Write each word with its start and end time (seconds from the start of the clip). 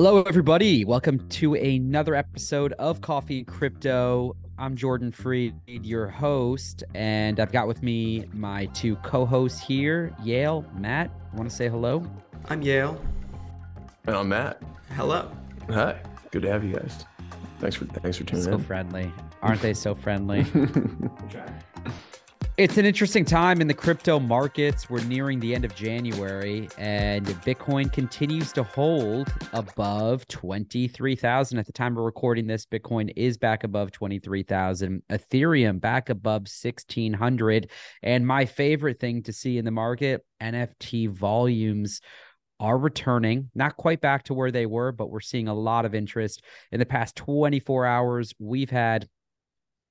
Hello, 0.00 0.22
everybody. 0.22 0.84
Welcome 0.84 1.28
to 1.30 1.54
another 1.54 2.14
episode 2.14 2.72
of 2.74 3.00
Coffee 3.00 3.38
and 3.38 3.48
Crypto. 3.48 4.36
I'm 4.56 4.76
Jordan 4.76 5.10
Fried, 5.10 5.56
your 5.66 6.06
host, 6.06 6.84
and 6.94 7.40
I've 7.40 7.50
got 7.50 7.66
with 7.66 7.82
me 7.82 8.26
my 8.32 8.66
two 8.66 8.94
co-hosts 9.02 9.60
here, 9.60 10.14
Yale, 10.22 10.64
Matt. 10.76 11.10
Want 11.34 11.50
to 11.50 11.56
say 11.56 11.68
hello? 11.68 12.08
I'm 12.48 12.62
Yale. 12.62 12.96
And 14.06 14.14
I'm 14.14 14.28
Matt. 14.28 14.62
Hello. 14.94 15.32
Hi. 15.68 16.00
Good 16.30 16.42
to 16.42 16.48
have 16.48 16.62
you 16.62 16.74
guys. 16.74 17.04
Thanks 17.58 17.74
for 17.74 17.86
thanks 17.86 18.18
for 18.18 18.22
tuning 18.22 18.44
So 18.44 18.52
in. 18.52 18.60
So 18.60 18.64
friendly, 18.64 19.12
aren't 19.42 19.62
they? 19.62 19.74
So 19.74 19.96
friendly. 19.96 20.46
It's 22.58 22.76
an 22.76 22.84
interesting 22.84 23.24
time 23.24 23.60
in 23.60 23.68
the 23.68 23.72
crypto 23.72 24.18
markets. 24.18 24.90
We're 24.90 25.04
nearing 25.04 25.38
the 25.38 25.54
end 25.54 25.64
of 25.64 25.76
January, 25.76 26.68
and 26.76 27.24
Bitcoin 27.24 27.92
continues 27.92 28.50
to 28.54 28.64
hold 28.64 29.32
above 29.52 30.26
23,000. 30.26 31.56
At 31.56 31.66
the 31.66 31.72
time 31.72 31.96
of 31.96 32.02
recording 32.02 32.48
this, 32.48 32.66
Bitcoin 32.66 33.12
is 33.14 33.38
back 33.38 33.62
above 33.62 33.92
23,000. 33.92 35.04
Ethereum 35.08 35.80
back 35.80 36.08
above 36.08 36.48
1,600. 36.62 37.70
And 38.02 38.26
my 38.26 38.44
favorite 38.44 38.98
thing 38.98 39.22
to 39.22 39.32
see 39.32 39.56
in 39.56 39.64
the 39.64 39.70
market 39.70 40.26
NFT 40.42 41.10
volumes 41.10 42.00
are 42.58 42.76
returning, 42.76 43.52
not 43.54 43.76
quite 43.76 44.00
back 44.00 44.24
to 44.24 44.34
where 44.34 44.50
they 44.50 44.66
were, 44.66 44.90
but 44.90 45.10
we're 45.10 45.20
seeing 45.20 45.46
a 45.46 45.54
lot 45.54 45.84
of 45.84 45.94
interest. 45.94 46.42
In 46.72 46.80
the 46.80 46.86
past 46.86 47.14
24 47.14 47.86
hours, 47.86 48.34
we've 48.40 48.70
had 48.70 49.08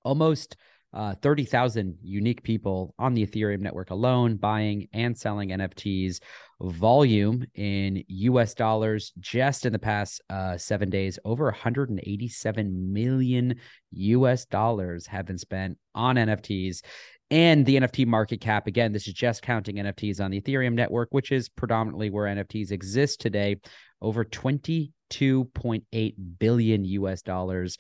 almost 0.04 0.58
uh, 0.94 1.16
30,000 1.22 1.98
unique 2.02 2.44
people 2.44 2.94
on 2.98 3.14
the 3.14 3.26
Ethereum 3.26 3.60
network 3.60 3.92
alone 3.92 4.38
buying 4.38 4.88
and 4.94 5.18
selling 5.18 5.50
NFTs. 5.50 6.20
Volume 6.60 7.46
in 7.54 8.04
US 8.08 8.56
dollars 8.56 9.12
just 9.20 9.66
in 9.66 9.74
the 9.74 9.80
past 9.80 10.22
uh, 10.30 10.58
seven 10.58 10.90
days, 10.90 11.20
over 11.24 11.46
187 11.46 12.94
million 12.94 13.56
US 13.92 14.46
dollars 14.46 15.06
have 15.06 15.26
been 15.26 15.38
spent 15.38 15.78
on 15.94 16.16
NFTs. 16.16 16.82
And 17.30 17.66
the 17.66 17.76
NFT 17.76 18.08
market 18.08 18.40
cap, 18.40 18.68
again, 18.68 18.94
this 18.94 19.08
is 19.08 19.14
just 19.14 19.42
counting 19.42 19.76
NFTs 19.76 20.24
on 20.24 20.32
the 20.32 20.40
Ethereum 20.40 20.74
network, 20.74 21.10
which 21.12 21.32
is 21.32 21.50
predominantly 21.50 22.10
where 22.10 22.34
NFTs 22.34 22.72
exist 22.72 23.20
today, 23.20 23.58
over 24.02 24.24
22.8 24.24 26.14
billion 26.40 26.86
US 26.86 27.22
dollars 27.22 27.78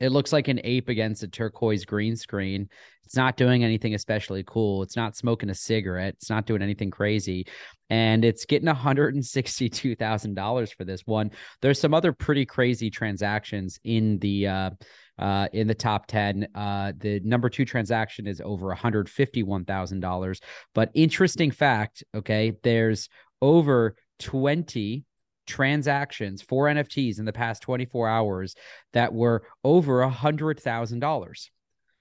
it 0.00 0.10
looks 0.10 0.32
like 0.32 0.48
an 0.48 0.60
ape 0.64 0.88
against 0.88 1.22
a 1.22 1.28
turquoise 1.28 1.84
green 1.84 2.16
screen. 2.16 2.68
It's 3.04 3.14
not 3.14 3.36
doing 3.36 3.62
anything 3.62 3.94
especially 3.94 4.42
cool. 4.44 4.82
It's 4.82 4.96
not 4.96 5.16
smoking 5.16 5.50
a 5.50 5.54
cigarette. 5.54 6.14
It's 6.14 6.30
not 6.30 6.44
doing 6.44 6.60
anything 6.60 6.90
crazy. 6.90 7.46
And 7.88 8.24
it's 8.24 8.44
getting 8.44 8.68
$162,000 8.68 10.74
for 10.74 10.84
this 10.84 11.02
one. 11.06 11.30
There's 11.60 11.80
some 11.80 11.94
other 11.94 12.12
pretty 12.12 12.44
crazy 12.44 12.90
transactions 12.90 13.78
in 13.84 14.18
the 14.18 14.48
uh, 14.48 14.70
uh, 15.18 15.46
in 15.52 15.68
the 15.68 15.74
top 15.74 16.06
10. 16.06 16.48
Uh, 16.54 16.92
the 16.96 17.20
number 17.20 17.48
two 17.48 17.64
transaction 17.64 18.26
is 18.26 18.42
over 18.44 18.74
$151,000. 18.74 20.42
But 20.74 20.90
interesting 20.94 21.52
fact, 21.52 22.02
okay, 22.14 22.52
there's 22.62 23.08
over 23.40 23.96
20 24.18 25.04
transactions 25.46 26.42
for 26.42 26.66
NFTs 26.66 27.18
in 27.18 27.24
the 27.24 27.32
past 27.32 27.62
24 27.62 28.08
hours 28.08 28.54
that 28.92 29.12
were 29.12 29.42
over 29.64 30.02
a 30.02 30.10
hundred 30.10 30.60
thousand 30.60 31.00
dollars. 31.00 31.50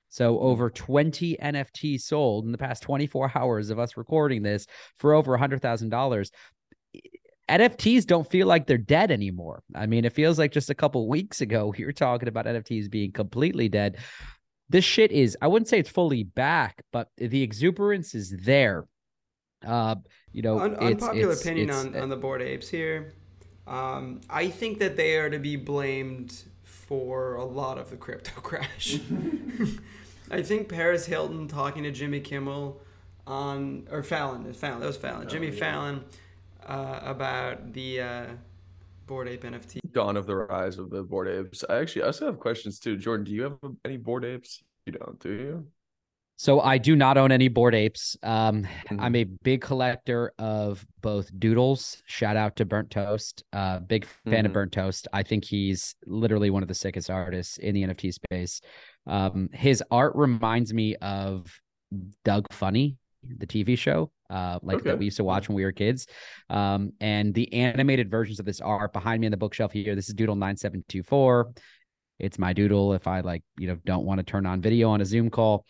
So 0.09 0.39
over 0.39 0.69
20 0.69 1.37
NFTs 1.41 2.01
sold 2.01 2.45
in 2.45 2.51
the 2.51 2.57
past 2.57 2.83
24 2.83 3.31
hours 3.33 3.69
of 3.69 3.79
us 3.79 3.95
recording 3.95 4.43
this 4.43 4.67
for 4.97 5.13
over 5.13 5.33
a 5.33 5.39
hundred 5.39 5.61
thousand 5.61 5.89
dollars. 5.89 6.31
NFTs 7.49 8.05
don't 8.05 8.29
feel 8.29 8.47
like 8.47 8.67
they're 8.67 8.77
dead 8.77 9.11
anymore. 9.11 9.63
I 9.75 9.85
mean, 9.85 10.05
it 10.05 10.13
feels 10.13 10.37
like 10.37 10.51
just 10.51 10.69
a 10.69 10.75
couple 10.75 11.07
weeks 11.07 11.41
ago 11.41 11.73
we 11.77 11.85
were 11.85 11.91
talking 11.93 12.27
about 12.27 12.45
NFTs 12.45 12.89
being 12.91 13.11
completely 13.11 13.69
dead. 13.69 13.97
This 14.69 14.85
shit 14.85 15.11
is, 15.11 15.37
I 15.41 15.47
wouldn't 15.47 15.67
say 15.67 15.79
it's 15.79 15.89
fully 15.89 16.23
back, 16.23 16.81
but 16.93 17.09
the 17.17 17.43
exuberance 17.43 18.15
is 18.15 18.33
there. 18.43 18.85
Uh, 19.65 19.95
you 20.31 20.41
know, 20.41 20.59
Un- 20.59 20.75
unpopular 20.75 21.33
it's, 21.33 21.41
opinion 21.41 21.69
it's, 21.69 21.77
on, 21.77 21.95
on 21.95 22.09
the 22.09 22.15
bored 22.15 22.41
apes 22.41 22.69
here. 22.69 23.13
Um, 23.67 24.21
I 24.29 24.49
think 24.49 24.79
that 24.79 24.97
they 24.97 25.17
are 25.17 25.29
to 25.29 25.39
be 25.39 25.55
blamed 25.55 26.43
for 26.63 27.35
a 27.35 27.45
lot 27.45 27.77
of 27.77 27.89
the 27.89 27.97
crypto 27.97 28.31
crash. 28.41 28.99
I 30.31 30.41
think 30.41 30.69
Paris 30.69 31.05
Hilton 31.05 31.47
talking 31.47 31.83
to 31.83 31.91
Jimmy 31.91 32.19
Kimmel 32.19 32.81
on 33.27 33.87
or 33.91 34.03
Fallon, 34.03 34.51
Fallon 34.53 34.79
that 34.79 34.87
was 34.87 34.97
Fallon, 34.97 35.27
oh, 35.27 35.29
Jimmy 35.29 35.49
yeah. 35.49 35.59
Fallon 35.59 36.03
uh, 36.65 36.99
about 37.03 37.73
the 37.73 38.01
uh, 38.01 38.25
bored 39.07 39.27
ape 39.27 39.43
NFT. 39.43 39.79
Dawn 39.91 40.17
of 40.17 40.25
the 40.25 40.35
rise 40.35 40.77
of 40.77 40.89
the 40.89 41.03
Bored 41.03 41.27
apes. 41.27 41.63
I 41.69 41.77
actually 41.79 42.03
I 42.03 42.07
also 42.07 42.25
have 42.25 42.39
questions 42.39 42.79
too. 42.79 42.97
Jordan, 42.97 43.25
do 43.25 43.31
you 43.31 43.43
have 43.43 43.57
any 43.83 43.97
Bored 43.97 44.23
apes? 44.25 44.63
You 44.85 44.93
don't, 44.93 45.19
do 45.19 45.31
you? 45.31 45.67
So 46.41 46.59
I 46.59 46.79
do 46.79 46.95
not 46.95 47.19
own 47.19 47.31
any 47.31 47.49
bored 47.49 47.75
apes. 47.75 48.17
Um, 48.23 48.63
mm-hmm. 48.63 48.99
I'm 48.99 49.15
a 49.15 49.25
big 49.25 49.61
collector 49.61 50.33
of 50.39 50.83
both 50.99 51.29
doodles. 51.37 52.01
Shout 52.07 52.35
out 52.35 52.55
to 52.55 52.65
Burnt 52.65 52.89
Toast. 52.89 53.43
Uh, 53.53 53.77
big 53.77 54.07
fan 54.25 54.33
mm-hmm. 54.33 54.45
of 54.47 54.53
Burnt 54.53 54.71
Toast. 54.71 55.07
I 55.13 55.21
think 55.21 55.45
he's 55.45 55.93
literally 56.07 56.49
one 56.49 56.63
of 56.63 56.67
the 56.67 56.73
sickest 56.73 57.11
artists 57.11 57.59
in 57.59 57.75
the 57.75 57.83
NFT 57.83 58.13
space. 58.15 58.59
Um, 59.05 59.49
his 59.53 59.83
art 59.91 60.15
reminds 60.15 60.73
me 60.73 60.95
of 60.95 61.45
Doug 62.25 62.51
Funnie, 62.51 62.97
the 63.37 63.45
TV 63.45 63.77
show, 63.77 64.09
uh, 64.31 64.57
like 64.63 64.77
okay. 64.77 64.89
that 64.89 64.97
we 64.97 65.05
used 65.05 65.17
to 65.17 65.23
watch 65.23 65.47
when 65.47 65.55
we 65.55 65.63
were 65.63 65.71
kids. 65.71 66.07
Um, 66.49 66.93
and 66.99 67.35
the 67.35 67.53
animated 67.53 68.09
versions 68.09 68.39
of 68.39 68.47
this 68.47 68.61
art 68.61 68.93
behind 68.93 69.21
me 69.21 69.27
on 69.27 69.31
the 69.31 69.37
bookshelf 69.37 69.73
here. 69.73 69.93
This 69.93 70.09
is 70.09 70.15
Doodle 70.15 70.35
nine 70.35 70.57
seven 70.57 70.83
two 70.89 71.03
four. 71.03 71.51
It's 72.17 72.39
my 72.39 72.53
doodle 72.53 72.93
if 72.93 73.07
I 73.07 73.21
like, 73.21 73.43
you 73.59 73.67
know, 73.67 73.77
don't 73.85 74.05
want 74.05 74.19
to 74.19 74.23
turn 74.23 74.47
on 74.47 74.61
video 74.61 74.89
on 74.89 75.01
a 75.01 75.05
Zoom 75.05 75.29
call. 75.29 75.65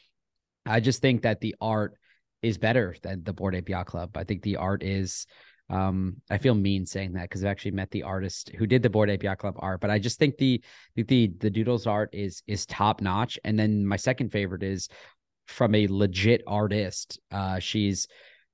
I 0.65 0.79
just 0.79 1.01
think 1.01 1.23
that 1.23 1.41
the 1.41 1.55
art 1.59 1.95
is 2.41 2.57
better 2.57 2.95
than 3.01 3.23
the 3.23 3.33
Bored 3.33 3.55
Ape 3.55 3.69
Yacht 3.69 3.87
Club. 3.87 4.15
I 4.15 4.23
think 4.23 4.41
the 4.41 4.57
art 4.57 4.83
is 4.83 5.25
um, 5.71 6.17
I 6.29 6.37
feel 6.37 6.53
mean 6.53 6.85
saying 6.85 7.13
that 7.13 7.23
because 7.23 7.43
I've 7.43 7.51
actually 7.51 7.71
met 7.71 7.91
the 7.91 8.03
artist 8.03 8.51
who 8.57 8.67
did 8.67 8.83
the 8.83 8.89
Bored 8.89 9.09
Ape 9.09 9.23
Yacht 9.23 9.37
Club 9.37 9.55
art, 9.59 9.79
but 9.79 9.89
I 9.89 9.99
just 9.99 10.19
think 10.19 10.37
the 10.37 10.61
the 10.95 11.31
the 11.39 11.49
Doodles 11.49 11.87
art 11.87 12.09
is 12.11 12.43
is 12.45 12.65
top 12.65 13.01
notch. 13.01 13.39
And 13.45 13.57
then 13.57 13.85
my 13.85 13.95
second 13.95 14.31
favorite 14.31 14.63
is 14.63 14.89
from 15.47 15.73
a 15.73 15.87
legit 15.87 16.43
artist. 16.45 17.19
Uh, 17.31 17.59
she's 17.59 18.07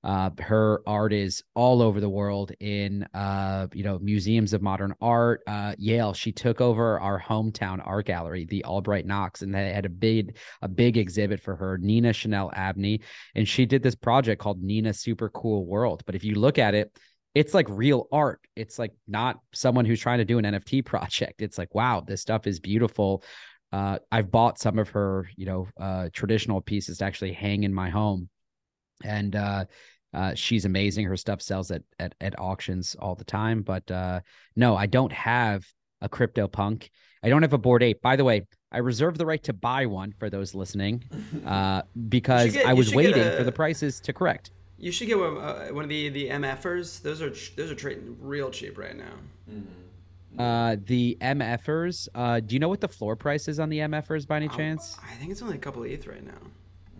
Uh, 0.07 0.29
her 0.39 0.81
art 0.87 1.11
is 1.11 1.43
all 1.53 1.81
over 1.81 1.99
the 1.99 2.07
world 2.07 2.53
in 2.61 3.05
uh, 3.13 3.67
you 3.73 3.83
know 3.83 3.99
museums 3.99 4.53
of 4.53 4.61
modern 4.61 4.95
art. 5.01 5.41
Uh, 5.45 5.75
Yale, 5.77 6.13
she 6.13 6.31
took 6.31 6.61
over 6.61 6.97
our 7.01 7.19
hometown 7.19 7.85
art 7.85 8.05
gallery, 8.05 8.45
the 8.45 8.63
Albright 8.63 9.05
Knox, 9.05 9.41
and 9.41 9.53
they 9.53 9.73
had 9.73 9.85
a 9.85 9.89
big 9.89 10.37
a 10.61 10.69
big 10.69 10.95
exhibit 10.97 11.41
for 11.41 11.57
her, 11.57 11.77
Nina 11.77 12.13
Chanel 12.13 12.49
Abney, 12.55 13.01
and 13.35 13.45
she 13.45 13.65
did 13.65 13.83
this 13.83 13.95
project 13.95 14.41
called 14.41 14.63
Nina 14.63 14.93
Super 14.93 15.27
Cool 15.29 15.65
World. 15.65 16.03
But 16.05 16.15
if 16.15 16.23
you 16.23 16.35
look 16.35 16.57
at 16.57 16.73
it, 16.73 16.97
it's 17.35 17.53
like 17.53 17.67
real 17.67 18.07
art. 18.09 18.39
It's 18.55 18.79
like 18.79 18.93
not 19.09 19.41
someone 19.53 19.83
who's 19.83 19.99
trying 19.99 20.19
to 20.19 20.25
do 20.25 20.37
an 20.37 20.45
NFT 20.45 20.85
project. 20.85 21.41
It's 21.41 21.57
like, 21.57 21.75
wow, 21.75 21.99
this 21.99 22.21
stuff 22.21 22.47
is 22.47 22.61
beautiful. 22.61 23.25
Uh, 23.73 23.99
I've 24.09 24.31
bought 24.31 24.57
some 24.57 24.79
of 24.79 24.87
her, 24.91 25.29
you 25.35 25.47
know, 25.47 25.67
uh, 25.77 26.07
traditional 26.13 26.61
pieces 26.61 26.99
to 26.99 27.05
actually 27.05 27.33
hang 27.33 27.63
in 27.63 27.73
my 27.73 27.89
home, 27.89 28.29
and 29.03 29.35
uh, 29.35 29.65
uh, 30.13 30.33
she's 30.35 30.65
amazing. 30.65 31.05
Her 31.05 31.17
stuff 31.17 31.41
sells 31.41 31.69
at, 31.71 31.83
at 31.99 32.15
at 32.21 32.37
auctions 32.39 32.95
all 32.99 33.15
the 33.15 33.23
time. 33.25 33.61
But 33.61 33.89
uh, 33.91 34.21
no, 34.55 34.75
I 34.75 34.85
don't 34.85 35.11
have 35.13 35.65
a 36.01 36.09
crypto 36.09 36.47
punk. 36.47 36.89
I 37.23 37.29
don't 37.29 37.41
have 37.41 37.53
a 37.53 37.57
bored 37.57 37.83
Ape. 37.83 38.01
By 38.01 38.15
the 38.15 38.23
way, 38.23 38.45
I 38.71 38.77
reserve 38.79 39.17
the 39.17 39.25
right 39.25 39.43
to 39.43 39.53
buy 39.53 39.85
one 39.85 40.13
for 40.19 40.29
those 40.29 40.53
listening, 40.55 41.03
uh, 41.45 41.81
because 42.09 42.53
get- 42.53 42.65
I 42.65 42.73
was 42.73 42.93
waiting 42.93 43.21
a- 43.21 43.37
for 43.37 43.43
the 43.43 43.51
prices 43.51 43.99
to 44.01 44.13
correct. 44.13 44.51
You 44.79 44.91
should 44.91 45.07
get 45.07 45.17
one, 45.17 45.37
uh, 45.37 45.69
one 45.71 45.83
of 45.83 45.89
the 45.89 46.09
the 46.09 46.29
MFers. 46.29 47.01
Those 47.01 47.21
are 47.21 47.31
those 47.55 47.71
are 47.71 47.75
trading 47.75 48.15
real 48.21 48.51
cheap 48.51 48.77
right 48.77 48.95
now. 48.95 49.13
Uh, 50.37 50.75
the 50.85 51.17
MFers. 51.19 52.07
Uh, 52.13 52.39
do 52.39 52.53
you 52.53 52.59
know 52.59 52.69
what 52.69 52.79
the 52.81 52.87
floor 52.87 53.15
price 53.15 53.47
is 53.47 53.59
on 53.59 53.69
the 53.69 53.79
MFers 53.79 54.27
by 54.27 54.37
any 54.37 54.47
Um, 54.47 54.55
chance? 54.55 54.95
I 55.03 55.15
think 55.15 55.31
it's 55.31 55.41
only 55.41 55.55
a 55.55 55.59
couple 55.59 55.83
of 55.83 55.89
ETH 55.89 56.05
right 56.05 56.23
now. 56.23 56.37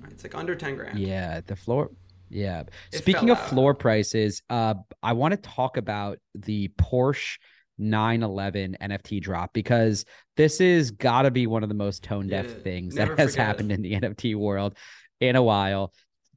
It's 0.10 0.24
like 0.24 0.34
under 0.34 0.56
ten 0.56 0.76
grand. 0.76 0.98
Yeah, 0.98 1.42
the 1.46 1.56
floor. 1.56 1.92
Yeah. 2.30 2.62
It 2.92 2.98
Speaking 2.98 3.30
of 3.30 3.38
out. 3.38 3.50
floor 3.50 3.74
prices, 3.74 4.42
uh, 4.50 4.76
I 5.02 5.14
want 5.14 5.32
to 5.34 5.38
talk 5.38 5.78
about 5.78 6.20
the 6.36 6.70
Porsche 6.80 7.38
911 7.78 8.78
NFT 8.82 9.22
drop 9.22 9.54
because 9.54 10.04
this 10.36 10.60
is 10.60 10.92
got 10.92 11.24
to 11.24 11.32
be 11.32 11.48
one 11.48 11.64
of 11.64 11.70
the 11.70 11.76
most 11.76 12.04
tone 12.04 12.28
deaf 12.28 12.48
Yeah, 12.48 12.54
things 12.64 12.96
that 12.96 13.08
has 13.10 13.16
forget 13.18 13.30
it. 13.30 13.36
happened 13.36 13.72
in 13.72 13.82
the 13.82 13.94
NFT 13.94 14.36
world 14.36 14.76
in 15.20 15.36
a 15.36 15.44
while. 15.44 15.94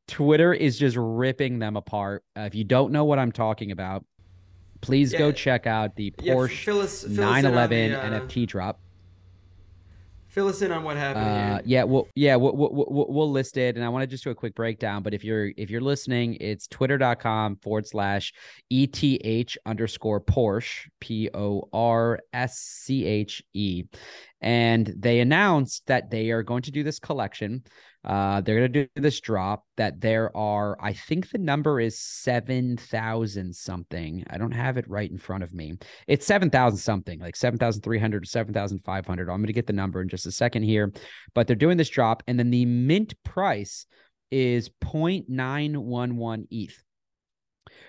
Twitter 0.07 0.53
is 0.53 0.79
just 0.79 0.97
ripping 0.99 1.59
them 1.61 1.77
apart. 1.77 2.25
Uh, 2.37 2.43
if 2.43 2.55
you 2.55 2.65
don't 2.65 2.93
know 2.93 3.05
what 3.05 3.19
I'm 3.19 3.33
talking 3.33 3.71
about, 3.71 4.05
please 4.81 5.13
go 5.13 5.31
check 5.33 5.67
out 5.67 5.95
the 5.97 6.13
Yeah, 6.21 6.35
Porsche 6.35 6.65
fill 6.65 6.81
us, 6.81 7.03
fill 7.03 7.13
us 7.13 7.19
on 7.19 7.43
911 7.53 7.91
the, 7.93 8.01
uh, 8.01 8.21
NFT 8.21 8.47
drop. 8.47 8.81
Fill 10.31 10.47
us 10.49 10.63
in 10.63 10.71
on 10.71 10.85
what 10.85 10.97
happened 10.97 11.25
Uh, 11.27 11.55
here. 11.55 11.63
yeah, 11.67 11.83
we'll 11.85 12.07
yeah 12.15 12.37
we'll, 12.37 12.57
we'll 12.57 13.07
we'll 13.09 13.31
list 13.31 13.57
it, 13.57 13.75
and 13.77 13.85
I 13.85 13.89
want 13.89 14.05
to 14.05 14.07
just 14.07 14.23
do 14.23 14.31
a 14.31 14.35
quick 14.35 14.55
breakdown. 14.55 15.03
But 15.03 15.13
if 15.13 15.25
you're 15.25 15.51
if 15.57 15.71
you're 15.71 15.81
listening, 15.81 16.37
it's 16.41 16.69
twitter.com 16.69 17.57
forward 17.57 17.87
slash 17.87 18.33
eth 18.71 19.57
underscore 19.67 20.21
Porsche 20.21 20.87
p 21.01 21.29
o 21.35 21.69
r 21.73 22.21
s 22.33 22.59
c 22.59 23.05
h 23.05 23.43
e, 23.55 23.85
and 24.41 24.95
they 24.97 25.19
announced 25.19 25.87
that 25.89 26.11
they 26.11 26.31
are 26.31 26.45
going 26.45 26.63
to 26.63 26.71
do 26.71 26.85
this 26.85 27.01
collection. 27.01 27.65
Uh, 28.05 28.41
they're 28.41 28.59
going 28.59 28.73
to 28.73 28.85
do 28.85 28.89
this 29.01 29.21
drop. 29.21 29.65
That 29.77 30.01
there 30.01 30.35
are, 30.37 30.77
I 30.81 30.93
think 30.93 31.31
the 31.31 31.39
number 31.39 31.81
is 31.81 31.99
seven 31.99 32.77
thousand 32.77 33.55
something. 33.55 34.25
I 34.31 34.39
don't 34.39 34.53
have 34.53 34.77
it 34.77 34.89
right 34.89 35.11
in 35.11 35.19
front 35.19 35.43
of 35.43 35.53
me 35.53 35.71
it's 36.07 36.27
7,000 36.27 36.79
something, 36.79 37.21
like 37.21 37.37
7,300 37.37 38.23
or 38.23 38.27
7,500. 38.27 39.29
I'm 39.29 39.37
going 39.37 39.47
to 39.47 39.53
get 39.53 39.67
the 39.67 39.73
number 39.73 40.01
in 40.03 40.09
just 40.09 40.27
a 40.27 40.33
second 40.33 40.63
here, 40.63 40.93
but 41.35 41.47
they're 41.47 41.57
doing 41.57 41.77
this 41.77 41.89
drop. 41.89 42.23
And 42.27 42.39
then 42.39 42.51
the 42.51 42.65
mint 42.67 43.15
price 43.23 43.87
is 44.31 44.69
0.911 44.83 46.47
ETH, 46.51 46.83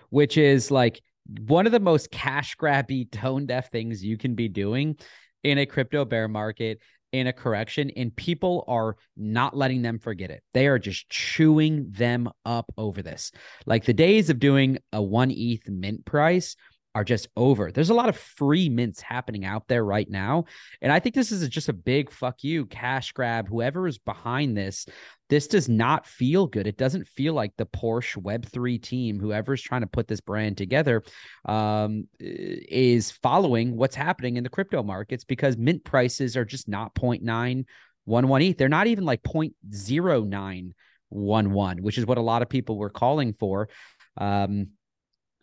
which 0.10 0.38
is 0.38 0.72
like 0.72 1.02
one 1.48 1.66
of 1.66 1.72
the 1.72 1.80
most 1.80 2.12
cash 2.12 2.56
grabby, 2.58 3.12
tone 3.12 3.46
deaf 3.46 3.72
things 3.72 4.04
you 4.04 4.18
can 4.18 4.36
be 4.36 4.48
doing 4.48 4.98
in 5.44 5.58
a 5.58 5.66
crypto 5.66 6.06
bear 6.06 6.28
market 6.28 6.80
in 7.12 7.28
a 7.28 7.34
correction 7.34 7.92
and 7.92 8.16
people 8.16 8.64
are 8.68 8.96
not 9.18 9.56
letting 9.56 9.82
them 9.82 10.00
forget 10.00 10.32
it. 10.32 10.44
They 10.54 10.68
are 10.68 10.80
just 10.80 11.10
chewing 11.10 11.92
them 11.92 12.30
up 12.46 12.72
over 12.78 13.02
this. 13.02 13.32
Like 13.66 13.86
the 13.86 13.94
days 13.94 14.30
of 14.30 14.40
doing 14.40 14.78
a 14.94 15.02
1 15.02 15.32
ETH 15.32 15.70
mint 15.70 16.06
price 16.06 16.56
are 16.94 17.04
just 17.04 17.28
over. 17.38 17.72
There's 17.72 17.90
a 17.90 17.94
lot 17.94 18.10
of 18.10 18.18
free 18.18 18.68
mints 18.68 19.02
happening 19.02 19.46
out 19.46 19.68
there 19.68 19.84
right 19.84 20.10
now. 20.10 20.46
And 20.82 20.92
I 20.92 21.00
think 21.00 21.16
this 21.16 21.32
is 21.32 21.48
just 21.48 21.70
a 21.70 21.74
big 21.74 22.12
fuck 22.12 22.44
you 22.44 22.66
cash 22.66 23.14
grab. 23.14 23.48
Whoever 23.48 23.88
is 23.88 23.98
behind 23.98 24.58
this, 24.58 24.86
this 25.32 25.48
does 25.48 25.68
not 25.70 26.06
feel 26.06 26.46
good. 26.46 26.68
It 26.68 26.78
doesn't 26.78 27.08
feel 27.08 27.34
like 27.34 27.56
the 27.56 27.66
Porsche 27.66 28.22
Web3 28.22 28.82
team, 28.82 29.18
whoever's 29.18 29.62
trying 29.62 29.80
to 29.80 29.88
put 29.88 30.10
this 30.10 30.20
brand 30.20 30.58
together, 30.58 31.04
um, 31.46 32.10
is 32.20 33.12
following 33.12 33.78
what's 33.78 33.96
happening 33.96 34.36
in 34.36 34.44
the 34.44 34.50
crypto 34.50 34.84
markets 34.84 35.24
because 35.24 35.56
mint 35.56 35.86
prices 35.86 36.36
are 36.36 36.44
just 36.44 36.68
not 36.68 36.94
0.911 36.96 38.50
ETH. 38.50 38.58
They're 38.58 38.68
not 38.68 38.88
even 38.88 39.06
like 39.06 39.24
0.0911, 39.24 41.80
which 41.80 41.98
is 41.98 42.06
what 42.06 42.18
a 42.18 42.22
lot 42.22 42.42
of 42.42 42.50
people 42.50 42.78
were 42.78 42.90
calling 42.90 43.32
for. 43.32 43.70
Um, 44.18 44.72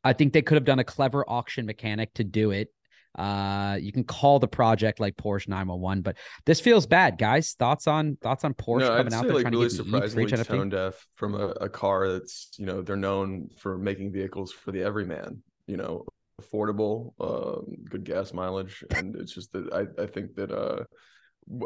I 0.04 0.12
think 0.12 0.34
they 0.34 0.42
could 0.42 0.56
have 0.56 0.66
done 0.66 0.80
a 0.80 0.84
clever 0.84 1.24
auction 1.26 1.64
mechanic 1.64 2.12
to 2.14 2.24
do 2.24 2.50
it. 2.50 2.68
Uh, 3.16 3.76
you 3.80 3.92
can 3.92 4.04
call 4.04 4.38
the 4.38 4.48
project 4.48 5.00
like 5.00 5.16
Porsche 5.16 5.48
911, 5.48 6.02
but 6.02 6.16
this 6.46 6.60
feels 6.60 6.86
bad, 6.86 7.18
guys. 7.18 7.54
Thoughts 7.58 7.86
on 7.86 8.16
thoughts 8.22 8.44
on 8.44 8.54
Porsche 8.54 8.80
no, 8.80 8.88
coming 8.88 9.06
I'd 9.06 9.14
out 9.14 9.22
say 9.22 9.26
there 9.26 9.34
like 9.34 9.42
trying 9.42 9.54
really 9.54 9.68
to 9.68 9.76
get 9.76 9.90
the 9.90 9.96
ETH 9.96 10.00
for 10.02 10.08
surprisingly 10.08 10.40
each 10.40 10.46
tone 10.46 10.68
deaf 10.68 11.06
from 11.16 11.34
a, 11.34 11.46
a 11.48 11.68
car 11.68 12.08
that's 12.08 12.50
you 12.58 12.66
know 12.66 12.82
they're 12.82 12.96
known 12.96 13.48
for 13.58 13.78
making 13.78 14.12
vehicles 14.12 14.52
for 14.52 14.72
the 14.72 14.82
everyman. 14.82 15.42
You 15.66 15.76
know, 15.76 16.06
affordable, 16.40 17.12
um, 17.20 17.76
good 17.88 18.04
gas 18.04 18.32
mileage, 18.32 18.84
and 18.94 19.16
it's 19.16 19.32
just 19.32 19.52
that 19.52 19.72
I 19.72 20.02
I 20.02 20.06
think 20.06 20.34
that 20.36 20.50
uh. 20.52 20.84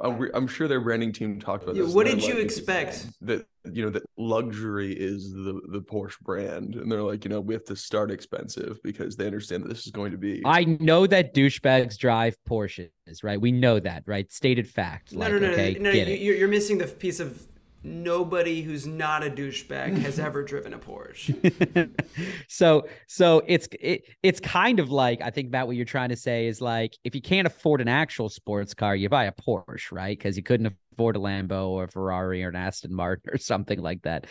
Uh, 0.02 0.26
I'm, 0.34 0.46
sure 0.46 0.68
their 0.68 0.80
branding 0.80 1.12
team 1.12 1.40
talked 1.40 1.64
about 1.64 1.74
Yeah, 1.74 1.84
this. 1.84 1.94
what 1.94 2.06
did 2.06 2.22
you 2.22 2.34
like, 2.34 2.44
expect? 2.44 3.06
That 3.22 3.46
you 3.64 3.82
know 3.84 3.90
that 3.90 4.02
luxury 4.16 4.92
is 4.92 5.32
the 5.32 5.60
the 5.68 5.80
Porsche 5.80 6.20
brand, 6.20 6.74
and 6.76 6.90
they're 6.90 7.02
like, 7.02 7.24
you 7.24 7.30
know, 7.30 7.40
we 7.40 7.54
have 7.54 7.64
to 7.64 7.76
start 7.76 8.10
expensive 8.10 8.80
because 8.82 9.16
they 9.16 9.26
understand 9.26 9.64
that 9.64 9.68
this 9.68 9.84
is 9.86 9.92
going 9.92 10.12
to 10.12 10.18
be. 10.18 10.42
I 10.44 10.64
know 10.64 11.06
that 11.06 11.34
douchebags 11.34 11.96
drive 11.98 12.36
Porsches, 12.48 12.90
right? 13.22 13.40
We 13.40 13.52
know 13.52 13.80
that, 13.80 14.04
right? 14.06 14.30
Stated 14.32 14.68
fact. 14.68 15.12
No, 15.12 15.20
like, 15.20 15.32
no, 15.32 15.38
no, 15.38 15.48
okay, 15.48 15.74
no, 15.74 15.84
no. 15.84 15.92
get 15.92 16.08
You, 16.08 16.14
it. 16.14 16.20
you're, 16.20 16.36
you're 16.36 16.48
missing 16.48 16.78
the 16.78 16.86
piece 16.86 17.20
of 17.20 17.46
nobody 17.84 18.62
who's 18.62 18.86
not 18.86 19.24
a 19.24 19.30
douchebag 19.30 19.98
has 19.98 20.18
ever 20.18 20.42
driven 20.52 20.74
a 20.74 20.78
Porsche. 20.78 21.90
so 22.48 22.86
so 23.06 23.42
it's 23.46 23.68
it, 23.80 24.04
it's 24.22 24.40
kind 24.40 24.80
of 24.80 24.90
like 24.90 25.20
I 25.22 25.30
think 25.30 25.50
Matt 25.50 25.66
what 25.66 25.76
you're 25.76 25.84
trying 25.84 26.10
to 26.10 26.16
say 26.16 26.46
is 26.46 26.60
like 26.60 26.96
if 27.04 27.14
you 27.14 27.22
can't 27.22 27.46
afford 27.46 27.80
an 27.80 27.88
actual 27.88 28.28
sports 28.28 28.74
car 28.74 28.94
you 28.94 29.08
buy 29.08 29.24
a 29.24 29.32
Porsche 29.32 29.92
right? 29.92 30.16
Because 30.16 30.36
you 30.36 30.42
couldn't 30.42 30.74
afford 30.92 31.16
a 31.16 31.18
Lambo 31.18 31.68
or 31.68 31.84
a 31.84 31.88
Ferrari 31.88 32.44
or 32.44 32.48
an 32.48 32.56
Aston 32.56 32.94
Martin 32.94 33.32
or 33.32 33.38
something 33.38 33.80
like 33.80 34.02
that. 34.02 34.26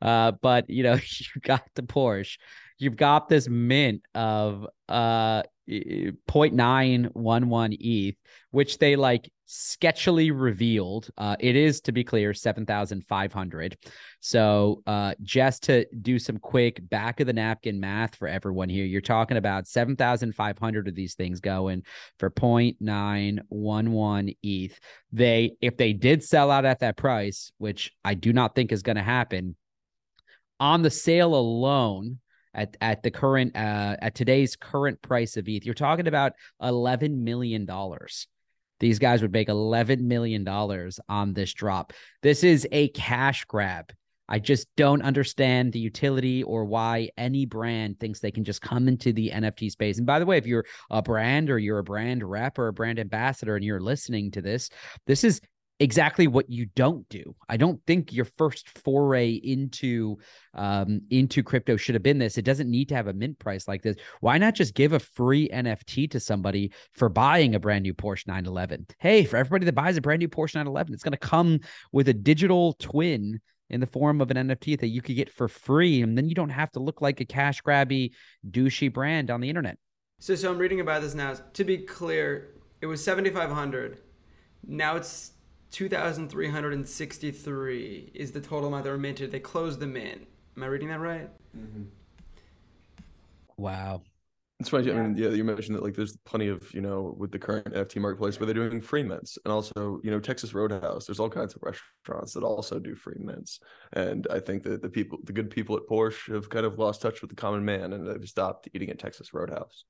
Uh 0.00 0.32
but 0.42 0.68
you 0.70 0.82
know 0.82 0.94
you 0.94 1.40
got 1.42 1.62
the 1.74 1.82
Porsche. 1.82 2.38
You've 2.78 2.96
got 2.96 3.28
this 3.28 3.48
mint 3.48 4.02
of 4.14 4.66
uh 4.88 5.42
0.911 5.68 7.76
ETH 7.80 8.16
which 8.50 8.78
they 8.78 8.96
like 8.96 9.30
sketchily 9.48 10.30
revealed. 10.32 11.10
Uh 11.16 11.36
it 11.40 11.56
is 11.56 11.80
to 11.82 11.92
be 11.92 12.04
clear 12.04 12.34
7500 12.34 13.76
so 14.20 14.82
uh 14.86 15.14
just 15.22 15.62
to 15.64 15.86
do 16.00 16.18
some 16.18 16.38
quick 16.38 16.80
back 16.88 17.20
of 17.20 17.26
the 17.26 17.32
napkin 17.32 17.80
math 17.80 18.16
for 18.16 18.28
everyone 18.28 18.68
here 18.68 18.84
you're 18.84 19.00
talking 19.00 19.36
about 19.36 19.66
7500 19.66 20.88
of 20.88 20.94
these 20.94 21.14
things 21.14 21.40
going 21.40 21.82
for 22.18 22.30
0.911 22.30 24.36
ETH 24.42 24.78
they 25.12 25.56
if 25.60 25.76
they 25.76 25.92
did 25.92 26.22
sell 26.22 26.50
out 26.50 26.64
at 26.64 26.80
that 26.80 26.96
price 26.96 27.52
which 27.58 27.92
I 28.04 28.14
do 28.14 28.32
not 28.32 28.54
think 28.54 28.72
is 28.72 28.82
going 28.82 28.96
to 28.96 29.02
happen 29.02 29.56
on 30.60 30.82
the 30.82 30.90
sale 30.90 31.34
alone 31.34 32.20
at 32.54 32.76
at 32.80 33.02
the 33.02 33.10
current 33.10 33.56
uh 33.56 33.96
at 34.00 34.14
today's 34.14 34.56
current 34.56 35.00
price 35.02 35.36
of 35.36 35.48
ETH. 35.48 35.64
You're 35.64 35.74
talking 35.74 36.06
about 36.06 36.32
11 36.62 37.24
million 37.24 37.64
dollars. 37.66 38.26
These 38.80 38.98
guys 38.98 39.22
would 39.22 39.32
make 39.32 39.48
11 39.48 40.06
million 40.06 40.44
dollars 40.44 40.98
on 41.08 41.32
this 41.32 41.52
drop. 41.52 41.92
This 42.22 42.44
is 42.44 42.66
a 42.72 42.88
cash 42.88 43.44
grab. 43.44 43.92
I 44.28 44.38
just 44.38 44.68
don't 44.76 45.02
understand 45.02 45.72
the 45.72 45.78
utility 45.78 46.42
or 46.42 46.64
why 46.64 47.10
any 47.18 47.44
brand 47.44 48.00
thinks 48.00 48.20
they 48.20 48.30
can 48.30 48.44
just 48.44 48.62
come 48.62 48.88
into 48.88 49.12
the 49.12 49.30
NFT 49.30 49.70
space. 49.70 49.98
And 49.98 50.06
by 50.06 50.18
the 50.18 50.26
way, 50.26 50.38
if 50.38 50.46
you're 50.46 50.64
a 50.90 51.02
brand 51.02 51.50
or 51.50 51.58
you're 51.58 51.78
a 51.78 51.84
brand 51.84 52.22
rep 52.22 52.58
or 52.58 52.68
a 52.68 52.72
brand 52.72 52.98
ambassador 52.98 53.54
and 53.54 53.64
you're 53.64 53.80
listening 53.80 54.30
to 54.32 54.40
this, 54.40 54.70
this 55.06 55.24
is 55.24 55.40
exactly 55.80 56.26
what 56.26 56.48
you 56.48 56.66
don't 56.76 57.08
do. 57.08 57.34
I 57.48 57.56
don't 57.56 57.80
think 57.86 58.12
your 58.12 58.24
first 58.24 58.68
foray 58.78 59.32
into 59.32 60.18
um 60.54 61.00
into 61.10 61.42
crypto 61.42 61.76
should 61.76 61.94
have 61.94 62.02
been 62.02 62.18
this. 62.18 62.38
It 62.38 62.44
doesn't 62.44 62.70
need 62.70 62.88
to 62.90 62.94
have 62.94 63.08
a 63.08 63.12
mint 63.12 63.38
price 63.38 63.66
like 63.66 63.82
this. 63.82 63.96
Why 64.20 64.38
not 64.38 64.54
just 64.54 64.74
give 64.74 64.92
a 64.92 65.00
free 65.00 65.48
NFT 65.48 66.10
to 66.12 66.20
somebody 66.20 66.72
for 66.92 67.08
buying 67.08 67.54
a 67.54 67.60
brand 67.60 67.82
new 67.82 67.94
Porsche 67.94 68.26
911? 68.26 68.86
Hey, 68.98 69.24
for 69.24 69.36
everybody 69.36 69.64
that 69.66 69.74
buys 69.74 69.96
a 69.96 70.00
brand 70.00 70.20
new 70.20 70.28
Porsche 70.28 70.54
911, 70.54 70.94
it's 70.94 71.02
going 71.02 71.12
to 71.12 71.18
come 71.18 71.60
with 71.92 72.08
a 72.08 72.14
digital 72.14 72.74
twin 72.74 73.40
in 73.70 73.80
the 73.80 73.86
form 73.86 74.20
of 74.20 74.30
an 74.30 74.36
NFT 74.48 74.78
that 74.80 74.88
you 74.88 75.02
could 75.02 75.16
get 75.16 75.32
for 75.32 75.48
free, 75.48 76.02
and 76.02 76.16
then 76.16 76.28
you 76.28 76.34
don't 76.34 76.50
have 76.50 76.70
to 76.72 76.80
look 76.80 77.00
like 77.00 77.20
a 77.20 77.24
cash 77.24 77.62
grabby, 77.62 78.12
douchey 78.48 78.92
brand 78.92 79.30
on 79.30 79.40
the 79.40 79.48
internet. 79.48 79.78
So, 80.20 80.34
so 80.34 80.50
I'm 80.50 80.58
reading 80.58 80.80
about 80.80 81.02
this 81.02 81.14
now. 81.14 81.34
To 81.54 81.64
be 81.64 81.78
clear, 81.78 82.50
it 82.80 82.86
was 82.86 83.02
7,500. 83.02 83.98
Now 84.66 84.96
it's 84.96 85.32
2,363 85.74 88.12
is 88.14 88.30
the 88.30 88.40
total 88.40 88.68
amount 88.68 88.84
that 88.84 88.90
were 88.90 88.96
minted. 88.96 89.32
They 89.32 89.40
closed 89.40 89.80
the 89.80 89.88
mint. 89.88 90.28
Am 90.56 90.62
I 90.62 90.66
reading 90.66 90.86
that 90.86 91.00
right? 91.00 91.28
Mm-hmm. 91.56 91.82
Wow. 93.56 94.02
It's 94.60 94.68
funny. 94.68 94.92
I 94.92 94.94
mean, 94.94 95.16
yeah, 95.16 95.30
you 95.30 95.42
mentioned 95.42 95.76
that 95.76 95.82
like 95.82 95.96
there's 95.96 96.16
plenty 96.18 96.46
of 96.46 96.72
you 96.72 96.80
know 96.80 97.16
with 97.18 97.32
the 97.32 97.40
current 97.40 97.74
NFT 97.74 98.00
marketplace 98.00 98.38
where 98.38 98.46
they're 98.46 98.54
doing 98.54 98.80
free 98.80 99.02
mints, 99.02 99.36
and 99.44 99.52
also 99.52 99.98
you 100.04 100.12
know 100.12 100.20
Texas 100.20 100.54
Roadhouse. 100.54 101.06
There's 101.06 101.18
all 101.18 101.28
kinds 101.28 101.56
of 101.56 101.62
restaurants 101.64 102.34
that 102.34 102.44
also 102.44 102.78
do 102.78 102.94
free 102.94 103.18
mints, 103.18 103.58
and 103.94 104.28
I 104.30 104.38
think 104.38 104.62
that 104.62 104.80
the 104.80 104.88
people, 104.88 105.18
the 105.24 105.32
good 105.32 105.50
people 105.50 105.76
at 105.76 105.88
Porsche, 105.90 106.32
have 106.32 106.48
kind 106.50 106.64
of 106.64 106.78
lost 106.78 107.02
touch 107.02 107.20
with 107.20 107.30
the 107.30 107.36
common 107.36 107.64
man, 107.64 107.94
and 107.94 108.06
they've 108.06 108.28
stopped 108.28 108.68
eating 108.74 108.90
at 108.90 109.00
Texas 109.00 109.34
Roadhouse 109.34 109.86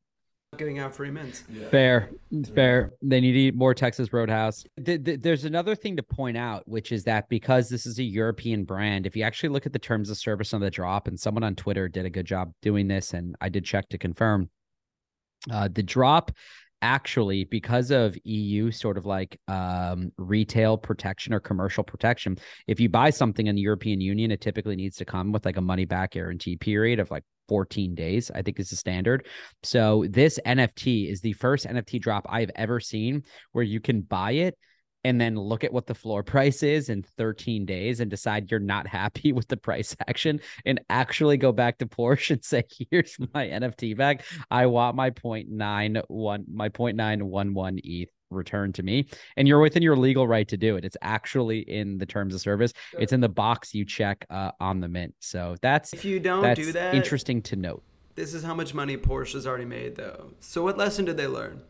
giving 0.58 0.78
out 0.78 0.94
free 0.94 1.10
mints. 1.10 1.44
Yeah. 1.52 1.68
Fair, 1.68 2.10
fair. 2.54 2.92
They 3.02 3.20
need 3.20 3.32
to 3.32 3.38
eat 3.38 3.54
more 3.54 3.74
Texas 3.74 4.12
Roadhouse. 4.12 4.64
There's 4.76 5.44
another 5.44 5.74
thing 5.74 5.96
to 5.96 6.02
point 6.02 6.36
out, 6.36 6.66
which 6.66 6.92
is 6.92 7.04
that 7.04 7.28
because 7.28 7.68
this 7.68 7.86
is 7.86 7.98
a 7.98 8.02
European 8.02 8.64
brand, 8.64 9.06
if 9.06 9.16
you 9.16 9.22
actually 9.22 9.50
look 9.50 9.66
at 9.66 9.72
the 9.72 9.78
terms 9.78 10.10
of 10.10 10.16
service 10.16 10.54
on 10.54 10.60
the 10.60 10.70
drop, 10.70 11.08
and 11.08 11.18
someone 11.18 11.44
on 11.44 11.54
Twitter 11.54 11.88
did 11.88 12.06
a 12.06 12.10
good 12.10 12.26
job 12.26 12.52
doing 12.62 12.88
this, 12.88 13.14
and 13.14 13.36
I 13.40 13.48
did 13.48 13.64
check 13.64 13.88
to 13.90 13.98
confirm, 13.98 14.50
uh, 15.50 15.68
the 15.72 15.82
drop 15.82 16.30
actually 16.84 17.44
because 17.44 17.90
of 17.90 18.14
EU 18.24 18.70
sort 18.70 18.98
of 18.98 19.06
like 19.06 19.40
um, 19.48 20.12
retail 20.18 20.76
protection 20.76 21.32
or 21.32 21.40
commercial 21.40 21.82
protection. 21.82 22.36
If 22.66 22.78
you 22.78 22.90
buy 22.90 23.08
something 23.08 23.46
in 23.46 23.56
the 23.56 23.62
European 23.62 24.02
Union, 24.02 24.30
it 24.30 24.42
typically 24.42 24.76
needs 24.76 24.96
to 24.98 25.06
come 25.06 25.32
with 25.32 25.46
like 25.46 25.56
a 25.56 25.62
money 25.62 25.86
back 25.86 26.12
guarantee 26.12 26.56
period 26.56 27.00
of 27.00 27.10
like 27.10 27.24
14 27.48 27.94
days, 27.94 28.30
I 28.30 28.42
think 28.42 28.58
is 28.58 28.70
the 28.70 28.76
standard. 28.76 29.26
So 29.62 30.04
this 30.08 30.38
NFT 30.46 31.10
is 31.10 31.20
the 31.20 31.32
first 31.34 31.66
NFT 31.66 32.00
drop 32.00 32.26
I've 32.28 32.50
ever 32.56 32.80
seen 32.80 33.24
where 33.52 33.64
you 33.64 33.80
can 33.80 34.00
buy 34.02 34.32
it 34.32 34.58
and 35.04 35.20
then 35.20 35.36
look 35.36 35.62
at 35.62 35.72
what 35.72 35.86
the 35.86 35.94
floor 35.94 36.22
price 36.24 36.62
is 36.62 36.88
in 36.88 37.02
13 37.02 37.66
days 37.66 38.00
and 38.00 38.10
decide 38.10 38.50
you're 38.50 38.58
not 38.58 38.86
happy 38.86 39.32
with 39.34 39.46
the 39.48 39.56
price 39.56 39.94
action 40.08 40.40
and 40.64 40.80
actually 40.88 41.36
go 41.36 41.52
back 41.52 41.78
to 41.78 41.86
Porsche 41.86 42.32
and 42.32 42.44
say, 42.44 42.64
here's 42.90 43.16
my 43.34 43.46
NFT 43.46 43.96
back. 43.96 44.24
I 44.50 44.66
want 44.66 44.96
my 44.96 45.10
0.91, 45.10 46.44
my 46.48 46.68
0.911 46.68 47.80
ETH 47.84 48.10
returned 48.34 48.74
to 48.76 48.82
me. 48.82 49.06
And 49.36 49.48
you're 49.48 49.60
within 49.60 49.82
your 49.82 49.96
legal 49.96 50.26
right 50.26 50.46
to 50.48 50.56
do 50.56 50.76
it. 50.76 50.84
It's 50.84 50.96
actually 51.02 51.60
in 51.60 51.98
the 51.98 52.06
terms 52.06 52.34
of 52.34 52.40
service. 52.40 52.72
Sure. 52.90 53.00
It's 53.00 53.12
in 53.12 53.20
the 53.20 53.28
box 53.28 53.74
you 53.74 53.84
check 53.84 54.26
uh, 54.30 54.50
on 54.60 54.80
the 54.80 54.88
mint. 54.88 55.14
So 55.20 55.56
that's 55.62 55.92
if 55.92 56.04
you 56.04 56.20
don't 56.20 56.54
do 56.54 56.72
that, 56.72 56.94
interesting 56.94 57.42
to 57.42 57.56
note. 57.56 57.82
This 58.14 58.34
is 58.34 58.42
how 58.42 58.54
much 58.54 58.74
money 58.74 58.96
Porsche 58.96 59.34
has 59.34 59.46
already 59.46 59.64
made, 59.64 59.96
though. 59.96 60.32
So 60.40 60.62
what 60.62 60.78
lesson 60.78 61.04
did 61.04 61.16
they 61.16 61.26
learn? 61.26 61.62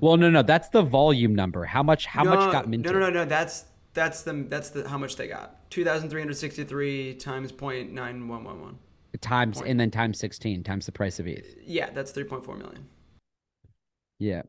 Well, 0.00 0.16
no, 0.16 0.30
no, 0.30 0.42
that's 0.42 0.68
the 0.68 0.82
volume 0.82 1.34
number. 1.34 1.64
How 1.64 1.82
much? 1.82 2.06
How 2.06 2.22
no, 2.22 2.34
much 2.34 2.52
got 2.52 2.68
minted? 2.68 2.92
No, 2.92 2.98
no, 2.98 3.06
no, 3.06 3.10
no. 3.10 3.24
That's 3.24 3.66
that's 3.94 4.22
the 4.22 4.44
that's 4.48 4.70
the 4.70 4.88
how 4.88 4.98
much 4.98 5.16
they 5.16 5.28
got. 5.28 5.70
Two 5.70 5.84
thousand 5.84 6.10
three 6.10 6.20
hundred 6.20 6.36
sixty 6.36 6.64
three 6.64 7.14
times 7.14 7.52
point 7.52 7.92
nine 7.92 8.26
one 8.28 8.44
one 8.44 8.60
one. 8.60 8.78
Times 9.20 9.58
point. 9.58 9.70
and 9.70 9.80
then 9.80 9.90
times 9.90 10.18
sixteen 10.18 10.62
times 10.62 10.86
the 10.86 10.92
price 10.92 11.18
of 11.18 11.26
ETH. 11.26 11.56
Yeah, 11.64 11.90
that's 11.90 12.10
three 12.10 12.24
point 12.24 12.44
four 12.44 12.56
million. 12.56 12.86
Yeah. 14.18 14.42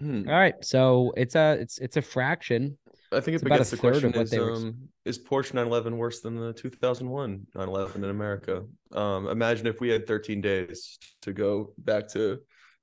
Hmm. 0.00 0.28
All 0.28 0.34
right, 0.34 0.54
so 0.62 1.12
it's 1.16 1.34
a 1.34 1.58
it's 1.60 1.78
it's 1.78 1.96
a 1.96 2.02
fraction. 2.02 2.76
I 3.12 3.20
think 3.20 3.36
it's 3.36 3.44
about 3.44 3.60
a 3.60 3.70
the 3.70 3.76
question 3.76 4.14
is, 4.14 4.32
um, 4.34 4.88
is 5.04 5.18
Porsche 5.18 5.54
911 5.54 5.96
worse 5.96 6.20
than 6.20 6.36
the 6.36 6.52
2001 6.52 7.46
911 7.54 8.02
in 8.02 8.10
America? 8.10 8.64
Um, 8.92 9.28
imagine 9.28 9.66
if 9.66 9.80
we 9.80 9.88
had 9.88 10.06
13 10.06 10.40
days 10.40 10.98
to 11.22 11.32
go 11.32 11.72
back 11.78 12.08
to 12.08 12.40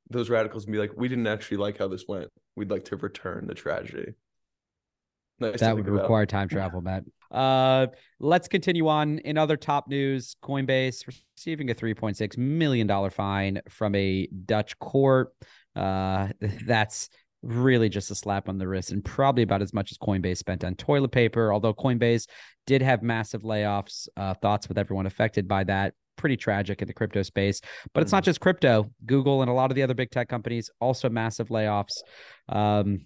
those 0.10 0.30
radicals 0.30 0.66
and 0.66 0.74
be 0.74 0.80
like, 0.80 0.92
we 0.96 1.08
didn't 1.08 1.28
actually 1.28 1.58
like 1.58 1.78
how 1.78 1.88
this 1.88 2.06
went. 2.08 2.30
We'd 2.56 2.72
like 2.72 2.86
to 2.86 2.96
return 2.96 3.48
the 3.48 3.54
tragedy. 3.54 4.14
Nice 5.40 5.60
that 5.60 5.76
would 5.76 5.88
about. 5.88 6.02
require 6.02 6.26
time 6.26 6.48
travel, 6.48 6.82
Matt. 6.84 7.04
Uh, 7.32 7.88
let's 8.20 8.48
continue 8.48 8.88
on. 8.88 9.20
In 9.20 9.38
other 9.38 9.58
top 9.58 9.88
news, 9.88 10.36
Coinbase 10.44 11.08
receiving 11.08 11.72
a 11.72 11.74
$3.6 11.76 12.38
million 12.38 13.10
fine 13.10 13.62
from 13.70 13.96
a 13.96 14.28
Dutch 14.46 14.78
court. 14.80 15.34
Uh, 15.76 16.30
that's 16.66 17.10
really 17.44 17.90
just 17.90 18.12
a 18.12 18.16
slap 18.16 18.48
on 18.48 18.58
the 18.58 18.68
wrist 18.68 18.92
and 18.92 19.04
probably 19.04 19.44
about 19.44 19.62
as 19.62 19.74
much 19.74 19.92
as 19.92 19.98
Coinbase 19.98 20.38
spent 20.38 20.64
on 20.64 20.76
toilet 20.76 21.12
paper. 21.12 21.52
Although 21.52 21.74
Coinbase 21.74 22.28
did 22.68 22.82
have 22.82 23.02
massive 23.02 23.42
layoffs, 23.42 24.08
uh, 24.16 24.34
thoughts 24.36 24.68
with 24.68 24.78
everyone 24.78 25.06
affected 25.06 25.48
by 25.48 25.64
that 25.64 25.94
pretty 26.18 26.38
tragic 26.38 26.82
in 26.82 26.88
the 26.88 26.94
crypto 26.94 27.24
space. 27.24 27.62
But 27.94 28.04
it's 28.04 28.12
not 28.12 28.24
mm. 28.24 28.28
just 28.28 28.40
crypto. 28.40 28.92
Google 29.06 29.42
and 29.42 29.50
a 29.50 29.54
lot 29.54 29.72
of 29.72 29.76
the 29.76 29.84
other 29.84 29.96
big 29.96 30.12
tech 30.12 30.30
companies 30.30 30.70
also 30.80 31.10
massive 31.10 31.50
layoffs. 31.50 31.98
Um, 32.48 33.06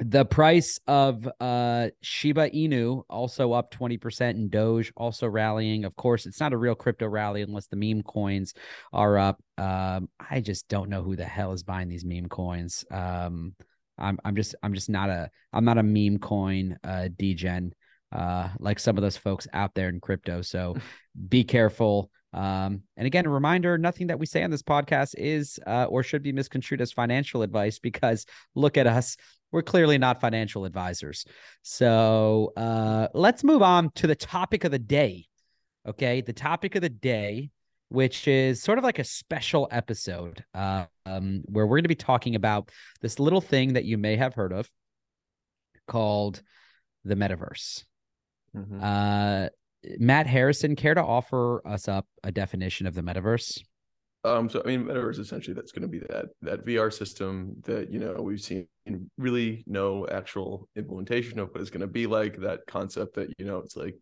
the 0.00 0.24
price 0.24 0.80
of 0.86 1.28
uh, 1.40 1.88
Shiba 2.00 2.50
Inu 2.50 3.02
also 3.08 3.52
up 3.52 3.70
20% 3.70 4.30
and 4.30 4.50
Doge 4.50 4.92
also 4.96 5.28
rallying. 5.28 5.84
Of 5.84 5.94
course, 5.94 6.24
it's 6.24 6.40
not 6.40 6.54
a 6.54 6.58
real 6.58 6.74
crypto 6.74 7.06
rally 7.06 7.42
unless 7.42 7.66
the 7.66 7.76
meme 7.76 8.02
coins 8.02 8.54
are 8.92 9.18
up. 9.18 9.42
Um, 9.58 10.08
I 10.18 10.40
just 10.40 10.68
don't 10.68 10.88
know 10.88 11.02
who 11.02 11.16
the 11.16 11.26
hell 11.26 11.52
is 11.52 11.62
buying 11.62 11.88
these 11.88 12.04
meme 12.04 12.28
coins. 12.28 12.84
Um, 12.90 13.54
I'm 13.98 14.18
I'm 14.24 14.34
just 14.34 14.54
I'm 14.62 14.72
just 14.72 14.88
not 14.88 15.10
a 15.10 15.30
I'm 15.52 15.66
not 15.66 15.76
a 15.76 15.82
meme 15.82 16.18
coin 16.18 16.78
uh 16.82 17.08
degen 17.18 17.74
uh 18.10 18.48
like 18.58 18.78
some 18.78 18.96
of 18.96 19.02
those 19.02 19.18
folks 19.18 19.46
out 19.52 19.74
there 19.74 19.90
in 19.90 20.00
crypto. 20.00 20.40
So 20.40 20.76
be 21.28 21.44
careful. 21.44 22.10
Um, 22.32 22.82
and 22.96 23.06
again, 23.06 23.26
a 23.26 23.30
reminder 23.30 23.76
nothing 23.76 24.08
that 24.08 24.18
we 24.18 24.26
say 24.26 24.42
on 24.42 24.50
this 24.50 24.62
podcast 24.62 25.14
is 25.18 25.58
uh, 25.66 25.84
or 25.84 26.02
should 26.02 26.22
be 26.22 26.32
misconstrued 26.32 26.80
as 26.80 26.92
financial 26.92 27.42
advice 27.42 27.78
because 27.78 28.26
look 28.54 28.76
at 28.76 28.86
us. 28.86 29.16
We're 29.52 29.62
clearly 29.62 29.98
not 29.98 30.20
financial 30.20 30.64
advisors. 30.64 31.24
So 31.62 32.52
uh, 32.56 33.08
let's 33.14 33.42
move 33.42 33.62
on 33.62 33.90
to 33.96 34.06
the 34.06 34.14
topic 34.14 34.62
of 34.62 34.70
the 34.70 34.78
day. 34.78 35.26
Okay. 35.88 36.20
The 36.20 36.32
topic 36.32 36.76
of 36.76 36.82
the 36.82 36.88
day, 36.88 37.50
which 37.88 38.28
is 38.28 38.62
sort 38.62 38.78
of 38.78 38.84
like 38.84 39.00
a 39.00 39.04
special 39.04 39.66
episode 39.72 40.44
uh, 40.54 40.84
um, 41.04 41.42
where 41.46 41.66
we're 41.66 41.78
going 41.78 41.84
to 41.84 41.88
be 41.88 41.96
talking 41.96 42.36
about 42.36 42.70
this 43.00 43.18
little 43.18 43.40
thing 43.40 43.72
that 43.72 43.84
you 43.84 43.98
may 43.98 44.14
have 44.14 44.34
heard 44.34 44.52
of 44.52 44.70
called 45.88 46.42
the 47.04 47.16
metaverse. 47.16 47.84
Mm-hmm. 48.56 48.80
Uh, 48.82 49.48
Matt 49.98 50.26
Harrison, 50.26 50.76
care 50.76 50.94
to 50.94 51.02
offer 51.02 51.66
us 51.66 51.88
up 51.88 52.06
a 52.22 52.32
definition 52.32 52.86
of 52.86 52.94
the 52.94 53.02
metaverse? 53.02 53.62
Um, 54.22 54.50
so 54.50 54.60
I 54.62 54.68
mean, 54.68 54.84
metaverse 54.84 55.18
essentially 55.18 55.54
that's 55.54 55.72
going 55.72 55.82
to 55.82 55.88
be 55.88 56.00
that 56.00 56.26
that 56.42 56.66
VR 56.66 56.92
system 56.92 57.56
that 57.64 57.90
you 57.90 57.98
know 57.98 58.14
we've 58.20 58.40
seen 58.40 58.66
really 59.16 59.64
no 59.66 60.06
actual 60.08 60.68
implementation 60.76 61.38
of 61.38 61.48
what 61.50 61.60
it's 61.62 61.70
going 61.70 61.80
to 61.80 61.86
be 61.86 62.06
like. 62.06 62.36
That 62.36 62.60
concept 62.66 63.14
that 63.14 63.32
you 63.38 63.46
know 63.46 63.58
it's 63.58 63.76
like 63.76 63.96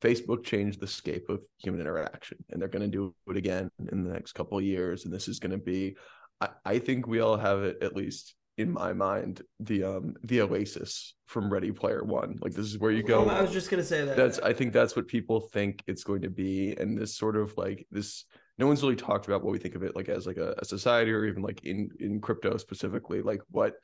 Facebook 0.00 0.44
changed 0.44 0.80
the 0.80 0.86
scape 0.86 1.28
of 1.28 1.40
human 1.58 1.80
interaction, 1.80 2.38
and 2.50 2.60
they're 2.60 2.68
going 2.68 2.90
to 2.90 2.96
do 2.96 3.14
it 3.28 3.36
again 3.36 3.70
in 3.92 4.04
the 4.04 4.12
next 4.12 4.32
couple 4.32 4.56
of 4.56 4.64
years. 4.64 5.04
And 5.04 5.12
this 5.12 5.28
is 5.28 5.38
going 5.38 5.52
to 5.52 5.58
be, 5.58 5.96
I, 6.40 6.48
I 6.64 6.78
think 6.78 7.06
we 7.06 7.20
all 7.20 7.36
have 7.36 7.62
it 7.62 7.82
at 7.82 7.96
least 7.96 8.34
in 8.58 8.72
my 8.72 8.92
mind 8.92 9.40
the 9.60 9.84
um 9.84 10.14
the 10.24 10.40
oasis 10.42 11.14
from 11.26 11.50
ready 11.50 11.72
player 11.72 12.02
one. 12.04 12.38
Like 12.42 12.52
this 12.52 12.66
is 12.66 12.78
where 12.78 12.90
you 12.90 13.02
go. 13.02 13.24
I 13.26 13.40
was 13.40 13.52
just 13.52 13.70
gonna 13.70 13.84
say 13.84 14.04
that. 14.04 14.16
That's 14.16 14.38
i 14.40 14.52
think 14.52 14.72
that's 14.72 14.96
what 14.96 15.06
people 15.06 15.40
think 15.40 15.82
it's 15.86 16.04
going 16.04 16.22
to 16.22 16.30
be 16.30 16.74
and 16.78 16.98
this 16.98 17.16
sort 17.16 17.36
of 17.36 17.56
like 17.56 17.86
this 17.90 18.24
no 18.58 18.66
one's 18.66 18.82
really 18.82 18.96
talked 18.96 19.26
about 19.26 19.44
what 19.44 19.52
we 19.52 19.58
think 19.58 19.76
of 19.76 19.84
it 19.84 19.94
like 19.94 20.08
as 20.08 20.26
like 20.26 20.36
a, 20.36 20.54
a 20.58 20.64
society 20.64 21.12
or 21.12 21.24
even 21.24 21.42
like 21.42 21.64
in 21.64 21.88
in 22.00 22.20
crypto 22.20 22.56
specifically 22.56 23.22
like 23.22 23.40
what 23.50 23.74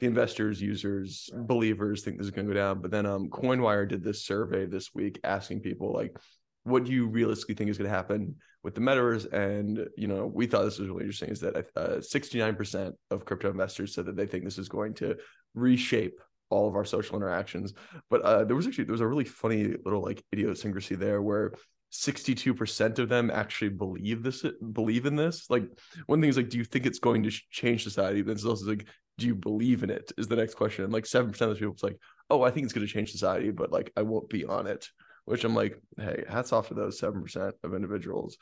the 0.00 0.06
investors 0.06 0.60
users 0.60 1.30
believers 1.32 2.02
think 2.02 2.18
this 2.18 2.26
is 2.26 2.32
going 2.32 2.48
to 2.48 2.52
go 2.52 2.58
down. 2.58 2.80
But 2.80 2.90
then 2.90 3.06
um 3.06 3.30
coinwire 3.30 3.88
did 3.88 4.02
this 4.02 4.24
survey 4.24 4.66
this 4.66 4.92
week 4.94 5.20
asking 5.24 5.60
people 5.60 5.92
like 5.92 6.16
what 6.64 6.84
do 6.84 6.92
you 6.92 7.06
realistically 7.06 7.54
think 7.54 7.70
is 7.70 7.78
going 7.78 7.90
to 7.90 7.96
happen 7.96 8.36
with 8.64 8.74
the 8.74 8.80
metaverse? 8.80 9.32
And 9.32 9.86
you 9.96 10.08
know, 10.08 10.26
we 10.26 10.46
thought 10.46 10.64
this 10.64 10.80
was 10.80 10.88
really 10.88 11.02
interesting. 11.02 11.28
Is 11.28 11.40
that 11.40 11.66
uh, 11.76 12.00
sixty-nine 12.00 12.56
percent 12.56 12.96
of 13.10 13.24
crypto 13.24 13.50
investors 13.50 13.94
said 13.94 14.06
that 14.06 14.16
they 14.16 14.26
think 14.26 14.44
this 14.44 14.58
is 14.58 14.68
going 14.68 14.94
to 14.94 15.16
reshape 15.54 16.20
all 16.50 16.68
of 16.68 16.74
our 16.74 16.84
social 16.84 17.16
interactions. 17.16 17.72
But 18.10 18.22
uh, 18.22 18.44
there 18.44 18.56
was 18.56 18.66
actually 18.66 18.84
there 18.84 18.92
was 18.92 19.00
a 19.00 19.06
really 19.06 19.24
funny 19.24 19.74
little 19.84 20.02
like 20.02 20.24
idiosyncrasy 20.32 20.96
there 20.96 21.22
where 21.22 21.52
62% 21.94 22.98
of 22.98 23.08
them 23.08 23.30
actually 23.30 23.68
believe 23.68 24.22
this 24.24 24.44
believe 24.72 25.06
in 25.06 25.14
this 25.14 25.48
like 25.48 25.64
one 26.06 26.20
thing 26.20 26.28
is 26.28 26.36
like 26.36 26.48
do 26.48 26.58
you 26.58 26.64
think 26.64 26.86
it's 26.86 26.98
going 26.98 27.22
to 27.22 27.30
change 27.52 27.84
society 27.84 28.20
then 28.20 28.32
it's 28.34 28.44
also 28.44 28.66
like 28.66 28.88
do 29.16 29.28
you 29.28 29.34
believe 29.34 29.84
in 29.84 29.90
it 29.90 30.10
is 30.18 30.26
the 30.26 30.34
next 30.34 30.54
question 30.54 30.82
and 30.82 30.92
like 30.92 31.04
7% 31.04 31.28
of 31.28 31.38
those 31.38 31.58
people 31.58 31.72
it's 31.72 31.84
like 31.84 31.98
oh 32.30 32.42
i 32.42 32.50
think 32.50 32.64
it's 32.64 32.72
going 32.72 32.84
to 32.84 32.92
change 32.92 33.12
society 33.12 33.52
but 33.52 33.70
like 33.70 33.92
i 33.96 34.02
won't 34.02 34.28
be 34.28 34.44
on 34.44 34.66
it 34.66 34.88
which 35.24 35.44
I'm 35.44 35.54
like, 35.54 35.80
hey, 35.96 36.24
hats 36.28 36.52
off 36.52 36.68
to 36.68 36.74
those 36.74 36.98
seven 36.98 37.22
percent 37.22 37.54
of 37.62 37.74
individuals. 37.74 38.36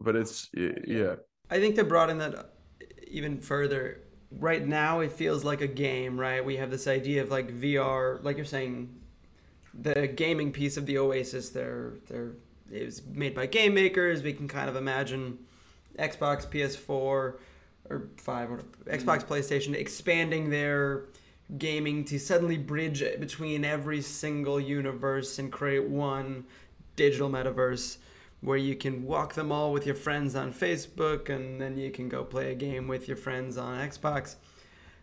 But 0.00 0.16
it's 0.16 0.48
yeah. 0.54 1.16
I 1.50 1.58
think 1.58 1.74
to 1.76 1.84
broaden 1.84 2.18
that 2.18 2.34
uh, 2.34 2.42
even 3.08 3.40
further, 3.40 4.02
right 4.30 4.66
now 4.66 5.00
it 5.00 5.12
feels 5.12 5.44
like 5.44 5.60
a 5.60 5.66
game, 5.66 6.18
right? 6.18 6.44
We 6.44 6.56
have 6.56 6.70
this 6.70 6.86
idea 6.86 7.22
of 7.22 7.30
like 7.30 7.52
VR, 7.52 8.22
like 8.22 8.36
you're 8.36 8.46
saying, 8.46 8.94
the 9.74 10.06
gaming 10.06 10.52
piece 10.52 10.76
of 10.76 10.86
the 10.86 10.98
Oasis. 10.98 11.50
They're 11.50 11.94
they're 12.08 12.32
it 12.70 12.84
was 12.84 13.02
made 13.04 13.34
by 13.34 13.46
game 13.46 13.74
makers. 13.74 14.22
We 14.22 14.32
can 14.32 14.48
kind 14.48 14.68
of 14.68 14.76
imagine 14.76 15.38
Xbox, 15.98 16.46
PS4, 16.46 16.88
or 16.88 17.38
five, 18.16 18.50
or 18.50 18.58
Xbox, 18.86 19.24
mm-hmm. 19.24 19.32
PlayStation 19.32 19.74
expanding 19.74 20.50
their 20.50 21.06
gaming 21.58 22.04
to 22.04 22.18
suddenly 22.18 22.58
bridge 22.58 23.02
between 23.18 23.64
every 23.64 24.00
single 24.00 24.60
universe 24.60 25.38
and 25.38 25.50
create 25.50 25.84
one 25.84 26.44
digital 26.96 27.28
metaverse 27.28 27.98
where 28.40 28.56
you 28.56 28.74
can 28.74 29.04
walk 29.04 29.34
them 29.34 29.52
all 29.52 29.72
with 29.72 29.84
your 29.84 29.94
friends 29.94 30.34
on 30.34 30.52
Facebook 30.52 31.28
and 31.28 31.60
then 31.60 31.76
you 31.76 31.90
can 31.90 32.08
go 32.08 32.24
play 32.24 32.52
a 32.52 32.54
game 32.54 32.88
with 32.88 33.06
your 33.06 33.16
friends 33.16 33.58
on 33.58 33.78
Xbox. 33.78 34.36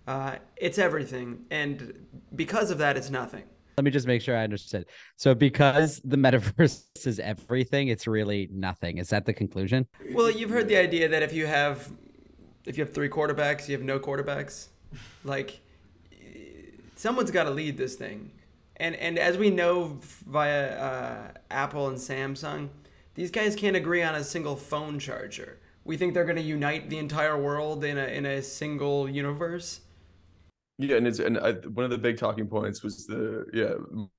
Uh, 0.08 0.38
it's 0.56 0.80
everything. 0.80 1.46
And 1.52 2.06
because 2.36 2.72
of 2.72 2.78
that, 2.80 2.98
it's 2.98 3.10
nothing. 3.10 3.44
Let 3.78 3.84
me 3.84 3.92
just 3.92 4.08
make 4.08 4.24
sure 4.24 4.36
I 4.36 4.44
understood. 4.44 4.88
So, 5.18 5.36
because 5.36 6.02
the 6.04 6.18
metaverse 6.18 6.86
is 7.06 7.20
everything, 7.20 7.90
it's 7.90 8.08
really 8.08 8.50
nothing. 8.52 8.98
Is 8.98 9.10
that 9.10 9.26
the 9.26 9.34
conclusion? 9.34 9.86
Well, 10.14 10.32
you've 10.32 10.50
heard 10.50 10.68
the 10.68 10.78
idea 10.78 11.08
that 11.10 11.22
if 11.22 11.32
you 11.32 11.46
have 11.46 11.92
if 12.66 12.78
you 12.78 12.84
have 12.84 12.94
three 12.94 13.10
quarterbacks, 13.10 13.68
you 13.68 13.78
have 13.78 13.86
no 13.86 14.00
quarterbacks. 14.00 14.70
Like 15.24 15.62
someone's 16.98 17.32
got 17.32 17.46
to 17.46 17.52
lead 17.52 17.78
this 17.78 17.96
thing. 17.96 18.32
And 18.78 18.96
and 18.96 19.18
as 19.18 19.38
we 19.38 19.50
know 19.50 19.98
via 20.28 20.78
uh, 20.78 21.32
Apple 21.50 21.88
and 21.88 21.98
Samsung, 21.98 22.70
these 23.16 23.32
guys 23.32 23.56
can't 23.56 23.76
agree 23.76 24.04
on 24.04 24.16
a 24.16 24.24
single 24.24 24.56
phone 24.56 25.00
charger. 25.00 25.58
We 25.86 25.98
think 25.98 26.14
they're 26.14 26.26
going 26.26 26.36
to 26.36 26.42
unite 26.42 26.90
the 26.90 26.98
entire 26.98 27.42
world 27.42 27.84
in 27.84 27.98
a 27.98 28.06
in 28.06 28.26
a 28.26 28.42
single 28.42 29.10
universe. 29.10 29.82
Yeah, 30.80 30.98
and 30.98 31.08
it's 31.08 31.18
and 31.18 31.40
I, 31.40 31.54
one 31.54 31.86
of 31.86 31.90
the 31.90 31.98
big 31.98 32.20
talking 32.20 32.48
points 32.48 32.84
was 32.84 33.08
the 33.08 33.46
yeah 33.52 33.74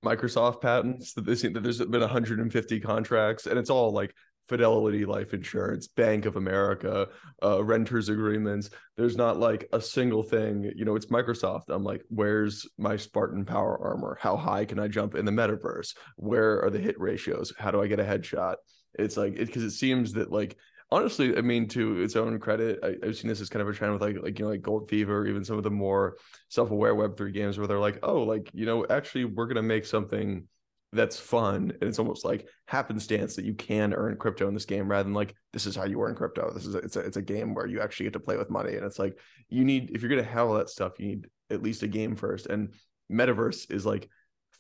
Microsoft 0.05 0.61
patents 0.61 1.13
that 1.13 1.25
they 1.25 1.37
seem 1.37 1.53
that 1.53 1.63
there's 1.63 1.79
been 1.79 2.01
150 2.01 2.81
contracts, 2.81 3.47
and 3.47 3.59
it's 3.59 3.71
all 3.71 3.93
like 3.93 4.13
Fidelity 4.49 5.05
Life 5.05 5.35
Insurance, 5.35 5.89
Bank 5.89 6.27
of 6.27 6.37
America, 6.37 7.09
uh, 7.43 7.63
renters 7.63 8.09
agreements. 8.09 8.71
There's 8.97 9.17
not 9.17 9.39
like 9.39 9.69
a 9.73 9.81
single 9.81 10.23
thing. 10.23 10.71
You 10.75 10.85
know, 10.85 10.97
it's 10.97 11.07
Microsoft. 11.07 11.65
I'm 11.69 11.85
like, 11.85 12.03
where's 12.09 12.67
my 12.79 12.97
Spartan 12.97 13.45
power 13.45 13.79
armor? 13.81 14.17
How 14.21 14.37
high 14.37 14.65
can 14.65 14.79
I 14.79 14.89
jump 14.89 15.15
in 15.15 15.25
the 15.25 15.33
metaverse? 15.33 15.95
Where 16.17 16.63
are 16.65 16.71
the 16.71 16.79
hit 16.79 16.99
ratios? 16.99 17.53
How 17.59 17.71
do 17.71 17.83
I 17.83 17.87
get 17.87 18.01
a 18.01 18.05
headshot? 18.05 18.57
It's 18.99 19.17
like 19.17 19.37
because 19.37 19.63
it, 19.63 19.69
it 19.69 19.73
seems 19.73 20.15
that 20.15 20.33
like 20.33 20.57
honestly, 20.91 21.37
I 21.37 21.41
mean, 21.41 21.69
to 21.69 22.03
its 22.03 22.17
own 22.17 22.39
credit, 22.39 22.79
I, 22.83 23.07
have 23.07 23.17
seen 23.17 23.29
this 23.29 23.41
as 23.41 23.49
kind 23.49 23.63
of 23.63 23.69
a 23.69 23.73
trend 23.73 23.93
with 23.93 24.03
like 24.03 24.17
like 24.23 24.39
you 24.39 24.45
know 24.45 24.51
like 24.51 24.63
Gold 24.63 24.89
Fever, 24.89 25.27
even 25.27 25.45
some 25.45 25.59
of 25.59 25.65
the 25.65 25.71
more 25.71 26.17
self-aware 26.49 26.95
Web 26.95 27.17
three 27.17 27.33
games 27.33 27.59
where 27.59 27.67
they're 27.67 27.79
like, 27.79 27.99
oh, 28.03 28.23
like 28.23 28.51
you 28.55 28.67
know, 28.67 28.87
actually, 28.89 29.25
we're 29.25 29.47
gonna 29.47 29.63
make 29.63 29.85
something 29.85 30.47
that's 30.93 31.19
fun. 31.19 31.73
And 31.81 31.83
it's 31.83 31.99
almost 31.99 32.25
like 32.25 32.49
happenstance 32.67 33.37
that 33.37 33.45
you 33.45 33.55
can 33.55 33.93
earn 33.93 34.17
crypto 34.17 34.49
in 34.49 34.55
this 34.55 34.65
game 34.65 34.89
rather 34.89 35.05
than 35.05 35.15
like 35.15 35.35
this 35.53 35.67
is 35.67 35.77
how 35.77 35.85
you 35.85 36.01
earn 36.03 36.15
crypto. 36.15 36.51
This 36.53 36.67
is 36.67 36.75
a, 36.75 36.79
it's 36.79 36.97
a, 36.97 37.01
it's 37.01 37.17
a 37.17 37.23
game 37.23 37.55
where 37.55 37.67
you 37.67 37.81
actually 37.81 38.05
get 38.05 38.15
to 38.15 38.21
play 38.21 38.37
with 38.37 38.51
money. 38.51 38.75
And 38.75 38.85
it's 38.85 38.99
like 38.99 39.19
you 39.49 39.65
need 39.65 39.91
if 39.95 40.01
you're 40.01 40.09
going 40.09 40.25
to 40.25 40.31
have 40.31 40.49
all 40.49 40.55
that 40.55 40.71
stuff 40.71 40.99
you 40.99 41.07
need 41.07 41.27
at 41.51 41.63
least 41.63 41.83
a 41.83 41.89
game 41.89 42.17
first. 42.17 42.47
And 42.47 42.73
metaverse 43.13 43.71
is 43.71 43.85
like 43.85 44.09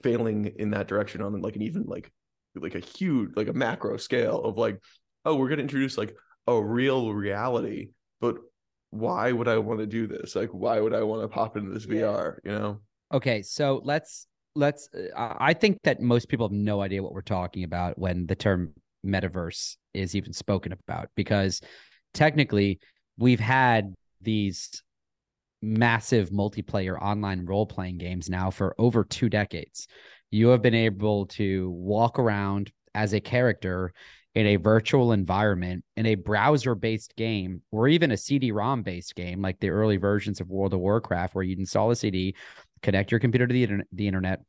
failing 0.02 0.46
in 0.58 0.70
that 0.70 0.88
direction 0.88 1.22
on 1.22 1.40
like 1.40 1.56
an 1.56 1.62
even 1.62 1.84
like 1.84 2.12
like 2.54 2.74
a 2.74 2.80
huge 2.80 3.30
like 3.36 3.48
a 3.48 3.52
macro 3.52 3.96
scale 3.96 4.42
of 4.42 4.56
like 4.56 4.80
oh 5.24 5.34
we're 5.34 5.48
going 5.48 5.58
to 5.58 5.62
introduce 5.62 5.98
like 5.98 6.14
a 6.46 6.62
real 6.62 7.12
reality 7.12 7.90
but 8.20 8.36
why 8.90 9.30
would 9.30 9.48
i 9.48 9.58
want 9.58 9.80
to 9.80 9.86
do 9.86 10.06
this? 10.06 10.34
Like 10.34 10.50
why 10.50 10.80
would 10.80 10.94
i 10.94 11.02
want 11.02 11.22
to 11.22 11.28
pop 11.28 11.56
into 11.56 11.70
this 11.70 11.86
yeah. 11.86 12.02
vr 12.02 12.38
you 12.44 12.52
know? 12.52 12.80
Okay 13.12 13.42
so 13.42 13.80
let's 13.84 14.26
let's 14.54 14.88
uh, 14.94 15.34
i 15.38 15.52
think 15.52 15.78
that 15.84 16.00
most 16.00 16.28
people 16.28 16.46
have 16.46 16.52
no 16.52 16.80
idea 16.80 17.02
what 17.02 17.12
we're 17.12 17.20
talking 17.20 17.64
about 17.64 17.98
when 17.98 18.26
the 18.26 18.34
term 18.34 18.72
metaverse 19.06 19.76
is 19.94 20.14
even 20.14 20.32
spoken 20.32 20.72
about 20.72 21.08
because 21.14 21.60
technically 22.14 22.78
we've 23.18 23.40
had 23.40 23.94
these 24.20 24.82
massive 25.62 26.30
multiplayer 26.30 27.00
online 27.00 27.44
role 27.44 27.66
playing 27.66 27.98
games 27.98 28.30
now 28.30 28.50
for 28.50 28.74
over 28.78 29.04
two 29.04 29.28
decades. 29.28 29.88
You 30.30 30.48
have 30.48 30.62
been 30.62 30.74
able 30.74 31.26
to 31.26 31.70
walk 31.70 32.18
around 32.18 32.70
as 32.94 33.12
a 33.12 33.20
character 33.20 33.92
in 34.34 34.46
a 34.46 34.56
virtual 34.56 35.12
environment 35.12 35.84
in 35.96 36.06
a 36.06 36.14
browser 36.14 36.74
based 36.74 37.16
game 37.16 37.62
or 37.72 37.88
even 37.88 38.12
a 38.12 38.16
CD-ROM 38.16 38.82
based 38.82 39.14
game 39.14 39.42
like 39.42 39.58
the 39.58 39.70
early 39.70 39.96
versions 39.96 40.40
of 40.40 40.48
World 40.48 40.74
of 40.74 40.80
Warcraft 40.80 41.34
where 41.34 41.44
you'd 41.44 41.58
install 41.58 41.90
a 41.90 41.96
CD, 41.96 42.36
connect 42.82 43.10
your 43.10 43.20
computer 43.20 43.46
to 43.46 43.52
the, 43.52 43.62
internet, 43.62 43.86
the 43.92 44.06
internet, 44.06 44.40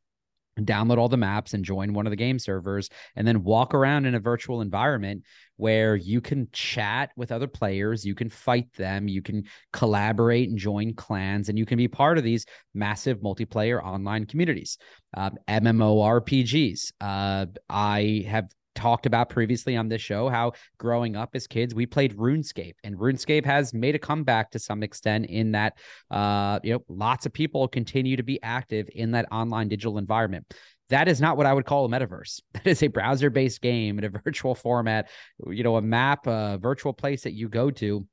download 0.58 0.98
all 0.98 1.08
the 1.08 1.16
maps 1.16 1.54
and 1.54 1.64
join 1.64 1.92
one 1.92 2.06
of 2.06 2.10
the 2.10 2.16
game 2.16 2.38
servers 2.38 2.88
and 3.16 3.26
then 3.26 3.42
walk 3.42 3.74
around 3.74 4.04
in 4.04 4.14
a 4.14 4.20
virtual 4.20 4.60
environment 4.60 5.22
where 5.56 5.96
you 5.96 6.20
can 6.20 6.48
chat 6.52 7.10
with 7.16 7.32
other 7.32 7.46
players 7.46 8.04
you 8.04 8.14
can 8.14 8.28
fight 8.28 8.72
them 8.74 9.08
you 9.08 9.22
can 9.22 9.44
collaborate 9.72 10.48
and 10.48 10.58
join 10.58 10.92
clans 10.94 11.48
and 11.48 11.58
you 11.58 11.66
can 11.66 11.78
be 11.78 11.88
part 11.88 12.18
of 12.18 12.24
these 12.24 12.44
massive 12.74 13.18
multiplayer 13.20 13.82
online 13.82 14.26
communities. 14.26 14.78
Um, 15.16 15.38
mmorpgs 15.48 16.92
uh, 17.00 17.46
i 17.68 18.24
have 18.28 18.48
talked 18.80 19.06
about 19.06 19.28
previously 19.28 19.76
on 19.76 19.88
this 19.88 20.00
show 20.00 20.28
how 20.28 20.52
growing 20.78 21.16
up 21.16 21.30
as 21.34 21.46
kids 21.46 21.74
we 21.74 21.84
played 21.84 22.16
RuneScape 22.16 22.74
and 22.82 22.96
RuneScape 22.96 23.44
has 23.44 23.74
made 23.74 23.94
a 23.94 23.98
comeback 23.98 24.50
to 24.52 24.58
some 24.58 24.82
extent 24.82 25.26
in 25.26 25.52
that 25.52 25.76
uh 26.10 26.58
you 26.62 26.72
know 26.72 26.84
lots 26.88 27.26
of 27.26 27.32
people 27.32 27.68
continue 27.68 28.16
to 28.16 28.22
be 28.22 28.42
active 28.42 28.88
in 28.94 29.10
that 29.12 29.26
online 29.30 29.68
digital 29.68 29.98
environment 29.98 30.46
that 30.88 31.06
is 31.06 31.20
not 31.20 31.36
what 31.36 31.46
I 31.46 31.52
would 31.52 31.66
call 31.66 31.84
a 31.84 31.88
metaverse. 31.88 32.40
That 32.52 32.66
is 32.66 32.82
a 32.82 32.88
browser 32.88 33.30
based 33.30 33.60
game 33.60 33.98
in 33.98 34.04
a 34.04 34.08
virtual 34.24 34.56
format, 34.56 35.08
you 35.46 35.62
know, 35.62 35.76
a 35.76 35.82
map, 35.82 36.26
a 36.26 36.58
virtual 36.60 36.92
place 36.92 37.22
that 37.22 37.32
you 37.32 37.48
go 37.48 37.70
to, 37.70 38.06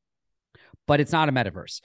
but 0.85 0.99
it's 0.99 1.11
not 1.11 1.27
a 1.27 1.31
metaverse 1.31 1.81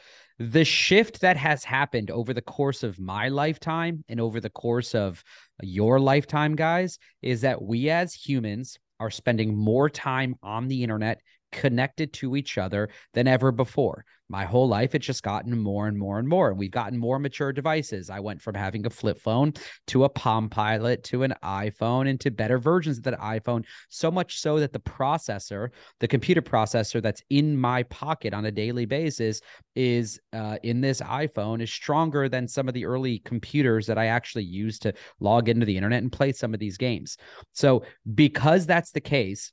the 0.51 0.65
shift 0.65 1.21
that 1.21 1.37
has 1.37 1.63
happened 1.63 2.11
over 2.11 2.35
the 2.35 2.43
course 2.43 2.83
of 2.83 2.99
my 2.99 3.29
lifetime 3.29 4.05
and 4.09 4.21
over 4.21 4.41
the 4.41 4.51
course 4.51 4.95
of 4.95 5.23
your 5.63 6.01
lifetime, 6.01 6.57
guys, 6.57 6.99
is 7.21 7.43
that 7.43 7.63
we 7.63 7.91
as 7.91 8.13
humans 8.13 8.79
are 8.99 9.11
spending 9.11 9.57
more 9.57 9.89
time 9.89 10.35
on 10.43 10.67
the 10.67 10.83
internet 10.83 11.21
connected 11.53 12.13
to 12.15 12.35
each 12.35 12.59
other 12.59 12.89
than 13.15 13.29
ever 13.29 13.53
before. 13.53 14.05
My 14.33 14.47
whole 14.47 14.67
life, 14.67 14.95
it's 14.95 15.07
just 15.07 15.23
gotten 15.23 15.59
more 15.59 15.89
and 15.89 15.99
more 15.99 16.19
and 16.19 16.27
more. 16.27 16.49
and 16.49 16.59
We've 16.59 16.71
gotten 16.71 16.99
more 16.99 17.19
mature 17.19 17.53
devices. 17.53 18.09
I 18.09 18.19
went 18.19 18.41
from 18.41 18.55
having 18.55 18.87
a 18.87 18.91
flip 18.91 19.21
phone 19.21 19.53
to 19.89 20.05
a 20.05 20.09
Palm 20.09 20.49
Pilot 20.49 21.05
to 21.05 21.23
an 21.23 21.35
iPhone 21.45 22.09
and 22.09 22.19
to 22.21 22.31
better 22.31 22.57
versions 22.57 22.97
of 22.97 23.05
that 23.05 23.21
iPhone. 23.21 23.67
So 23.91 24.11
much 24.11 24.39
so 24.39 24.59
that 24.59 24.73
the 24.73 24.81
processor, 24.81 25.69
the 26.01 26.09
computer 26.09 26.41
processor 26.41 27.03
that's 27.03 27.23
in 27.29 27.59
my 27.59 27.83
pocket 27.83 28.33
on 28.33 28.47
a 28.47 28.51
daily 28.51 28.87
basis, 28.87 29.43
is 29.77 30.19
uh, 30.33 30.57
in 30.63 30.81
this 30.81 31.03
iPhone 31.03 31.61
is 31.61 31.71
stronger 31.71 32.31
than 32.31 32.49
some 32.49 32.69
of 32.69 32.75
the 32.75 32.87
early 32.87 33.19
computers 33.19 33.87
that 33.87 33.99
I 33.99 34.07
actually 34.07 34.45
used 34.45 34.81
to 34.83 34.95
log 35.21 35.51
into 35.51 35.67
the 35.67 35.77
internet 35.77 36.03
and 36.03 36.11
play 36.11 36.33
some 36.33 36.55
of 36.55 36.61
these 36.61 36.79
games. 36.79 37.19
So, 37.53 37.85
because 38.15 38.65
that's 38.65 38.93
the 38.93 39.03
case, 39.03 39.53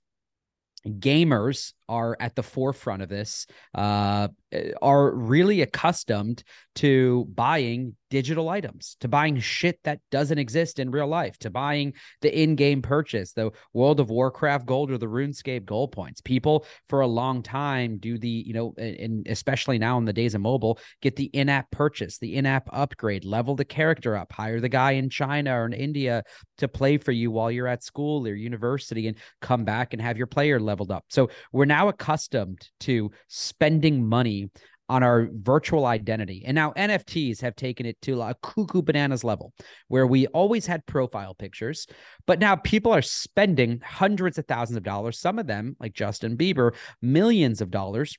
gamers 0.88 1.74
are 1.90 2.16
at 2.20 2.36
the 2.36 2.44
forefront 2.44 3.02
of 3.02 3.10
this 3.10 3.48
uh, 3.76 4.28
are 4.82 5.14
really 5.16 5.62
accustomed 5.62 6.44
to 6.76 7.26
buying 7.34 7.96
digital 8.10 8.50
items 8.50 8.96
to 9.00 9.08
buying 9.08 9.40
shit 9.40 9.80
that 9.84 10.00
doesn't 10.10 10.38
exist 10.38 10.80
in 10.80 10.90
real 10.90 11.08
life 11.08 11.38
to 11.38 11.50
buying 11.50 11.94
the 12.22 12.42
in-game 12.42 12.82
purchase 12.82 13.34
the 13.34 13.52
world 13.74 14.00
of 14.00 14.10
warcraft 14.10 14.66
gold 14.66 14.90
or 14.90 14.98
the 14.98 15.06
runescape 15.06 15.66
gold 15.66 15.92
points. 15.92 16.22
People 16.22 16.66
for 16.88 17.02
a 17.02 17.08
long 17.08 17.44
time 17.44 17.98
do 17.98 18.18
the 18.18 18.28
you 18.28 18.54
know 18.54 18.74
and 18.78 19.28
especially 19.28 19.78
now 19.78 19.98
in 19.98 20.06
the 20.06 20.14
days 20.14 20.36
of 20.36 20.42
mobile 20.42 20.80
get 21.02 21.16
the 21.16 21.26
in-app 21.26 21.70
purchase 21.72 22.18
the 22.20 22.36
in-app 22.36 22.70
upgrade 22.72 23.26
level 23.26 23.56
the 23.56 23.66
character 23.66 24.16
up 24.16 24.32
hire 24.32 24.60
the 24.60 24.70
guy 24.70 24.92
in 24.92 25.10
china 25.10 25.60
or 25.60 25.66
in 25.66 25.74
india 25.74 26.24
to 26.60 26.68
play 26.68 26.98
for 26.98 27.12
you 27.12 27.32
while 27.32 27.52
you're 27.52 27.68
at 27.68 27.84
school 27.84 28.28
or 28.28 28.36
university 28.36 29.08
and 29.08 29.18
come 29.42 29.64
back 29.64 29.94
and 29.94 30.02
have 30.02 30.18
your 30.18 30.28
player 30.28 30.60
leveled 30.60 30.92
up. 30.92 31.06
So 31.10 31.30
we're 31.52 31.66
now 31.66 31.79
now 31.80 31.88
accustomed 31.88 32.68
to 32.82 33.10
spending 33.30 34.06
money 34.06 34.50
on 34.90 35.02
our 35.02 35.30
virtual 35.32 35.86
identity. 35.86 36.44
And 36.46 36.56
now 36.56 36.74
NFTs 36.74 37.40
have 37.42 37.56
taken 37.56 37.86
it 37.86 37.96
to 38.02 38.22
a 38.22 38.36
cuckoo 38.42 38.82
bananas 38.82 39.24
level 39.24 39.54
where 39.88 40.06
we 40.06 40.28
always 40.28 40.66
had 40.66 40.86
profile 40.86 41.36
pictures, 41.36 41.88
but 42.26 42.40
now 42.40 42.56
people 42.58 42.92
are 42.92 43.02
spending 43.02 43.80
hundreds 43.86 44.38
of 44.38 44.46
thousands 44.46 44.76
of 44.76 44.84
dollars, 44.84 45.20
some 45.20 45.40
of 45.40 45.48
them, 45.48 45.78
like 45.80 45.94
Justin 45.94 46.36
Bieber, 46.36 46.74
millions 47.02 47.62
of 47.62 47.72
dollars 47.72 48.18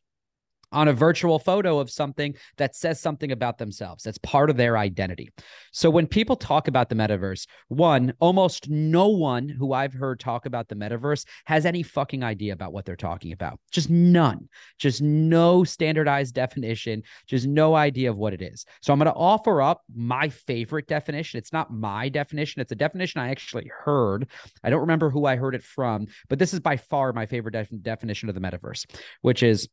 on 0.72 0.88
a 0.88 0.92
virtual 0.92 1.38
photo 1.38 1.78
of 1.78 1.90
something 1.90 2.34
that 2.56 2.74
says 2.74 3.00
something 3.00 3.32
about 3.32 3.58
themselves. 3.58 4.04
That's 4.04 4.18
part 4.18 4.50
of 4.50 4.56
their 4.56 4.78
identity. 4.78 5.30
So 5.72 5.90
when 5.90 6.06
people 6.06 6.36
talk 6.36 6.68
about 6.68 6.88
the 6.88 6.94
metaverse, 6.94 7.46
one, 7.68 8.12
almost 8.20 8.68
no 8.68 9.08
one 9.08 9.48
who 9.48 9.72
I've 9.72 9.92
heard 9.92 10.20
talk 10.20 10.46
about 10.46 10.68
the 10.68 10.74
metaverse 10.74 11.24
has 11.46 11.66
any 11.66 11.82
fucking 11.82 12.22
idea 12.22 12.52
about 12.52 12.72
what 12.72 12.84
they're 12.84 12.96
talking 12.96 13.32
about. 13.32 13.58
Just 13.70 13.90
none. 13.90 14.48
Just 14.78 15.02
no 15.02 15.64
standardized 15.64 16.34
definition, 16.34 17.02
just 17.26 17.46
no 17.46 17.74
idea 17.74 18.10
of 18.10 18.16
what 18.16 18.32
it 18.32 18.42
is. 18.42 18.64
So 18.82 18.92
I'm 18.92 18.98
going 18.98 19.06
to 19.06 19.18
offer 19.18 19.62
up 19.62 19.82
my 19.94 20.28
favorite 20.28 20.86
definition. 20.86 21.38
It's 21.38 21.52
not 21.52 21.72
my 21.72 22.08
definition, 22.08 22.60
it's 22.60 22.72
a 22.72 22.76
definition 22.76 23.20
I 23.20 23.30
actually 23.30 23.70
heard. 23.84 24.28
I 24.62 24.70
don't 24.70 24.80
remember 24.80 25.10
who 25.10 25.26
I 25.26 25.36
heard 25.36 25.54
it 25.54 25.62
from, 25.62 26.06
but 26.28 26.38
this 26.38 26.54
is 26.54 26.60
by 26.60 26.76
far 26.76 27.12
my 27.12 27.26
favorite 27.26 27.52
def- 27.52 27.82
definition 27.82 28.28
of 28.28 28.34
the 28.34 28.40
metaverse, 28.40 28.86
which 29.22 29.42
is 29.42 29.68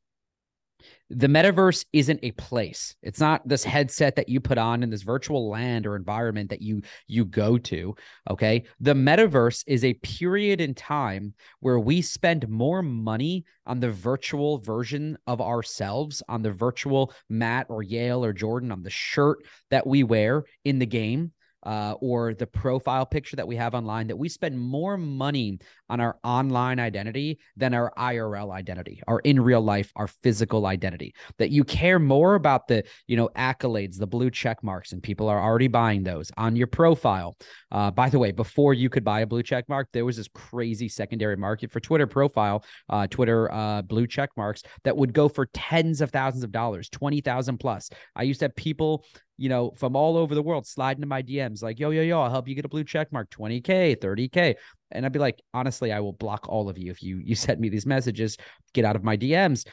the 1.09 1.27
metaverse 1.27 1.85
isn't 1.93 2.19
a 2.21 2.31
place. 2.31 2.95
It's 3.01 3.19
not 3.19 3.47
this 3.47 3.63
headset 3.63 4.15
that 4.17 4.29
you 4.29 4.39
put 4.39 4.57
on 4.57 4.83
in 4.83 4.89
this 4.89 5.03
virtual 5.03 5.49
land 5.49 5.85
or 5.85 5.95
environment 5.95 6.49
that 6.49 6.61
you 6.61 6.81
you 7.07 7.25
go 7.25 7.57
to 7.57 7.95
okay? 8.29 8.63
The 8.79 8.93
metaverse 8.93 9.63
is 9.67 9.83
a 9.83 9.93
period 9.95 10.59
in 10.61 10.73
time 10.73 11.33
where 11.59 11.79
we 11.79 12.01
spend 12.01 12.49
more 12.49 12.81
money 12.81 13.45
on 13.65 13.79
the 13.79 13.91
virtual 13.91 14.57
version 14.59 15.17
of 15.27 15.41
ourselves 15.41 16.21
on 16.27 16.41
the 16.41 16.51
virtual 16.51 17.13
matt 17.29 17.67
or 17.69 17.83
yale 17.83 18.23
or 18.23 18.33
jordan 18.33 18.71
on 18.71 18.81
the 18.81 18.89
shirt 18.89 19.39
that 19.69 19.85
we 19.85 20.03
wear 20.03 20.45
in 20.63 20.79
the 20.79 20.85
game 20.85 21.31
uh, 21.63 21.95
or 22.01 22.33
the 22.33 22.47
profile 22.47 23.05
picture 23.05 23.35
that 23.35 23.47
we 23.47 23.55
have 23.55 23.73
online 23.73 24.07
that 24.07 24.15
we 24.15 24.29
spend 24.29 24.59
more 24.59 24.97
money 24.97 25.59
on 25.89 25.99
our 25.99 26.17
online 26.23 26.79
identity 26.79 27.39
than 27.55 27.73
our 27.73 27.91
IRL 27.97 28.51
identity, 28.51 29.01
our 29.07 29.19
in 29.19 29.39
real 29.39 29.61
life, 29.61 29.91
our 29.95 30.07
physical 30.07 30.65
identity. 30.65 31.13
That 31.37 31.51
you 31.51 31.63
care 31.63 31.99
more 31.99 32.35
about 32.35 32.67
the, 32.67 32.83
you 33.07 33.17
know, 33.17 33.29
accolades, 33.35 33.97
the 33.97 34.07
blue 34.07 34.29
check 34.29 34.63
marks, 34.63 34.91
and 34.91 35.01
people 35.01 35.29
are 35.29 35.41
already 35.41 35.67
buying 35.67 36.03
those 36.03 36.31
on 36.37 36.55
your 36.55 36.67
profile. 36.67 37.37
Uh, 37.71 37.91
by 37.91 38.09
the 38.09 38.19
way, 38.19 38.31
before 38.31 38.73
you 38.73 38.89
could 38.89 39.03
buy 39.03 39.21
a 39.21 39.27
blue 39.27 39.43
check 39.43 39.67
mark, 39.67 39.87
there 39.93 40.05
was 40.05 40.17
this 40.17 40.27
crazy 40.33 40.89
secondary 40.89 41.37
market 41.37 41.71
for 41.71 41.79
Twitter 41.79 42.07
profile, 42.07 42.63
uh, 42.89 43.07
Twitter 43.07 43.51
uh, 43.51 43.81
blue 43.81 44.07
check 44.07 44.29
marks 44.37 44.61
that 44.83 44.95
would 44.95 45.13
go 45.13 45.27
for 45.27 45.47
tens 45.53 46.01
of 46.01 46.11
thousands 46.11 46.43
of 46.43 46.51
dollars, 46.51 46.89
20,000 46.89 47.57
plus. 47.57 47.89
I 48.15 48.23
used 48.23 48.39
to 48.39 48.45
have 48.45 48.55
people 48.55 49.05
you 49.38 49.50
know, 49.50 49.71
from 49.78 49.95
all 49.95 50.17
over 50.17 50.36
the 50.36 50.41
world 50.41 50.65
slide 50.65 50.97
into 50.97 51.08
my 51.08 51.21
DMs 51.21 51.62
like, 51.62 51.80
yo, 51.80 51.91
yo, 51.91 52.02
yo, 52.02 52.21
I'll 52.21 52.30
help 52.30 52.47
you 52.47 52.56
get 52.56 52.65
a 52.65 52.69
blue 52.69 52.84
check 52.84 53.12
mark, 53.12 53.30
20K, 53.30 53.97
30K. 53.97 54.56
And 54.91 55.06
I'd 55.06 55.12
be 55.12 55.19
like, 55.19 55.41
honestly, 55.54 55.91
I 55.91 56.00
will 56.00 56.13
block 56.13 56.47
all 56.50 56.69
of 56.69 56.78
you 56.78 56.91
if 56.91 57.04
you 57.04 57.19
you 57.23 57.36
send 57.36 57.60
me 57.60 57.69
these 57.69 57.86
messages, 57.86 58.38
get 58.73 58.86
out 58.86 58.95
of 58.95 59.04
my 59.04 59.15
DMs. 59.15 59.65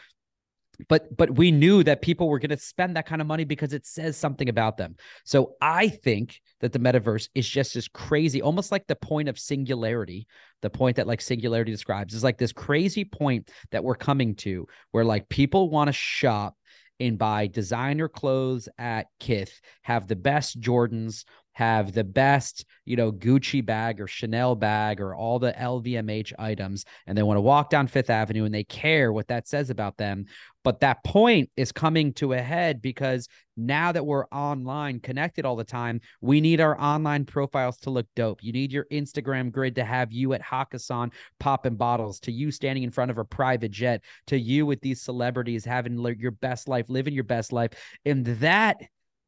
But 0.88 1.16
but 1.16 1.36
we 1.36 1.52
knew 1.52 1.84
that 1.84 2.02
people 2.02 2.28
were 2.28 2.40
going 2.40 2.50
to 2.50 2.58
spend 2.58 2.96
that 2.96 3.06
kind 3.06 3.20
of 3.20 3.28
money 3.28 3.44
because 3.44 3.72
it 3.72 3.86
says 3.86 4.16
something 4.16 4.48
about 4.48 4.76
them. 4.76 4.96
So 5.24 5.54
I 5.60 5.88
think 5.88 6.40
that 6.60 6.72
the 6.72 6.80
metaverse 6.80 7.28
is 7.34 7.48
just 7.48 7.76
as 7.76 7.86
crazy, 7.88 8.42
almost 8.42 8.72
like 8.72 8.86
the 8.86 8.96
point 8.96 9.28
of 9.28 9.38
singularity, 9.38 10.26
the 10.62 10.70
point 10.70 10.96
that 10.96 11.06
like 11.06 11.20
singularity 11.20 11.70
describes 11.70 12.12
is 12.12 12.24
like 12.24 12.38
this 12.38 12.52
crazy 12.52 13.04
point 13.04 13.50
that 13.70 13.84
we're 13.84 13.94
coming 13.94 14.34
to 14.36 14.66
where 14.90 15.04
like 15.04 15.28
people 15.28 15.70
want 15.70 15.88
to 15.88 15.92
shop 15.92 16.56
and 17.00 17.18
buy 17.18 17.46
designer 17.46 18.08
clothes 18.08 18.68
at 18.78 19.06
Kith, 19.20 19.60
have 19.82 20.06
the 20.06 20.16
best 20.16 20.60
Jordans, 20.60 21.24
have 21.54 21.92
the 21.92 22.04
best, 22.04 22.64
you 22.84 22.96
know, 22.96 23.10
Gucci 23.10 23.64
bag 23.64 24.00
or 24.00 24.06
Chanel 24.06 24.54
bag 24.54 25.00
or 25.00 25.14
all 25.14 25.38
the 25.38 25.52
LVMH 25.52 26.32
items, 26.38 26.84
and 27.06 27.16
they 27.16 27.22
want 27.22 27.36
to 27.36 27.42
walk 27.42 27.70
down 27.70 27.86
Fifth 27.86 28.10
Avenue 28.10 28.44
and 28.44 28.54
they 28.54 28.64
care 28.64 29.12
what 29.12 29.28
that 29.28 29.48
says 29.48 29.70
about 29.70 29.96
them. 29.96 30.26
But 30.64 30.80
that 30.80 31.04
point 31.04 31.50
is 31.56 31.72
coming 31.72 32.14
to 32.14 32.32
a 32.32 32.40
head 32.40 32.80
because 32.80 33.28
now 33.56 33.92
that 33.92 34.04
we're 34.04 34.26
online 34.28 34.98
connected 34.98 35.44
all 35.44 35.56
the 35.56 35.62
time, 35.62 36.00
we 36.22 36.40
need 36.40 36.60
our 36.60 36.80
online 36.80 37.26
profiles 37.26 37.76
to 37.80 37.90
look 37.90 38.06
dope. 38.16 38.42
You 38.42 38.52
need 38.52 38.72
your 38.72 38.86
Instagram 38.90 39.52
grid 39.52 39.74
to 39.76 39.84
have 39.84 40.10
you 40.10 40.32
at 40.32 40.42
Hakkasan 40.42 41.12
popping 41.38 41.76
bottles, 41.76 42.18
to 42.20 42.32
you 42.32 42.50
standing 42.50 42.82
in 42.82 42.90
front 42.90 43.10
of 43.10 43.18
a 43.18 43.24
private 43.24 43.70
jet, 43.70 44.02
to 44.28 44.38
you 44.38 44.64
with 44.64 44.80
these 44.80 45.02
celebrities 45.02 45.66
having 45.66 45.98
your 46.18 46.32
best 46.32 46.66
life, 46.66 46.86
living 46.88 47.14
your 47.14 47.24
best 47.24 47.52
life. 47.52 47.72
And 48.06 48.24
that 48.24 48.78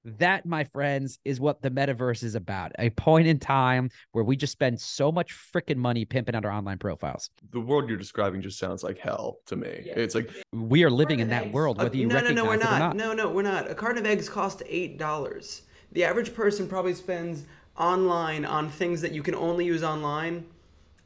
that, 0.06 0.46
my 0.46 0.64
friends, 0.64 1.18
is 1.24 1.40
what 1.40 1.62
the 1.62 1.70
metaverse 1.70 2.22
is 2.22 2.34
about. 2.34 2.72
A 2.78 2.90
point 2.90 3.26
in 3.26 3.38
time 3.38 3.90
where 4.12 4.24
we 4.24 4.36
just 4.36 4.52
spend 4.52 4.80
so 4.80 5.10
much 5.10 5.34
freaking 5.34 5.76
money 5.76 6.04
pimping 6.04 6.34
out 6.34 6.44
our 6.44 6.52
online 6.52 6.78
profiles. 6.78 7.30
The 7.50 7.60
world 7.60 7.88
you're 7.88 7.98
describing 7.98 8.40
just 8.40 8.58
sounds 8.58 8.84
like 8.84 8.98
hell 8.98 9.38
to 9.46 9.56
me. 9.56 9.82
Yeah. 9.84 9.94
It's 9.96 10.14
like 10.14 10.30
we 10.52 10.84
are 10.84 10.90
living 10.90 11.18
in 11.18 11.28
that 11.30 11.52
world, 11.52 11.78
whether 11.78 11.96
you 11.96 12.06
no, 12.06 12.14
recognize 12.14 12.36
no, 12.36 12.44
no, 12.44 12.48
we're 12.48 12.56
not. 12.56 12.78
not. 12.78 12.96
No, 12.96 13.12
no, 13.12 13.28
we're 13.28 13.42
not. 13.42 13.70
A 13.70 13.74
carton 13.74 14.04
of 14.04 14.10
eggs 14.10 14.28
cost 14.28 14.62
eight 14.66 14.98
dollars. 14.98 15.62
The 15.92 16.04
average 16.04 16.34
person 16.34 16.68
probably 16.68 16.94
spends 16.94 17.44
online 17.76 18.44
on 18.44 18.70
things 18.70 19.00
that 19.00 19.12
you 19.12 19.22
can 19.22 19.34
only 19.34 19.64
use 19.64 19.82
online 19.82 20.46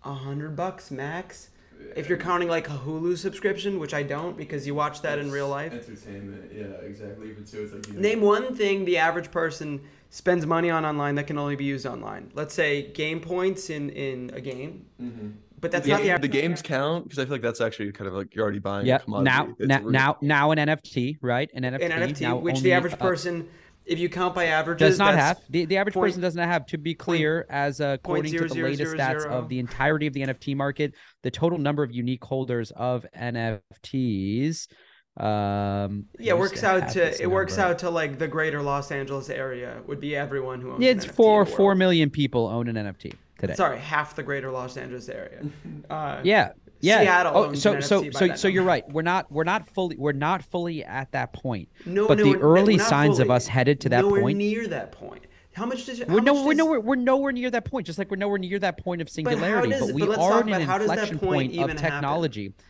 a 0.04 0.14
hundred 0.14 0.56
bucks 0.56 0.90
max 0.90 1.50
if 1.96 2.08
you're 2.08 2.18
counting 2.18 2.48
like 2.48 2.68
a 2.68 2.78
Hulu 2.78 3.16
subscription, 3.16 3.78
which 3.78 3.94
I 3.94 4.02
don't 4.02 4.36
because 4.36 4.66
you 4.66 4.74
watch 4.74 5.02
that 5.02 5.18
in 5.18 5.30
real 5.30 5.48
life. 5.48 5.72
Entertainment, 5.72 6.52
yeah, 6.54 6.64
exactly. 6.86 7.30
Even 7.30 7.46
so, 7.46 7.58
it's 7.58 7.72
like 7.72 7.86
you 7.88 7.94
know, 7.94 8.00
name 8.00 8.20
one 8.20 8.54
thing 8.54 8.84
the 8.84 8.98
average 8.98 9.30
person 9.30 9.80
spends 10.10 10.46
money 10.46 10.70
on 10.70 10.84
online 10.84 11.14
that 11.16 11.26
can 11.26 11.38
only 11.38 11.56
be 11.56 11.64
used 11.64 11.86
online. 11.86 12.30
Let's 12.34 12.54
say 12.54 12.90
game 12.92 13.20
points 13.20 13.70
in 13.70 13.90
in 13.90 14.30
a 14.34 14.40
game. 14.40 14.86
Mm-hmm. 15.00 15.28
But 15.60 15.72
that's 15.72 15.84
the, 15.84 15.92
not 15.92 16.02
the, 16.02 16.18
the 16.26 16.28
games 16.28 16.62
count 16.62 17.04
because 17.04 17.18
I 17.18 17.24
feel 17.24 17.32
like 17.32 17.42
that's 17.42 17.60
actually 17.60 17.92
kind 17.92 18.08
of 18.08 18.14
like 18.14 18.34
you're 18.34 18.42
already 18.42 18.60
buying. 18.60 18.86
Yeah. 18.86 19.00
Now, 19.06 19.54
now, 19.58 19.80
now, 19.80 20.16
now 20.22 20.50
an 20.52 20.58
NFT, 20.58 21.18
right? 21.20 21.50
An 21.54 21.64
NFT. 21.64 21.82
An 21.82 21.90
NFT, 21.90 22.40
which 22.40 22.60
the 22.60 22.72
average 22.72 22.94
uh, 22.94 22.96
person 22.96 23.48
if 23.90 23.98
you 23.98 24.08
count 24.08 24.36
by 24.36 24.46
averages, 24.46 24.90
does 24.90 24.98
not 24.98 25.16
have 25.16 25.40
the, 25.50 25.64
the 25.64 25.76
average 25.76 25.94
point, 25.94 26.06
person 26.06 26.22
does 26.22 26.36
not 26.36 26.46
have. 26.46 26.64
To 26.66 26.78
be 26.78 26.94
clear, 26.94 27.40
point, 27.42 27.50
as 27.50 27.80
uh, 27.80 27.96
according 28.00 28.30
zero, 28.30 28.44
to 28.44 28.48
the 28.48 28.54
zero, 28.54 28.68
latest 28.68 28.92
zero, 28.92 28.98
stats 28.98 29.26
of 29.26 29.48
the 29.48 29.58
entirety 29.58 30.06
of 30.06 30.14
the 30.14 30.22
NFT 30.22 30.56
market, 30.56 30.94
the 31.22 31.30
total 31.30 31.58
number 31.58 31.82
of 31.82 31.90
unique 31.90 32.22
holders 32.24 32.70
of 32.76 33.04
NFTs. 33.18 34.68
Um, 35.16 36.06
yeah, 36.20 36.34
it 36.34 36.38
works 36.38 36.62
out 36.62 36.90
to 36.90 37.08
it 37.08 37.20
number. 37.20 37.34
works 37.34 37.58
out 37.58 37.80
to 37.80 37.90
like 37.90 38.20
the 38.20 38.28
greater 38.28 38.62
Los 38.62 38.92
Angeles 38.92 39.28
area 39.28 39.82
would 39.88 39.98
be 39.98 40.14
everyone 40.14 40.60
who 40.60 40.70
owns. 40.70 40.82
Yeah, 40.82 40.92
it's 40.92 41.04
four 41.04 41.44
four 41.44 41.74
million 41.74 42.10
people 42.10 42.46
own 42.46 42.68
an 42.68 42.76
NFT 42.76 43.14
today. 43.40 43.54
Sorry, 43.54 43.80
half 43.80 44.14
the 44.14 44.22
greater 44.22 44.52
Los 44.52 44.76
Angeles 44.76 45.08
area. 45.08 45.42
Uh, 45.90 46.20
yeah, 46.22 46.50
yeah. 46.80 47.00
Seattle. 47.00 47.32
Oh, 47.36 47.54
so 47.54 47.80
so 47.80 48.10
so 48.10 48.34
so 48.34 48.48
you're 48.48 48.64
right. 48.64 48.88
We're 48.90 49.02
not 49.02 49.30
we're 49.30 49.44
not 49.44 49.68
fully 49.68 49.96
we're 49.96 50.12
not 50.12 50.42
fully 50.42 50.84
at 50.84 51.12
that 51.12 51.32
point. 51.32 51.68
No, 51.86 52.08
but 52.08 52.18
no, 52.18 52.24
the 52.24 52.38
early 52.38 52.78
signs 52.78 53.16
fully, 53.16 53.28
of 53.28 53.30
us 53.30 53.46
headed 53.46 53.80
to 53.82 53.88
that 53.90 54.02
nowhere 54.02 54.22
point. 54.22 54.38
near 54.38 54.66
that 54.68 54.92
point. 54.92 55.26
How 55.52 55.66
much 55.66 55.86
does 55.86 56.00
we're 56.06 56.20
no, 56.20 56.44
we're 56.44 56.52
does, 56.52 56.58
nowhere 56.58 56.80
we're 56.80 56.94
nowhere 56.96 57.32
near 57.32 57.50
that 57.50 57.64
point. 57.64 57.86
Just 57.86 57.98
like 57.98 58.10
we're 58.10 58.16
nowhere 58.16 58.38
near 58.38 58.58
that 58.60 58.78
point 58.78 59.02
of 59.02 59.08
singularity, 59.08 59.70
but, 59.70 59.80
but 59.80 59.94
we 59.94 60.06
but 60.06 60.18
are 60.18 60.40
in 60.42 60.48
an 60.48 60.62
inflection 60.62 61.18
point, 61.18 61.54
point 61.54 61.70
of 61.70 61.76
technology. 61.76 62.44
Happen? 62.44 62.64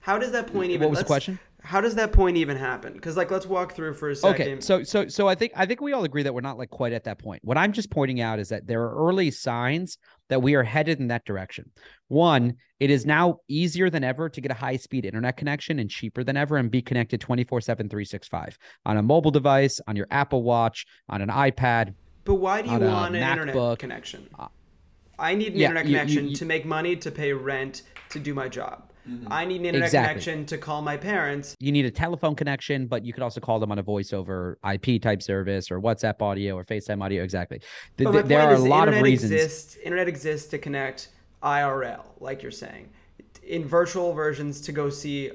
How 0.00 0.18
does 0.18 0.32
that 0.32 0.46
point 0.46 0.70
even? 0.70 0.82
What 0.82 0.90
was 0.90 0.98
the 1.00 1.04
question? 1.04 1.38
How 1.66 1.80
does 1.80 1.96
that 1.96 2.12
point 2.12 2.36
even 2.36 2.56
happen? 2.56 2.92
Because 2.92 3.16
like, 3.16 3.32
let's 3.32 3.44
walk 3.44 3.72
through 3.72 3.94
for 3.94 4.10
a 4.10 4.14
second. 4.14 4.48
Okay, 4.48 4.60
so 4.60 4.84
so 4.84 5.08
so 5.08 5.26
I 5.26 5.34
think 5.34 5.50
I 5.56 5.66
think 5.66 5.80
we 5.80 5.92
all 5.92 6.04
agree 6.04 6.22
that 6.22 6.32
we're 6.32 6.40
not 6.40 6.58
like 6.58 6.70
quite 6.70 6.92
at 6.92 7.02
that 7.04 7.18
point. 7.18 7.42
What 7.44 7.58
I'm 7.58 7.72
just 7.72 7.90
pointing 7.90 8.20
out 8.20 8.38
is 8.38 8.50
that 8.50 8.68
there 8.68 8.82
are 8.82 8.94
early 8.94 9.32
signs 9.32 9.98
that 10.28 10.40
we 10.40 10.54
are 10.54 10.62
headed 10.62 11.00
in 11.00 11.08
that 11.08 11.24
direction. 11.24 11.72
One, 12.06 12.54
it 12.78 12.88
is 12.88 13.04
now 13.04 13.38
easier 13.48 13.90
than 13.90 14.04
ever 14.04 14.28
to 14.28 14.40
get 14.40 14.52
a 14.52 14.54
high 14.54 14.76
speed 14.76 15.04
internet 15.04 15.36
connection 15.36 15.80
and 15.80 15.90
cheaper 15.90 16.22
than 16.22 16.36
ever 16.36 16.56
and 16.56 16.70
be 16.70 16.82
connected 16.82 17.20
24 17.20 17.60
7, 17.60 17.88
365 17.88 18.56
on 18.84 18.96
a 18.96 19.02
mobile 19.02 19.32
device, 19.32 19.80
on 19.88 19.96
your 19.96 20.06
Apple 20.12 20.44
Watch, 20.44 20.86
on 21.08 21.20
an 21.20 21.30
iPad. 21.30 21.94
But 22.24 22.36
why 22.36 22.62
do 22.62 22.70
you 22.70 22.78
want 22.78 23.16
an 23.16 23.22
MacBook. 23.22 23.30
internet 23.32 23.78
connection? 23.80 24.28
I 25.18 25.34
need 25.34 25.54
an 25.54 25.58
yeah, 25.58 25.68
internet 25.68 25.86
connection 25.86 26.24
you, 26.26 26.30
you, 26.30 26.36
to 26.36 26.44
make 26.44 26.64
money, 26.64 26.94
to 26.94 27.10
pay 27.10 27.32
rent, 27.32 27.82
to 28.10 28.20
do 28.20 28.34
my 28.34 28.48
job. 28.48 28.92
Mm-hmm. 29.08 29.32
I 29.32 29.44
need 29.44 29.60
an 29.60 29.66
internet 29.66 29.86
exactly. 29.86 30.08
connection 30.08 30.46
to 30.46 30.58
call 30.58 30.82
my 30.82 30.96
parents. 30.96 31.54
You 31.60 31.70
need 31.70 31.84
a 31.84 31.90
telephone 31.90 32.34
connection, 32.34 32.86
but 32.86 33.04
you 33.04 33.12
could 33.12 33.22
also 33.22 33.40
call 33.40 33.60
them 33.60 33.70
on 33.70 33.78
a 33.78 33.82
voice 33.82 34.12
over 34.12 34.58
IP 34.68 35.00
type 35.00 35.22
service 35.22 35.70
or 35.70 35.80
WhatsApp 35.80 36.20
audio 36.20 36.56
or 36.56 36.64
FaceTime 36.64 37.02
audio. 37.02 37.22
Exactly. 37.22 37.60
The, 37.96 38.10
the, 38.10 38.22
there 38.22 38.40
are 38.40 38.54
a 38.54 38.58
lot 38.58 38.88
of 38.88 39.00
reasons. 39.00 39.32
Exists, 39.32 39.76
internet 39.76 40.08
exists 40.08 40.48
to 40.48 40.58
connect 40.58 41.08
IRL, 41.42 42.04
like 42.18 42.42
you're 42.42 42.50
saying, 42.50 42.88
in 43.44 43.64
virtual 43.64 44.12
versions 44.12 44.60
to 44.62 44.72
go 44.72 44.90
see 44.90 45.30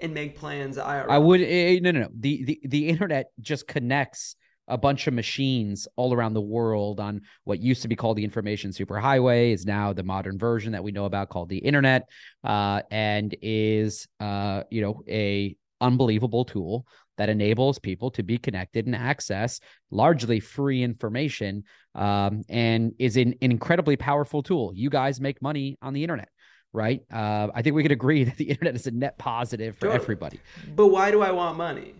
and 0.00 0.14
make 0.14 0.36
plans 0.36 0.76
IRL. 0.76 1.08
I 1.08 1.18
would 1.18 1.40
eh, 1.40 1.80
no 1.82 1.90
no 1.90 2.00
no. 2.00 2.08
The 2.14 2.44
the 2.44 2.60
the 2.64 2.88
internet 2.88 3.32
just 3.40 3.66
connects 3.66 4.36
a 4.68 4.78
bunch 4.78 5.06
of 5.06 5.14
machines 5.14 5.88
all 5.96 6.14
around 6.14 6.34
the 6.34 6.40
world 6.40 7.00
on 7.00 7.22
what 7.44 7.60
used 7.60 7.82
to 7.82 7.88
be 7.88 7.96
called 7.96 8.16
the 8.16 8.24
information 8.24 8.70
superhighway 8.70 9.52
is 9.52 9.66
now 9.66 9.92
the 9.92 10.02
modern 10.02 10.38
version 10.38 10.72
that 10.72 10.84
we 10.84 10.92
know 10.92 11.06
about 11.06 11.28
called 11.28 11.48
the 11.48 11.58
internet 11.58 12.08
uh, 12.44 12.82
and 12.90 13.36
is 13.42 14.06
uh, 14.20 14.62
you 14.70 14.80
know 14.80 15.02
a 15.08 15.56
unbelievable 15.80 16.44
tool 16.44 16.86
that 17.16 17.28
enables 17.28 17.78
people 17.78 18.10
to 18.10 18.22
be 18.22 18.38
connected 18.38 18.86
and 18.86 18.94
access 18.94 19.60
largely 19.90 20.38
free 20.38 20.82
information 20.82 21.64
um, 21.94 22.42
and 22.48 22.92
is 22.98 23.16
an, 23.16 23.34
an 23.42 23.50
incredibly 23.50 23.96
powerful 23.96 24.42
tool 24.42 24.72
you 24.74 24.90
guys 24.90 25.20
make 25.20 25.40
money 25.42 25.78
on 25.82 25.92
the 25.92 26.02
internet 26.02 26.28
right? 26.74 27.02
Uh, 27.10 27.48
I 27.54 27.62
think 27.62 27.74
we 27.74 27.82
could 27.82 27.92
agree 27.92 28.24
that 28.28 28.36
the 28.36 28.44
internet 28.44 28.74
is 28.74 28.86
a 28.86 28.90
net 28.90 29.16
positive 29.16 29.76
for 29.76 29.86
Totally. 29.86 30.02
everybody. 30.02 30.40
But 30.76 30.88
why 30.88 31.10
do 31.10 31.22
I 31.22 31.30
want 31.30 31.56
money? 31.56 31.94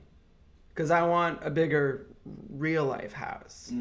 Because 0.68 0.90
I 0.90 1.02
want 1.02 1.40
a 1.42 1.50
bigger 1.50 2.07
real 2.48 2.84
life 2.84 3.12
house. 3.12 3.74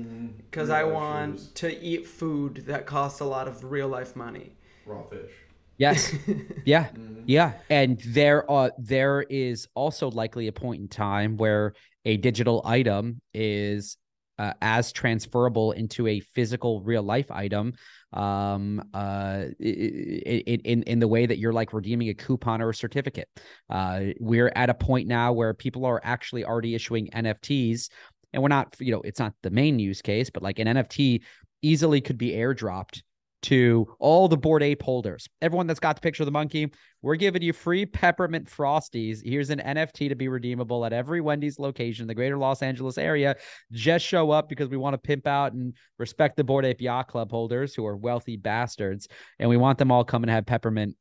Because 0.50 0.70
I 0.70 0.82
Real 0.82 0.90
life 0.90 0.94
want 0.94 1.40
shoes. 1.40 1.52
to 1.56 1.82
eat 1.84 2.08
food 2.08 2.64
that 2.68 2.86
costs 2.86 3.20
a 3.20 3.26
lot 3.26 3.48
of 3.48 3.64
real 3.64 3.88
life 3.88 4.16
money. 4.16 4.54
Raw 4.86 5.04
fish. 5.04 5.32
Yes. 5.78 6.14
Yeah. 6.66 6.88
Yeah. 7.26 7.54
And 7.70 8.00
there 8.06 8.50
are 8.50 8.72
there 8.78 9.22
is 9.30 9.68
also 9.74 10.10
likely 10.12 10.48
a 10.48 10.52
point 10.52 10.82
in 10.82 10.88
time 10.88 11.38
where 11.38 11.74
a 12.06 12.18
digital 12.18 12.62
item 12.66 13.22
is 13.34 13.98
uh, 14.38 14.54
as 14.62 14.92
transferable 14.92 15.72
into 15.72 16.08
a 16.08 16.20
physical 16.20 16.82
real 16.82 17.04
life 17.04 17.32
item 17.32 17.74
um 18.14 18.82
uh 18.94 19.44
in, 19.60 20.62
in 20.64 20.84
in 20.84 21.00
the 21.00 21.08
way 21.08 21.26
that 21.26 21.40
you're 21.40 21.52
like 21.52 21.74
redeeming 21.74 22.08
a 22.08 22.14
coupon 22.14 22.62
or 22.62 22.70
a 22.70 22.74
certificate 22.74 23.28
uh 23.70 24.02
we're 24.22 24.52
at 24.56 24.70
a 24.70 24.74
point 24.74 25.08
now 25.10 25.34
where 25.34 25.54
people 25.54 25.84
are 25.84 26.00
actually 26.06 26.46
already 26.46 26.74
issuing 26.74 27.10
nfts 27.10 27.90
and 28.38 28.44
we're 28.44 28.50
not 28.50 28.76
you 28.80 28.92
know 28.92 29.02
it's 29.02 29.20
not 29.20 29.34
the 29.42 29.50
main 29.50 29.80
use 29.80 30.02
case 30.02 30.30
but 30.30 30.44
like 30.44 30.60
an 30.60 30.68
nft 30.68 31.22
easily 31.64 32.00
could 32.00 32.18
be 32.18 32.32
airdropped 32.32 33.02
to 33.44 33.88
all 34.00 34.28
the 34.28 34.38
bored 34.38 34.64
ape 34.64 34.82
holders. 34.82 35.28
Everyone 35.42 35.68
that's 35.68 35.80
got 35.80 35.96
the 35.96 36.02
picture 36.02 36.24
of 36.24 36.26
the 36.26 36.32
monkey, 36.32 36.72
we're 37.02 37.16
giving 37.16 37.42
you 37.42 37.54
free 37.54 37.86
peppermint 37.86 38.50
frosties. 38.50 39.20
Here's 39.24 39.50
an 39.50 39.60
NFT 39.60 40.10
to 40.10 40.16
be 40.16 40.28
redeemable 40.28 40.84
at 40.86 40.94
every 40.94 41.22
Wendy's 41.22 41.60
location 41.60 42.04
in 42.04 42.08
the 42.08 42.16
greater 42.16 42.38
Los 42.38 42.62
Angeles 42.62 42.98
area. 42.98 43.36
Just 43.72 44.06
show 44.06 44.32
up 44.32 44.50
because 44.50 44.70
we 44.70 44.78
want 44.78 44.96
to 44.96 44.98
pimp 44.98 45.28
out 45.28 45.54
and 45.54 45.76
respect 46.00 46.36
the 46.36 46.44
bored 46.44 46.66
ape 46.66 46.82
yacht 46.82 47.08
club 47.08 47.32
holders 47.32 47.76
who 47.76 47.86
are 47.86 47.96
wealthy 47.96 48.38
bastards. 48.38 49.08
And 49.40 49.50
we 49.50 49.58
want 49.58 49.78
them 49.78 49.92
all 49.92 50.04
come 50.04 50.24
and 50.24 50.32
have 50.32 50.46
peppermint 50.46 50.96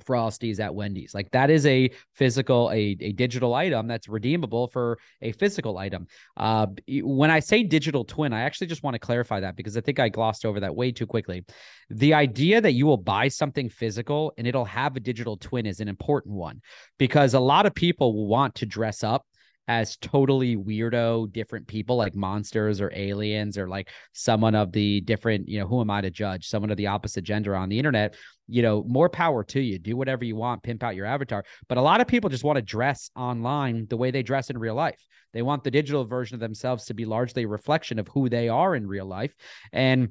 frosties 0.00 0.60
at 0.60 0.74
Wendy's. 0.74 1.14
Like 1.14 1.30
that 1.30 1.50
is 1.50 1.66
a 1.66 1.90
physical, 2.14 2.70
a, 2.70 2.96
a 3.00 3.12
digital 3.12 3.54
item 3.54 3.86
that's 3.86 4.08
redeemable 4.08 4.68
for 4.68 4.98
a 5.22 5.32
physical 5.32 5.78
item. 5.78 6.06
Uh, 6.36 6.66
when 7.02 7.30
I 7.30 7.40
say 7.40 7.62
digital 7.62 8.04
twin, 8.04 8.32
I 8.32 8.42
actually 8.42 8.66
just 8.68 8.82
want 8.82 8.94
to 8.94 8.98
clarify 8.98 9.40
that 9.40 9.56
because 9.56 9.76
I 9.76 9.80
think 9.80 9.98
I 9.98 10.08
glossed 10.08 10.44
over 10.44 10.60
that 10.60 10.74
way 10.74 10.92
too 10.92 11.06
quickly. 11.06 11.44
The 11.90 12.14
idea 12.14 12.60
that 12.60 12.72
you 12.72 12.86
will 12.86 12.96
buy 12.96 13.28
something 13.28 13.68
physical 13.68 14.32
and 14.36 14.46
it'll 14.46 14.64
have 14.64 14.96
a 14.96 15.00
digital 15.00 15.36
twin 15.36 15.66
is 15.66 15.80
an 15.80 15.88
important 15.88 16.34
one 16.34 16.60
because 16.98 17.34
a 17.34 17.40
lot 17.40 17.66
of 17.66 17.74
people 17.74 18.14
will 18.14 18.26
want 18.26 18.56
to 18.56 18.66
dress 18.66 19.04
up 19.04 19.26
as 19.66 19.96
totally 19.96 20.56
weirdo 20.56 21.32
different 21.32 21.66
people 21.66 21.96
like 21.96 22.14
monsters 22.14 22.80
or 22.80 22.92
aliens 22.94 23.56
or 23.56 23.68
like 23.68 23.88
someone 24.12 24.54
of 24.54 24.72
the 24.72 25.00
different 25.02 25.48
you 25.48 25.58
know 25.58 25.66
who 25.66 25.80
am 25.80 25.90
i 25.90 26.00
to 26.00 26.10
judge 26.10 26.46
someone 26.46 26.70
of 26.70 26.76
the 26.76 26.86
opposite 26.86 27.24
gender 27.24 27.56
on 27.56 27.68
the 27.68 27.78
internet 27.78 28.14
you 28.46 28.62
know 28.62 28.84
more 28.86 29.08
power 29.08 29.42
to 29.42 29.60
you 29.60 29.78
do 29.78 29.96
whatever 29.96 30.24
you 30.24 30.36
want 30.36 30.62
pimp 30.62 30.82
out 30.82 30.94
your 30.94 31.06
avatar 31.06 31.44
but 31.68 31.78
a 31.78 31.82
lot 31.82 32.00
of 32.00 32.06
people 32.06 32.28
just 32.28 32.44
want 32.44 32.56
to 32.56 32.62
dress 32.62 33.10
online 33.16 33.86
the 33.88 33.96
way 33.96 34.10
they 34.10 34.22
dress 34.22 34.50
in 34.50 34.58
real 34.58 34.74
life 34.74 35.00
they 35.32 35.42
want 35.42 35.64
the 35.64 35.70
digital 35.70 36.04
version 36.04 36.34
of 36.34 36.40
themselves 36.40 36.84
to 36.84 36.94
be 36.94 37.04
largely 37.04 37.44
a 37.44 37.48
reflection 37.48 37.98
of 37.98 38.08
who 38.08 38.28
they 38.28 38.48
are 38.48 38.74
in 38.74 38.86
real 38.86 39.06
life 39.06 39.34
and 39.72 40.10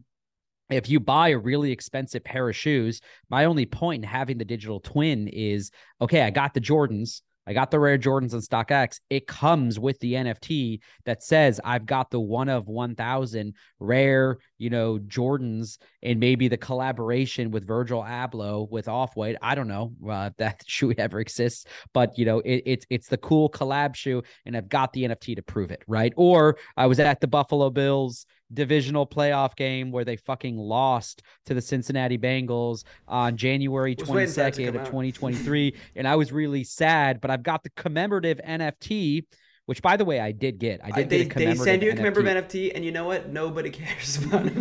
if 0.70 0.90
you 0.90 1.00
buy 1.00 1.30
a 1.30 1.38
really 1.38 1.72
expensive 1.72 2.24
pair 2.24 2.50
of 2.50 2.56
shoes, 2.56 3.02
my 3.30 3.46
only 3.46 3.66
point 3.66 4.04
in 4.04 4.10
having 4.10 4.38
the 4.38 4.46
digital 4.46 4.80
twin 4.80 5.28
is 5.28 5.72
okay, 6.02 6.22
I 6.22 6.30
got 6.30 6.54
the 6.54 6.62
Jordans. 6.62 7.22
I 7.46 7.54
got 7.54 7.72
the 7.72 7.80
rare 7.80 7.98
Jordans 7.98 8.34
on 8.34 8.42
StockX. 8.42 9.00
It 9.10 9.28
comes 9.28 9.80
with 9.80 10.00
the 10.00 10.14
NFT 10.14 10.80
that 11.06 11.24
says 11.24 11.60
I've 11.64 11.86
got 11.86 12.10
the 12.10 12.20
one 12.20 12.50
of 12.50 12.68
1000 12.68 13.54
rare, 13.80 14.38
you 14.58 14.70
know, 14.70 14.98
Jordans 15.00 15.78
and 16.02 16.20
maybe 16.20 16.48
the 16.48 16.58
collaboration 16.58 17.52
with 17.52 17.68
Virgil 17.68 18.02
Abloh 18.02 18.70
with 18.70 18.88
Off-White. 18.88 19.38
I 19.42 19.56
don't 19.56 19.68
know 19.68 19.94
uh, 20.08 20.30
if 20.32 20.38
that 20.38 20.62
shoe 20.68 20.94
ever 20.98 21.20
exists, 21.20 21.66
but 21.94 22.18
you 22.18 22.26
know, 22.26 22.40
it, 22.40 22.64
it's 22.66 22.86
it's 22.90 23.08
the 23.08 23.18
cool 23.18 23.50
collab 23.50 23.96
shoe 23.96 24.24
and 24.46 24.56
I've 24.56 24.70
got 24.70 24.94
the 24.94 25.04
NFT 25.04 25.36
to 25.36 25.44
prove 25.44 25.72
it, 25.72 25.84
right? 25.88 26.14
Or 26.16 26.58
I 26.78 26.88
was 26.88 27.00
at 27.00 27.22
the 27.22 27.28
Buffalo 27.28 27.70
Bills 27.70 28.26
divisional 28.54 29.08
playoff 29.08 29.56
game 29.56 29.92
where 29.92 30.06
they 30.06 30.16
fucking 30.16 30.58
lost 30.58 31.24
to 31.46 31.54
the 31.54 31.62
Cincinnati 31.62 32.18
Bengals 32.18 32.84
on 33.08 33.38
January 33.38 33.96
Was 33.98 34.10
waiting 34.10 34.34
for 34.34 34.42
that 34.42 34.54
to 34.56 34.62
22nd 34.62 34.68
of 34.68 34.86
2023 34.86 35.76
and 35.96 36.08
I 36.08 36.16
was 36.16 36.32
really 36.32 36.64
sad 36.64 37.22
but 37.22 37.32
I've 37.32 37.44
got 37.44 37.64
the 37.64 37.70
commemorative 37.72 38.40
NFT 38.48 39.26
which 39.66 39.82
by 39.82 39.96
the 39.96 40.06
way 40.06 40.20
I 40.20 40.32
did 40.32 40.60
get. 40.60 40.82
I 40.84 40.90
I- 40.90 40.92
did 40.92 41.10
they, 41.10 41.24
get 41.26 41.36
they 41.36 41.56
send 41.56 41.82
you 41.84 41.92
a 41.92 41.96
commemorative 41.96 42.46
NFT, 42.46 42.74
and 42.76 42.84
you 42.84 42.92
know 42.92 43.06
what? 43.06 43.30
Nobody 43.30 43.70
cares 43.72 44.18
about 44.18 44.48
it. 44.48 44.56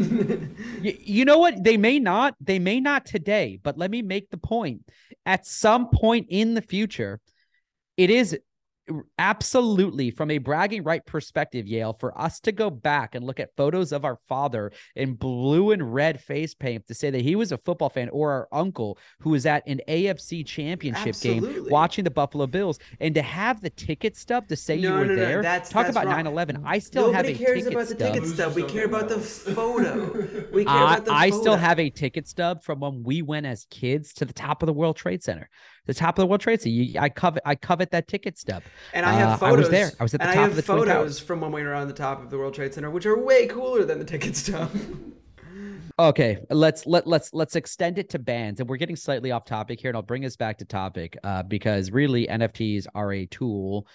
Y- 0.83 0.99
you 1.01 1.25
know 1.25 1.39
what? 1.39 1.63
They 1.63 1.77
may 1.77 1.99
not 1.99 2.37
they 2.41 2.59
may 2.59 2.81
not 2.81 3.05
today 3.05 3.59
but 3.63 3.77
let 3.79 3.91
me 3.91 4.03
make 4.03 4.31
the 4.31 4.37
point. 4.37 4.83
At 5.27 5.47
some 5.47 5.89
point 5.91 6.27
in 6.31 6.55
the 6.55 6.63
future 6.63 7.21
it 7.97 8.11
is 8.11 8.39
absolutely 9.19 10.11
from 10.11 10.31
a 10.31 10.39
bragging 10.39 10.83
right 10.83 11.05
perspective 11.07 11.67
yale 11.67 11.93
for 11.93 12.17
us 12.21 12.41
to 12.41 12.53
go 12.53 12.71
back 12.71 13.15
and 13.15 13.25
look 13.25 13.41
at 13.41 13.55
photos 13.57 13.93
of 13.93 14.05
our 14.05 14.19
father 14.29 14.71
in 14.97 15.15
blue 15.15 15.71
and 15.71 15.95
red 15.95 16.21
face 16.21 16.55
paint 16.55 16.87
to 16.87 16.95
say 16.95 17.11
that 17.11 17.23
he 17.23 17.37
was 17.37 17.53
a 17.53 17.59
football 17.59 17.89
fan 17.89 18.09
or 18.11 18.31
our 18.31 18.49
uncle 18.53 18.99
who 19.21 19.31
was 19.31 19.47
at 19.47 19.67
an 19.67 19.81
afc 19.89 20.45
championship 20.47 21.19
game 21.21 21.67
watching 21.71 22.05
the 22.05 22.11
buffalo 22.11 22.47
bills 22.47 22.79
and 23.01 23.15
to 23.15 23.23
have 23.23 23.61
the 23.61 23.71
ticket 23.71 24.17
stub 24.17 24.47
to 24.49 24.57
say 24.57 24.77
you 24.77 24.91
were 24.91 25.05
no, 25.05 25.15
no, 25.15 25.17
there 25.17 25.43
that's- 25.43 25.71
talk 25.71 25.87
that's 25.87 25.97
about 25.97 26.07
wrong. 26.07 26.25
9-11 26.25 26.63
i 26.65 26.79
still 26.79 27.13
Nobody 27.13 27.33
have 27.33 27.41
a 27.41 27.45
cares 27.45 27.59
ticket 27.65 27.73
about 27.73 27.89
the 27.89 27.95
stub 27.95 28.13
ticket 28.15 28.29
stub. 28.29 28.55
We 28.55 28.63
care 28.65 28.85
about 28.87 29.09
the 29.09 29.19
photo. 29.21 30.49
We 30.53 30.65
care 30.65 30.75
I, 30.75 30.93
about 30.95 31.05
the 31.05 31.13
I 31.13 31.31
photo. 31.31 31.41
still 31.43 31.57
have 31.57 31.79
a 31.79 31.91
ticket 31.91 32.29
stub 32.29 32.63
from 32.63 32.81
when 32.81 33.03
we 33.03 33.23
went 33.23 33.47
as 33.47 33.67
kids 33.71 34.13
to 34.15 34.25
the 34.25 34.33
top 34.33 34.63
of 34.63 34.67
the 34.67 34.73
World 34.73 34.97
Trade 34.97 35.23
Center. 35.23 35.49
The 35.87 35.95
top 35.95 36.17
of 36.17 36.23
the 36.23 36.27
World 36.27 36.41
Trade 36.41 36.63
Center. 36.63 36.75
You, 36.75 37.01
I 37.01 37.09
covet 37.09 37.43
I 37.45 37.55
covet 37.55 37.91
that 37.91 38.07
ticket 38.07 38.39
stub. 38.39 38.63
And 38.93 39.05
I 39.05 39.13
have 39.15 39.31
Uh, 39.31 39.37
photos. 39.37 39.57
I 39.57 39.59
was 39.59 39.71
there. 39.71 39.91
I 39.99 40.03
was 40.03 40.15
at 40.15 40.21
the 40.21 40.27
top 40.27 40.37
I 40.37 40.41
have 40.41 40.51
of 40.51 40.57
the 40.57 40.63
photos 40.63 41.19
from 41.19 41.41
when 41.41 41.51
we 41.53 41.63
were 41.63 41.75
on 41.75 41.89
the 41.89 41.95
top 41.95 42.23
of 42.23 42.31
the 42.31 42.39
World 42.39 42.55
Trade 42.55 42.73
Center, 42.75 42.91
which 42.91 43.07
are 43.07 43.19
way 43.19 43.47
cooler 43.47 43.85
than 43.85 43.99
the 43.99 44.05
ticket 44.05 44.37
stub. 44.37 44.71
Okay, 45.99 46.39
let's 46.49 46.87
let 46.87 47.07
let's 47.07 47.35
let's 47.35 47.55
extend 47.55 47.99
it 47.99 48.09
to 48.11 48.19
bands, 48.19 48.61
and 48.61 48.69
we're 48.69 48.79
getting 48.79 48.97
slightly 48.97 49.31
off 49.31 49.45
topic 49.45 49.79
here, 49.79 49.91
and 49.91 49.97
I'll 49.97 50.03
bring 50.03 50.25
us 50.25 50.37
back 50.37 50.59
to 50.59 50.65
topic 50.65 51.19
uh, 51.23 51.43
because 51.43 51.91
really 51.91 52.27
NFTs 52.27 52.87
are 52.95 53.13
a 53.13 53.27
tool 53.27 53.87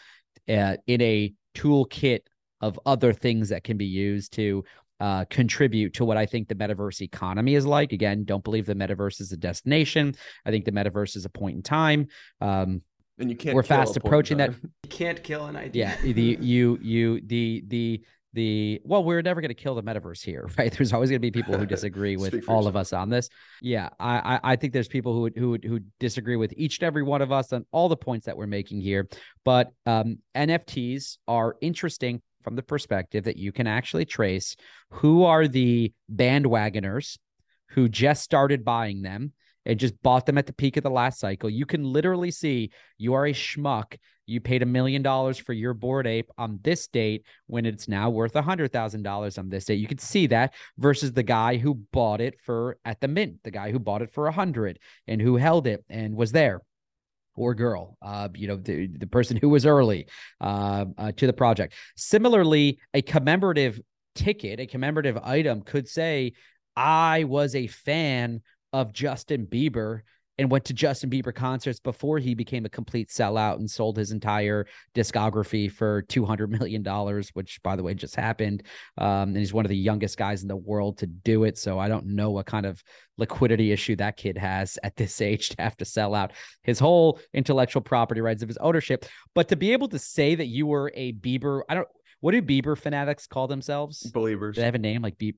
uh, 0.48 0.78
in 0.86 1.02
a 1.02 1.34
toolkit 1.56 2.20
of 2.62 2.80
other 2.86 3.14
things 3.14 3.50
that 3.50 3.64
can 3.64 3.78
be 3.78 3.86
used 3.86 4.34
to 4.34 4.64
uh, 5.00 5.26
contribute 5.30 5.94
to 5.96 6.06
what 6.06 6.18
I 6.18 6.26
think 6.26 6.48
the 6.48 6.56
metaverse 6.56 7.02
economy 7.02 7.56
is 7.56 7.66
like. 7.66 7.94
Again, 7.94 8.24
don't 8.24 8.44
believe 8.44 8.66
the 8.66 8.76
metaverse 8.76 9.22
is 9.22 9.32
a 9.32 9.38
destination. 9.38 10.16
I 10.46 10.52
think 10.52 10.66
the 10.66 10.72
metaverse 10.72 11.16
is 11.16 11.26
a 11.26 11.30
point 11.30 11.56
in 11.58 11.64
time. 11.64 12.08
Um, 12.42 12.82
And 13.20 13.30
you 13.30 13.36
can't. 13.36 13.56
we're 13.56 13.64
fast 13.64 13.98
approaching 13.98 14.38
that. 14.38 14.52
you 14.84 14.90
can't 14.90 15.22
kill 15.24 15.46
an 15.46 15.56
idea. 15.56 15.98
Yeah, 16.04 16.14
the 16.14 16.38
you 16.42 16.78
you 16.82 17.22
the 17.26 17.64
the 17.68 18.02
the 18.34 18.80
well, 18.84 19.04
we're 19.04 19.22
never 19.24 19.42
going 19.42 19.50
to 19.50 19.56
kill 19.56 19.74
the 19.74 19.82
metaverse 19.82 20.24
here, 20.24 20.48
right? 20.58 20.72
There's 20.72 20.94
always 20.94 21.10
going 21.10 21.22
to 21.22 21.28
be 21.28 21.32
people 21.32 21.58
who 21.58 21.66
disagree 21.78 22.18
with 22.18 22.34
Speak 22.34 22.44
for 22.46 22.52
all 22.52 22.68
of 22.68 22.76
us 22.76 22.94
on 22.94 23.10
this. 23.10 23.30
Yeah, 23.62 23.90
I 24.00 24.18
I, 24.36 24.40
I 24.52 24.56
think 24.58 24.74
there's 24.74 24.88
people 24.88 25.14
who 25.14 25.22
would- 25.22 25.38
who 25.38 25.50
would- 25.52 25.64
who 25.64 25.80
disagree 26.00 26.36
with 26.36 26.54
each 26.58 26.80
and 26.80 26.86
every 26.86 27.04
one 27.04 27.22
of 27.24 27.32
us 27.32 27.54
on 27.54 27.66
all 27.72 27.90
the 27.90 27.98
points 27.98 28.26
that 28.28 28.38
we're 28.38 28.46
making 28.48 28.82
here. 28.82 29.08
But 29.46 29.72
um, 29.88 30.20
NFTs 30.36 31.18
are 31.28 31.56
interesting 31.62 32.22
from 32.48 32.56
the 32.56 32.64
perspective 32.64 33.26
that 33.26 33.36
you 33.36 33.52
can 33.52 33.68
actually 33.68 34.06
trace 34.06 34.56
who 34.90 35.26
are 35.26 35.50
the 35.50 35.92
bandwagoners 36.10 37.18
who 37.72 37.90
just 37.90 38.24
started 38.24 38.64
buying 38.64 39.02
them 39.02 39.34
and 39.66 39.78
just 39.78 40.02
bought 40.02 40.26
them 40.26 40.38
at 40.38 40.46
the 40.48 40.54
peak 40.54 40.78
of 40.78 40.84
the 40.84 40.90
last 40.90 41.20
cycle. 41.20 41.50
You 41.50 41.66
can 41.66 41.84
literally 41.84 42.32
see 42.32 42.72
you 42.98 43.16
are 43.16 43.26
a 43.26 43.34
schmuck. 43.34 43.98
You 44.28 44.40
paid 44.40 44.64
a 44.64 44.66
million 44.66 45.02
dollars 45.02 45.38
for 45.38 45.52
your 45.52 45.74
bored 45.74 46.08
ape 46.08 46.30
on 46.38 46.60
this 46.64 46.88
date 46.88 47.26
when 47.48 47.66
it's 47.66 47.90
now 47.90 48.10
worth 48.10 48.38
a 48.38 48.42
hundred 48.42 48.72
thousand 48.72 49.04
dollars 49.04 49.38
on 49.38 49.50
this 49.50 49.66
date. 49.66 49.80
You 49.80 49.88
could 49.88 50.00
see 50.00 50.28
that 50.28 50.54
versus 50.78 51.12
the 51.12 51.24
guy 51.24 51.58
who 51.58 51.82
bought 51.92 52.22
it 52.22 52.40
for 52.46 52.78
at 52.86 53.02
the 53.02 53.10
mint, 53.10 53.44
the 53.44 53.52
guy 53.52 53.72
who 53.72 53.80
bought 53.80 54.02
it 54.02 54.14
for 54.14 54.28
a 54.28 54.32
hundred 54.32 54.80
and 55.06 55.22
who 55.22 55.36
held 55.36 55.68
it 55.68 55.84
and 55.90 56.16
was 56.16 56.32
there 56.32 56.62
or 57.38 57.54
girl, 57.54 57.98
uh, 58.02 58.28
you 58.36 58.48
know, 58.48 58.58
the, 58.58 58.88
the 58.88 59.08
person 59.08 59.38
who 59.38 59.48
was 59.48 59.66
early 59.66 60.08
uh, 60.42 60.86
uh, 60.98 61.12
to 61.14 61.28
the 61.28 61.34
project. 61.34 61.76
Similarly, 61.96 62.80
a 62.94 63.02
commemorative 63.02 63.80
ticket, 64.16 64.60
a 64.60 64.66
commemorative 64.66 65.18
item 65.18 65.62
could 65.62 65.88
say, 65.88 66.34
I 66.76 67.24
was 67.24 67.56
a 67.56 67.68
fan 67.68 68.42
of 68.74 68.92
Justin 68.92 69.46
Bieber 69.46 70.02
and 70.40 70.52
went 70.52 70.66
to 70.66 70.74
Justin 70.74 71.10
Bieber 71.10 71.34
concerts 71.34 71.80
before 71.80 72.20
he 72.20 72.36
became 72.36 72.66
a 72.66 72.70
complete 72.70 73.10
sellout 73.10 73.56
and 73.58 73.70
sold 73.70 73.98
his 73.98 74.12
entire 74.12 74.68
discography 74.94 75.72
for 75.72 76.04
$200 76.04 76.50
million, 76.50 76.84
which, 77.34 77.62
by 77.64 77.76
the 77.76 77.84
way, 77.84 77.94
just 77.94 78.16
happened. 78.16 78.64
Um, 78.98 79.30
and 79.30 79.38
he's 79.38 79.54
one 79.54 79.66
of 79.66 79.70
the 79.70 79.78
youngest 79.78 80.18
guys 80.18 80.44
in 80.44 80.48
the 80.48 80.56
world 80.56 81.00
to 81.00 81.08
do 81.08 81.44
it. 81.44 81.58
So 81.58 81.80
I 81.80 81.88
don't 81.88 82.06
know 82.08 82.30
what 82.32 82.46
kind 82.46 82.66
of 82.66 82.84
liquidity 83.18 83.72
issue 83.72 83.96
that 83.96 84.18
kid 84.18 84.38
has 84.38 84.78
at 84.84 84.96
this 84.96 85.22
age 85.22 85.50
to 85.50 85.62
have 85.62 85.78
to 85.78 85.86
sell 85.86 86.14
out 86.14 86.34
his 86.64 86.78
whole 86.80 87.20
intellectual 87.34 87.82
property 87.82 88.22
rights 88.22 88.44
of 88.44 88.50
his 88.50 88.58
ownership. 88.58 89.06
But 89.34 89.48
to 89.50 89.56
be 89.56 89.74
able 89.74 89.88
to 89.90 90.00
say 90.00 90.36
that 90.36 90.48
you 90.48 90.68
were 90.68 90.92
a 90.94 91.14
Bieber, 91.14 91.62
I 91.68 91.74
don't, 91.76 91.88
what 92.20 92.32
do 92.34 92.42
Bieber 92.42 92.78
fanatics 92.78 93.26
call 93.28 93.48
themselves? 93.48 94.02
Believers. 94.12 94.56
Do 94.56 94.62
they 94.62 94.66
have 94.66 94.76
a 94.76 94.80
name 94.80 95.02
like 95.02 95.18
Be- 95.18 95.36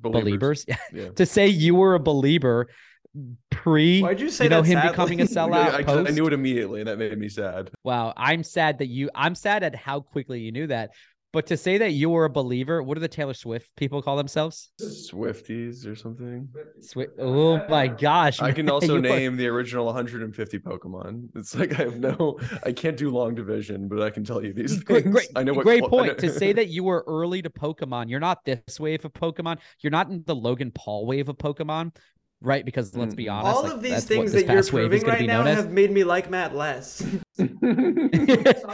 Believers. 0.00 0.64
believers? 0.64 0.66
Yeah. 0.92 1.08
to 1.16 1.26
say 1.26 1.48
you 1.48 1.74
were 1.74 1.94
a 1.94 2.00
believer 2.00 2.68
pre 3.50 4.00
Why'd 4.02 4.20
you 4.20 4.30
say 4.30 4.44
you 4.44 4.50
know 4.50 4.62
that 4.62 4.68
him 4.68 4.78
sadly? 4.78 4.90
becoming 4.90 5.20
a 5.20 5.24
sellout 5.36 5.88
I, 5.88 5.92
I. 5.92 6.06
I 6.06 6.10
knew 6.10 6.26
it 6.26 6.32
immediately, 6.32 6.80
and 6.80 6.88
that 6.88 6.98
made 6.98 7.18
me 7.18 7.28
sad. 7.28 7.70
Wow, 7.84 8.12
I'm 8.16 8.42
sad 8.42 8.78
that 8.78 8.86
you. 8.88 9.10
I'm 9.14 9.34
sad 9.34 9.62
at 9.62 9.74
how 9.74 10.00
quickly 10.00 10.40
you 10.40 10.52
knew 10.52 10.66
that. 10.68 10.90
But 11.30 11.46
to 11.48 11.58
say 11.58 11.76
that 11.76 11.90
you 11.92 12.08
were 12.08 12.24
a 12.24 12.30
believer, 12.30 12.82
what 12.82 12.94
do 12.94 13.00
the 13.00 13.06
Taylor 13.08 13.34
Swift 13.34 13.68
people 13.76 14.00
call 14.00 14.16
themselves? 14.16 14.70
Swifties 14.80 15.86
or 15.86 15.94
something. 15.94 16.48
Swift. 16.80 17.12
Oh 17.18 17.60
my 17.68 17.86
gosh! 17.86 18.40
I 18.40 18.52
can 18.52 18.70
also 18.70 18.94
you 18.94 18.98
are- 18.98 19.02
name 19.02 19.36
the 19.36 19.46
original 19.48 19.84
150 19.86 20.58
Pokemon. 20.60 21.28
It's 21.34 21.54
like 21.54 21.78
I 21.78 21.82
have 21.84 21.98
no, 21.98 22.38
I 22.64 22.72
can't 22.72 22.96
do 22.96 23.10
long 23.10 23.34
division, 23.34 23.88
but 23.88 24.00
I 24.00 24.08
can 24.08 24.24
tell 24.24 24.42
you 24.42 24.54
these 24.54 24.82
Great, 24.82 25.02
things. 25.04 25.14
great, 25.14 25.28
I 25.36 25.42
know 25.42 25.52
what 25.52 25.64
great 25.64 25.84
point. 25.84 26.08
know- 26.08 26.14
to 26.14 26.30
say 26.32 26.52
that 26.54 26.68
you 26.68 26.82
were 26.84 27.04
early 27.06 27.42
to 27.42 27.50
Pokemon, 27.50 28.08
you're 28.08 28.20
not 28.20 28.44
this 28.46 28.80
wave 28.80 29.04
of 29.04 29.12
Pokemon. 29.12 29.58
You're 29.80 29.90
not 29.90 30.08
in 30.08 30.22
the 30.26 30.34
Logan 30.34 30.70
Paul 30.74 31.04
wave 31.06 31.28
of 31.28 31.36
Pokemon, 31.36 31.94
right? 32.40 32.64
Because 32.64 32.94
let's 32.96 33.14
be 33.14 33.26
Mm. 33.26 33.32
honest, 33.32 33.56
All 33.56 33.62
like, 33.64 33.72
of 33.72 33.82
these 33.82 34.04
things 34.04 34.32
that 34.32 34.46
you're 34.46 34.56
past 34.56 34.70
proving 34.70 35.02
right 35.02 35.26
now 35.26 35.42
known 35.42 35.56
have 35.56 35.70
made 35.72 35.90
me 35.90 36.04
like 36.04 36.30
Matt 36.30 36.54
less. 36.54 37.04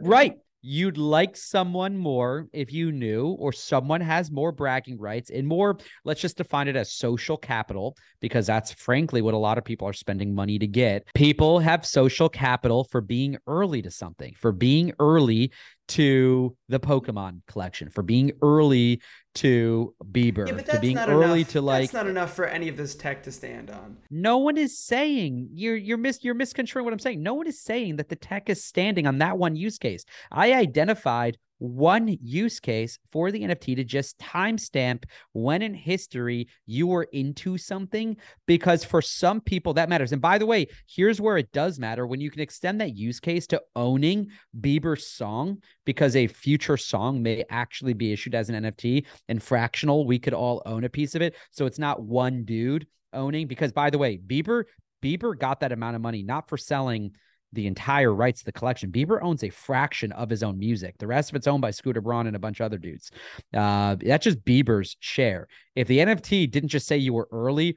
Right. 0.00 0.36
You'd 0.64 0.96
like 0.96 1.36
someone 1.36 1.96
more 1.96 2.46
if 2.52 2.72
you 2.72 2.92
knew, 2.92 3.30
or 3.30 3.52
someone 3.52 4.00
has 4.00 4.30
more 4.30 4.52
bragging 4.52 4.96
rights 4.96 5.28
and 5.28 5.44
more, 5.44 5.76
let's 6.04 6.20
just 6.20 6.36
define 6.36 6.68
it 6.68 6.76
as 6.76 6.92
social 6.92 7.36
capital, 7.36 7.96
because 8.20 8.46
that's 8.46 8.70
frankly 8.70 9.22
what 9.22 9.34
a 9.34 9.38
lot 9.38 9.58
of 9.58 9.64
people 9.64 9.88
are 9.88 9.92
spending 9.92 10.32
money 10.32 10.60
to 10.60 10.68
get. 10.68 11.04
People 11.16 11.58
have 11.58 11.84
social 11.84 12.28
capital 12.28 12.84
for 12.84 13.00
being 13.00 13.38
early 13.48 13.82
to 13.82 13.90
something, 13.90 14.34
for 14.38 14.52
being 14.52 14.92
early 15.00 15.50
to 15.92 16.56
the 16.68 16.78
Pokemon 16.80 17.40
collection, 17.46 17.88
for 17.90 18.02
being 18.02 18.32
early 18.42 19.00
to 19.36 19.94
Bieber, 20.12 20.46
Yeah, 20.46 20.56
to 20.74 20.80
being 20.80 20.94
not 20.94 21.08
early 21.08 21.40
enough. 21.40 21.52
to 21.52 21.60
like 21.62 21.82
That's 21.84 21.92
not 21.94 22.06
enough 22.06 22.34
for 22.34 22.44
any 22.44 22.68
of 22.68 22.76
this 22.76 22.94
tech 22.94 23.22
to 23.24 23.32
stand 23.32 23.70
on. 23.70 23.96
no 24.10 24.38
one 24.38 24.56
is 24.58 24.78
saying 24.78 25.50
you're 25.54 25.76
you're 25.76 25.98
mis 25.98 26.22
you're 26.22 26.34
misconstruing 26.34 26.84
what 26.84 26.92
I'm 26.92 26.98
saying. 26.98 27.22
No 27.22 27.34
one 27.34 27.46
is 27.46 27.60
saying 27.60 27.96
that 27.96 28.08
the 28.08 28.16
tech 28.16 28.50
is 28.50 28.62
standing 28.64 29.06
on 29.06 29.18
that 29.18 29.38
one 29.38 29.56
use 29.56 29.78
case. 29.78 30.04
I 30.30 30.52
identified 30.54 31.38
one 31.62 32.18
use 32.20 32.58
case 32.58 32.98
for 33.12 33.30
the 33.30 33.40
NFT 33.42 33.76
to 33.76 33.84
just 33.84 34.18
timestamp 34.18 35.04
when 35.32 35.62
in 35.62 35.74
history 35.74 36.48
you 36.66 36.88
were 36.88 37.04
into 37.12 37.56
something 37.56 38.16
because 38.46 38.84
for 38.84 39.00
some 39.00 39.40
people 39.40 39.74
that 39.74 39.88
matters. 39.88 40.10
And 40.10 40.20
by 40.20 40.38
the 40.38 40.46
way, 40.46 40.66
here's 40.88 41.20
where 41.20 41.38
it 41.38 41.52
does 41.52 41.78
matter 41.78 42.04
when 42.04 42.20
you 42.20 42.32
can 42.32 42.40
extend 42.40 42.80
that 42.80 42.96
use 42.96 43.20
case 43.20 43.46
to 43.48 43.62
owning 43.76 44.28
Bieber's 44.60 45.06
song 45.06 45.58
because 45.84 46.16
a 46.16 46.26
future 46.26 46.76
song 46.76 47.22
may 47.22 47.44
actually 47.48 47.94
be 47.94 48.12
issued 48.12 48.34
as 48.34 48.50
an 48.50 48.64
NFT 48.64 49.06
and 49.28 49.40
fractional 49.40 50.04
we 50.04 50.18
could 50.18 50.34
all 50.34 50.62
own 50.66 50.82
a 50.82 50.88
piece 50.88 51.14
of 51.14 51.22
it. 51.22 51.36
So 51.52 51.66
it's 51.66 51.78
not 51.78 52.02
one 52.02 52.44
dude 52.44 52.88
owning 53.12 53.46
because 53.46 53.70
by 53.70 53.90
the 53.90 53.98
way, 53.98 54.18
Bieber 54.18 54.64
Bieber 55.00 55.38
got 55.38 55.60
that 55.60 55.72
amount 55.72 55.96
of 55.96 56.02
money 56.02 56.22
not 56.22 56.48
for 56.48 56.56
selling 56.56 57.12
the 57.52 57.66
entire 57.66 58.14
rights 58.14 58.40
to 58.40 58.44
the 58.46 58.52
collection. 58.52 58.90
Bieber 58.90 59.22
owns 59.22 59.44
a 59.44 59.50
fraction 59.50 60.12
of 60.12 60.30
his 60.30 60.42
own 60.42 60.58
music. 60.58 60.96
The 60.98 61.06
rest 61.06 61.30
of 61.30 61.36
it's 61.36 61.46
owned 61.46 61.62
by 61.62 61.70
Scooter 61.70 62.00
Braun 62.00 62.26
and 62.26 62.36
a 62.36 62.38
bunch 62.38 62.60
of 62.60 62.66
other 62.66 62.78
dudes. 62.78 63.10
Uh, 63.54 63.96
that's 64.00 64.24
just 64.24 64.44
Bieber's 64.44 64.96
share. 65.00 65.48
If 65.74 65.88
the 65.88 65.98
NFT 65.98 66.50
didn't 66.50 66.70
just 66.70 66.86
say 66.86 66.96
you 66.96 67.12
were 67.12 67.28
early, 67.32 67.76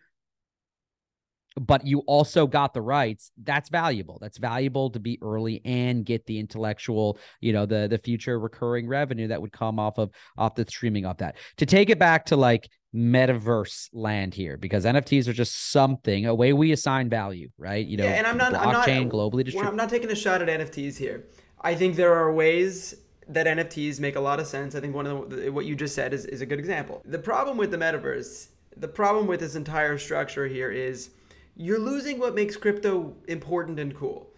but 1.60 1.86
you 1.86 2.00
also 2.00 2.48
got 2.48 2.74
the 2.74 2.82
rights, 2.82 3.32
that's 3.44 3.70
valuable. 3.70 4.18
That's 4.22 4.38
valuable 4.38 4.90
to 4.90 5.00
be 5.00 5.18
early 5.22 5.62
and 5.64 6.06
get 6.06 6.26
the 6.26 6.40
intellectual, 6.40 7.18
you 7.40 7.54
know, 7.54 7.66
the 7.66 7.88
the 7.90 7.98
future 7.98 8.40
recurring 8.40 8.88
revenue 8.88 9.28
that 9.28 9.42
would 9.42 9.52
come 9.52 9.80
off 9.80 9.98
of 9.98 10.12
off 10.38 10.56
the 10.56 10.66
streaming 10.68 11.06
of 11.06 11.18
that. 11.18 11.38
To 11.58 11.66
take 11.66 11.90
it 11.90 11.98
back 11.98 12.26
to 12.26 12.36
like 12.36 12.70
metaverse 12.94 13.90
land 13.94 14.34
here 14.34 14.58
because 14.58 14.86
NFTs 14.86 15.28
are 15.28 15.34
just 15.34 15.72
something, 15.72 16.26
a 16.26 16.36
way 16.36 16.54
we 16.54 16.72
assign 16.72 17.10
value, 17.10 17.50
right? 17.58 17.86
You 17.86 17.98
know, 17.98 18.06
yeah, 18.06 18.12
and 18.12 18.28
I'm 18.28 18.38
not. 18.38 18.54
I'm 18.54 18.72
not. 18.72 18.88
blockchain 18.88 19.10
globally 19.10 19.46
distributed. 19.46 19.70
I'm 19.70 19.78
not 19.78 19.90
taking 19.90 20.12
a 20.12 20.16
shot 20.16 20.42
at 20.42 20.48
NFTs 20.48 20.98
here. 20.98 21.26
I 21.62 21.74
think 21.74 21.96
there 21.96 22.14
are 22.14 22.34
ways 22.34 22.96
that 23.28 23.48
NFTs 23.48 24.00
make 24.00 24.18
a 24.18 24.20
lot 24.20 24.40
of 24.40 24.48
sense. 24.48 24.76
I 24.76 24.82
think 24.82 24.94
one 24.94 25.08
of 25.08 25.30
the 25.30 25.50
what 25.50 25.66
you 25.66 25.76
just 25.76 25.96
said 25.96 26.14
is, 26.14 26.26
is 26.26 26.42
a 26.42 26.46
good 26.46 26.60
example. 26.60 27.02
The 27.06 27.20
problem 27.20 27.58
with 27.58 27.72
the 27.72 27.78
metaverse, 27.78 28.50
the 28.76 28.88
problem 28.88 29.26
with 29.26 29.40
this 29.40 29.56
entire 29.56 29.98
structure 29.98 30.48
here 30.48 30.70
is 30.70 31.12
you're 31.56 31.80
losing 31.80 32.20
what 32.20 32.36
makes 32.36 32.58
crypto 32.58 33.16
important 33.28 33.80
and 33.80 33.96
cool. 33.96 34.30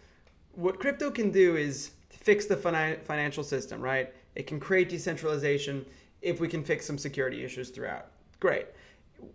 What 0.54 0.80
crypto 0.80 1.12
can 1.12 1.32
do 1.32 1.56
is 1.56 1.92
fix 2.10 2.46
the 2.46 2.58
fina- 2.58 2.98
financial 3.04 3.44
system, 3.44 3.82
right? 3.82 4.14
It 4.36 4.48
can 4.48 4.60
create 4.60 4.90
decentralization 4.90 5.86
if 6.22 6.40
we 6.40 6.48
can 6.48 6.64
fix 6.64 6.86
some 6.86 6.98
security 6.98 7.44
issues 7.44 7.70
throughout. 7.70 8.08
Great. 8.40 8.68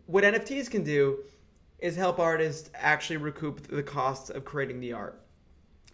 What 0.06 0.24
NFTs 0.24 0.70
can 0.70 0.84
do 0.84 1.20
is 1.78 1.96
help 1.96 2.20
artists 2.20 2.70
actually 2.74 3.16
recoup 3.16 3.66
the 3.66 3.82
costs 3.82 4.30
of 4.30 4.44
creating 4.44 4.80
the 4.80 4.92
art 4.92 5.20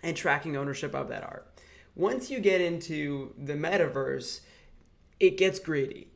and 0.03 0.17
tracking 0.17 0.57
ownership 0.57 0.95
of 0.95 1.09
that 1.09 1.23
art. 1.23 1.47
Once 1.95 2.31
you 2.31 2.39
get 2.39 2.61
into 2.61 3.33
the 3.39 3.55
metaverse, 3.55 4.41
it 5.19 5.39
gets 5.39 5.59
greedy. 5.59 6.09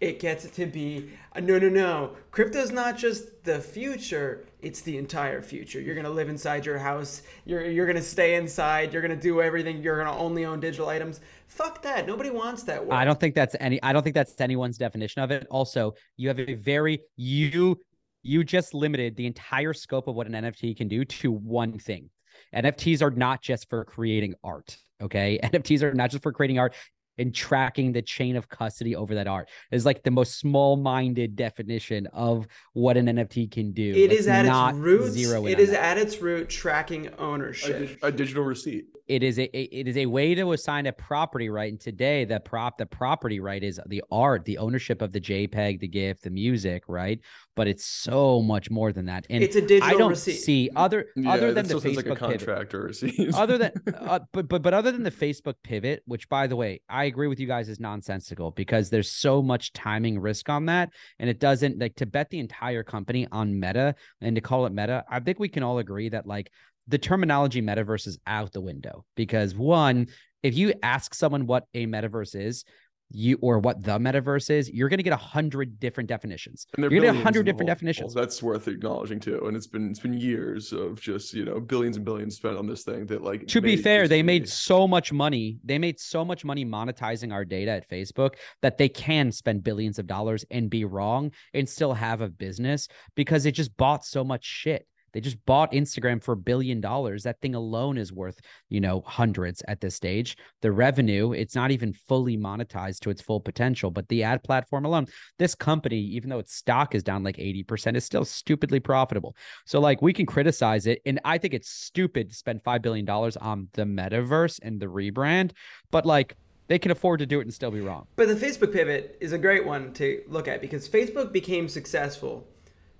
It 0.00 0.20
gets 0.20 0.48
to 0.50 0.66
be 0.66 1.10
uh, 1.34 1.40
no, 1.40 1.58
no, 1.58 1.68
no. 1.68 2.10
Crypto's 2.30 2.70
not 2.70 2.98
just 2.98 3.44
the 3.44 3.60
future; 3.60 4.44
it's 4.60 4.82
the 4.82 4.98
entire 4.98 5.40
future. 5.40 5.80
You're 5.80 5.94
gonna 5.94 6.10
live 6.10 6.28
inside 6.28 6.66
your 6.66 6.78
house. 6.78 7.22
You're 7.44 7.64
you're 7.70 7.86
gonna 7.86 8.02
stay 8.02 8.34
inside. 8.34 8.92
You're 8.92 9.02
gonna 9.02 9.16
do 9.16 9.40
everything. 9.40 9.82
You're 9.82 9.96
gonna 9.96 10.16
only 10.16 10.44
own 10.44 10.60
digital 10.60 10.88
items. 10.88 11.20
Fuck 11.46 11.82
that. 11.82 12.06
Nobody 12.06 12.30
wants 12.30 12.64
that. 12.64 12.82
I 12.90 13.04
don't 13.04 13.18
think 13.18 13.34
that's 13.34 13.56
any 13.60 13.82
I 13.82 13.92
don't 13.92 14.02
think 14.02 14.14
that's 14.14 14.40
anyone's 14.40 14.78
definition 14.78 15.22
of 15.22 15.30
it. 15.30 15.46
Also, 15.50 15.94
you 16.16 16.28
have 16.28 16.40
a 16.40 16.54
very 16.54 17.00
you 17.16 17.80
you 18.22 18.42
just 18.42 18.74
limited 18.74 19.16
the 19.16 19.26
entire 19.26 19.72
scope 19.72 20.08
of 20.08 20.14
what 20.14 20.26
an 20.26 20.32
NFT 20.32 20.76
can 20.76 20.88
do 20.88 21.04
to 21.04 21.30
one 21.30 21.78
thing. 21.78 22.10
NFTs 22.54 23.02
are 23.02 23.10
not 23.10 23.42
just 23.42 23.68
for 23.68 23.84
creating 23.84 24.34
art, 24.42 24.76
okay? 25.00 25.38
NFTs 25.44 25.82
are 25.82 25.94
not 25.94 26.10
just 26.10 26.22
for 26.22 26.32
creating 26.32 26.58
art 26.58 26.74
and 27.18 27.34
tracking 27.34 27.92
the 27.92 28.02
chain 28.02 28.36
of 28.36 28.48
custody 28.48 28.96
over 28.96 29.14
that 29.14 29.26
art. 29.26 29.48
is 29.70 29.84
like 29.86 30.02
the 30.02 30.10
most 30.10 30.38
small-minded 30.38 31.36
definition 31.36 32.06
of 32.12 32.46
what 32.72 32.96
an 32.96 33.06
NFT 33.06 33.50
can 33.50 33.72
do. 33.72 33.92
It 33.94 34.08
Let's 34.10 34.20
is 34.22 34.26
at 34.28 34.46
not 34.46 34.70
its 34.74 34.78
roots. 34.78 35.10
zero 35.10 35.46
in 35.46 35.52
It 35.52 35.54
on 35.56 35.60
is 35.60 35.70
that. 35.70 35.96
at 35.96 35.98
its 35.98 36.20
root 36.20 36.48
tracking 36.48 37.08
ownership. 37.18 37.78
dig- 37.88 37.98
a 38.02 38.10
digital 38.10 38.44
receipt. 38.44 38.86
it 39.06 39.22
is 39.22 39.38
a, 39.38 39.54
a- 39.56 39.62
it 39.80 39.86
is 39.86 39.96
a 39.98 40.06
way 40.06 40.34
to 40.34 40.52
assign 40.52 40.86
a 40.86 40.92
property 40.92 41.50
right 41.50 41.70
and 41.70 41.78
today 41.80 42.24
the 42.24 42.40
prop 42.40 42.78
the 42.78 42.86
property 42.86 43.38
right 43.38 43.62
is 43.62 43.78
the 43.88 44.02
art 44.10 44.44
the 44.46 44.56
ownership 44.56 45.02
of 45.02 45.12
the 45.12 45.20
jpeg 45.20 45.78
the 45.80 45.86
gif 45.88 46.22
the 46.22 46.30
music 46.30 46.82
right 46.88 47.20
but 47.54 47.68
it's 47.68 47.84
so 47.84 48.40
much 48.40 48.70
more 48.70 48.92
than 48.92 49.04
that 49.04 49.26
and 49.28 49.44
It's 49.44 49.56
a 49.56 49.60
digital 49.60 49.88
i 49.88 49.92
don't 49.92 50.10
receipt. 50.10 50.36
see 50.38 50.70
other 50.74 51.06
Yeah, 51.16 51.32
other 51.34 51.52
than 51.52 51.64
the 51.66 51.68
still 51.68 51.80
sounds 51.82 51.96
like 51.96 52.06
a 52.06 52.10
facebook 52.14 52.30
pivot 52.30 52.74
or 52.74 52.86
a 52.88 53.38
other 53.42 53.58
than 53.58 53.72
uh, 53.94 54.20
but 54.32 54.48
but 54.48 54.62
but 54.62 54.72
other 54.72 54.90
than 54.90 55.02
the 55.02 55.10
Facebook 55.10 55.56
pivot, 55.62 56.02
which 56.06 56.28
by 56.30 56.46
the 56.46 56.56
way, 56.56 56.80
I 56.88 57.03
agree 57.04 57.28
with 57.28 57.40
you 57.40 57.46
guys 57.46 57.68
is 57.68 57.80
nonsensical 57.80 58.50
because 58.50 58.90
there's 58.90 59.10
so 59.10 59.42
much 59.42 59.72
timing 59.72 60.18
risk 60.18 60.48
on 60.48 60.66
that, 60.66 60.90
and 61.18 61.30
it 61.30 61.40
doesn't 61.40 61.78
like 61.78 61.94
to 61.96 62.06
bet 62.06 62.30
the 62.30 62.38
entire 62.38 62.82
company 62.82 63.26
on 63.32 63.58
Meta 63.58 63.94
and 64.20 64.34
to 64.36 64.40
call 64.40 64.66
it 64.66 64.72
Meta. 64.72 65.04
I 65.10 65.20
think 65.20 65.38
we 65.38 65.48
can 65.48 65.62
all 65.62 65.78
agree 65.78 66.08
that 66.10 66.26
like 66.26 66.50
the 66.88 66.98
terminology 66.98 67.62
metaverse 67.62 68.06
is 68.06 68.18
out 68.26 68.52
the 68.52 68.60
window 68.60 69.04
because 69.16 69.54
one, 69.54 70.08
if 70.42 70.56
you 70.56 70.74
ask 70.82 71.14
someone 71.14 71.46
what 71.46 71.66
a 71.74 71.86
metaverse 71.86 72.34
is. 72.36 72.64
You 73.10 73.38
or 73.42 73.58
what 73.58 73.82
the 73.82 73.98
metaverse 73.98 74.50
is, 74.50 74.70
you're 74.70 74.88
going 74.88 74.98
to 74.98 75.04
get 75.04 75.12
a 75.12 75.16
hundred 75.16 75.78
different 75.78 76.08
definitions. 76.08 76.66
And 76.74 76.82
there 76.82 76.90
You're 76.90 77.02
going 77.02 77.12
to 77.12 77.18
get 77.18 77.20
a 77.20 77.24
hundred 77.24 77.46
different 77.46 77.68
definitions. 77.68 78.12
That's 78.12 78.42
worth 78.42 78.66
acknowledging 78.66 79.20
too. 79.20 79.46
And 79.46 79.56
it's 79.56 79.66
been 79.66 79.90
it's 79.90 80.00
been 80.00 80.14
years 80.14 80.72
of 80.72 81.00
just 81.00 81.32
you 81.34 81.44
know 81.44 81.60
billions 81.60 81.96
and 81.96 82.04
billions 82.04 82.36
spent 82.36 82.56
on 82.56 82.66
this 82.66 82.82
thing 82.82 83.06
that 83.06 83.22
like. 83.22 83.46
to 83.48 83.60
be 83.60 83.76
fair, 83.76 84.08
they 84.08 84.22
made 84.22 84.48
so 84.48 84.88
much 84.88 85.12
money. 85.12 85.58
They 85.64 85.78
made 85.78 86.00
so 86.00 86.24
much 86.24 86.44
money 86.44 86.64
monetizing 86.64 87.32
our 87.32 87.44
data 87.44 87.72
at 87.72 87.88
Facebook 87.88 88.34
that 88.62 88.78
they 88.78 88.88
can 88.88 89.30
spend 89.32 89.62
billions 89.62 89.98
of 89.98 90.06
dollars 90.06 90.44
and 90.50 90.68
be 90.68 90.84
wrong 90.84 91.30
and 91.52 91.68
still 91.68 91.94
have 91.94 92.20
a 92.20 92.28
business 92.28 92.88
because 93.14 93.46
it 93.46 93.52
just 93.52 93.76
bought 93.76 94.04
so 94.04 94.24
much 94.24 94.44
shit. 94.44 94.86
They 95.14 95.20
just 95.20 95.42
bought 95.46 95.72
Instagram 95.72 96.22
for 96.22 96.32
a 96.32 96.36
billion 96.36 96.80
dollars. 96.80 97.22
That 97.22 97.40
thing 97.40 97.54
alone 97.54 97.96
is 97.96 98.12
worth, 98.12 98.40
you 98.68 98.80
know, 98.80 99.02
hundreds 99.06 99.62
at 99.68 99.80
this 99.80 99.94
stage. 99.94 100.36
The 100.60 100.72
revenue, 100.72 101.32
it's 101.32 101.54
not 101.54 101.70
even 101.70 101.92
fully 101.92 102.36
monetized 102.36 102.98
to 103.00 103.10
its 103.10 103.22
full 103.22 103.40
potential, 103.40 103.90
but 103.92 104.08
the 104.08 104.24
ad 104.24 104.42
platform 104.42 104.84
alone, 104.84 105.06
this 105.38 105.54
company, 105.54 106.00
even 106.00 106.28
though 106.28 106.40
its 106.40 106.54
stock 106.54 106.94
is 106.96 107.04
down 107.04 107.22
like 107.22 107.36
80%, 107.36 107.96
is 107.96 108.04
still 108.04 108.24
stupidly 108.24 108.80
profitable. 108.80 109.36
So 109.64 109.80
like 109.80 110.02
we 110.02 110.12
can 110.12 110.26
criticize 110.26 110.86
it, 110.86 111.00
and 111.06 111.20
I 111.24 111.38
think 111.38 111.54
it's 111.54 111.70
stupid 111.70 112.30
to 112.30 112.36
spend 112.36 112.62
five 112.64 112.82
billion 112.82 113.06
dollars 113.06 113.36
on 113.36 113.68
the 113.74 113.84
metaverse 113.84 114.58
and 114.62 114.80
the 114.80 114.86
rebrand, 114.86 115.52
but 115.92 116.04
like 116.04 116.36
they 116.66 116.78
can 116.78 116.90
afford 116.90 117.20
to 117.20 117.26
do 117.26 117.38
it 117.38 117.42
and 117.42 117.54
still 117.54 117.70
be 117.70 117.80
wrong. 117.80 118.06
But 118.16 118.28
the 118.28 118.34
Facebook 118.34 118.72
pivot 118.72 119.16
is 119.20 119.32
a 119.32 119.38
great 119.38 119.64
one 119.64 119.92
to 119.94 120.22
look 120.26 120.48
at 120.48 120.60
because 120.60 120.88
Facebook 120.88 121.32
became 121.32 121.68
successful 121.68 122.46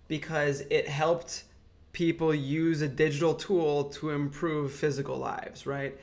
because 0.07 0.61
it 0.71 0.87
helped 0.87 1.45
people 1.95 2.35
use 2.35 2.83
a 2.83 2.89
digital 2.89 3.35
tool 3.35 3.85
to 3.85 4.11
improve 4.11 4.73
physical 4.73 5.17
lives, 5.17 5.67
right? 5.67 5.99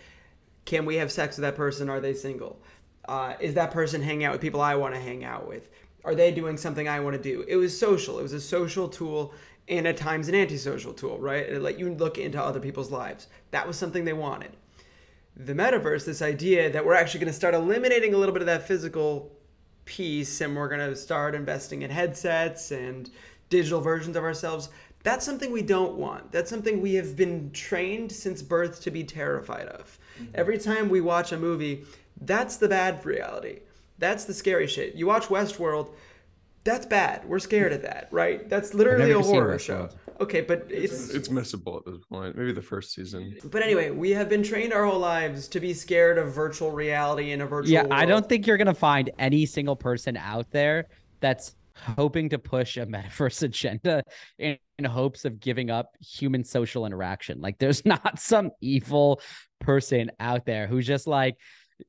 Can 0.65 0.85
we 0.85 0.95
have 0.95 1.11
sex 1.11 1.37
with 1.37 1.43
that 1.43 1.55
person? 1.55 1.89
Are 1.89 1.99
they 1.99 2.13
single? 2.15 2.59
Uh, 3.07 3.33
is 3.39 3.53
that 3.53 3.71
person 3.71 4.01
hanging 4.01 4.23
out 4.23 4.31
with 4.31 4.41
people 4.41 4.61
I 4.61 4.75
want 4.75 4.95
to 4.95 4.99
hang 4.99 5.23
out 5.23 5.47
with? 5.47 5.69
Are 6.03 6.15
they 6.15 6.31
doing 6.31 6.57
something 6.57 6.87
I 6.87 7.01
want 7.01 7.15
to 7.15 7.21
do? 7.21 7.45
It 7.47 7.57
was 7.57 7.77
social. 7.77 8.17
It 8.17 8.23
was 8.23 8.33
a 8.33 8.41
social 8.41 8.87
tool. 8.87 9.33
and 9.67 9.87
at 9.87 9.95
times 9.95 10.27
an 10.27 10.35
antisocial 10.35 10.93
tool, 10.93 11.19
right? 11.19 11.47
It 11.47 11.61
let 11.61 11.77
you 11.77 11.93
look 11.93 12.17
into 12.17 12.41
other 12.41 12.59
people's 12.59 12.91
lives. 12.91 13.27
That 13.51 13.67
was 13.67 13.77
something 13.77 14.05
they 14.05 14.13
wanted. 14.13 14.51
The 15.37 15.53
metaverse, 15.53 16.05
this 16.05 16.21
idea 16.21 16.71
that 16.71 16.85
we're 16.85 16.95
actually 16.95 17.19
going 17.19 17.31
to 17.31 17.37
start 17.37 17.53
eliminating 17.53 18.13
a 18.13 18.17
little 18.17 18.33
bit 18.33 18.41
of 18.41 18.47
that 18.47 18.67
physical 18.67 19.31
piece 19.85 20.41
and 20.41 20.55
we're 20.55 20.67
going 20.67 20.89
to 20.89 20.95
start 20.95 21.35
investing 21.35 21.83
in 21.83 21.91
headsets 21.91 22.71
and 22.71 23.09
digital 23.49 23.81
versions 23.81 24.15
of 24.15 24.23
ourselves, 24.23 24.69
that's 25.03 25.25
something 25.25 25.51
we 25.51 25.61
don't 25.61 25.95
want. 25.95 26.31
That's 26.31 26.49
something 26.49 26.81
we 26.81 26.95
have 26.95 27.15
been 27.15 27.51
trained 27.51 28.11
since 28.11 28.41
birth 28.41 28.81
to 28.81 28.91
be 28.91 29.03
terrified 29.03 29.67
of. 29.67 29.97
Mm-hmm. 30.19 30.31
Every 30.35 30.57
time 30.57 30.89
we 30.89 31.01
watch 31.01 31.31
a 31.31 31.37
movie, 31.37 31.83
that's 32.21 32.57
the 32.57 32.67
bad 32.67 33.03
reality. 33.05 33.59
That's 33.97 34.25
the 34.25 34.33
scary 34.33 34.67
shit. 34.67 34.95
You 34.95 35.07
watch 35.07 35.27
Westworld, 35.27 35.89
that's 36.63 36.85
bad. 36.85 37.27
We're 37.27 37.39
scared 37.39 37.73
of 37.73 37.81
that, 37.81 38.07
right? 38.11 38.47
That's 38.47 38.73
literally 38.73 39.11
a 39.11 39.19
horror 39.19 39.57
show. 39.57 39.89
Okay, 40.19 40.41
but 40.41 40.67
it's 40.69 41.09
it's 41.09 41.29
missable 41.29 41.77
at 41.77 41.85
this 41.85 42.03
point. 42.07 42.37
Maybe 42.37 42.51
the 42.51 42.61
first 42.61 42.93
season. 42.93 43.35
But 43.43 43.63
anyway, 43.63 43.89
we 43.89 44.11
have 44.11 44.29
been 44.29 44.43
trained 44.43 44.71
our 44.71 44.85
whole 44.85 44.99
lives 44.99 45.47
to 45.49 45.59
be 45.59 45.73
scared 45.73 46.19
of 46.19 46.31
virtual 46.31 46.69
reality 46.69 47.31
and 47.31 47.41
a 47.41 47.47
virtual. 47.47 47.71
Yeah, 47.71 47.81
world. 47.81 47.93
I 47.93 48.05
don't 48.05 48.29
think 48.29 48.45
you're 48.45 48.57
gonna 48.57 48.75
find 48.75 49.09
any 49.17 49.47
single 49.47 49.75
person 49.75 50.17
out 50.17 50.51
there 50.51 50.85
that's 51.19 51.55
hoping 51.75 52.29
to 52.29 52.39
push 52.39 52.77
a 52.77 52.85
metaverse 52.85 53.43
agenda 53.43 54.03
in, 54.37 54.57
in 54.77 54.85
hopes 54.85 55.25
of 55.25 55.39
giving 55.39 55.69
up 55.69 55.95
human 55.99 56.43
social 56.43 56.85
interaction. 56.85 57.41
Like, 57.41 57.59
there's 57.59 57.85
not 57.85 58.19
some 58.19 58.51
evil 58.61 59.21
person 59.59 60.11
out 60.19 60.45
there 60.45 60.67
who's 60.67 60.87
just 60.87 61.07
like, 61.07 61.37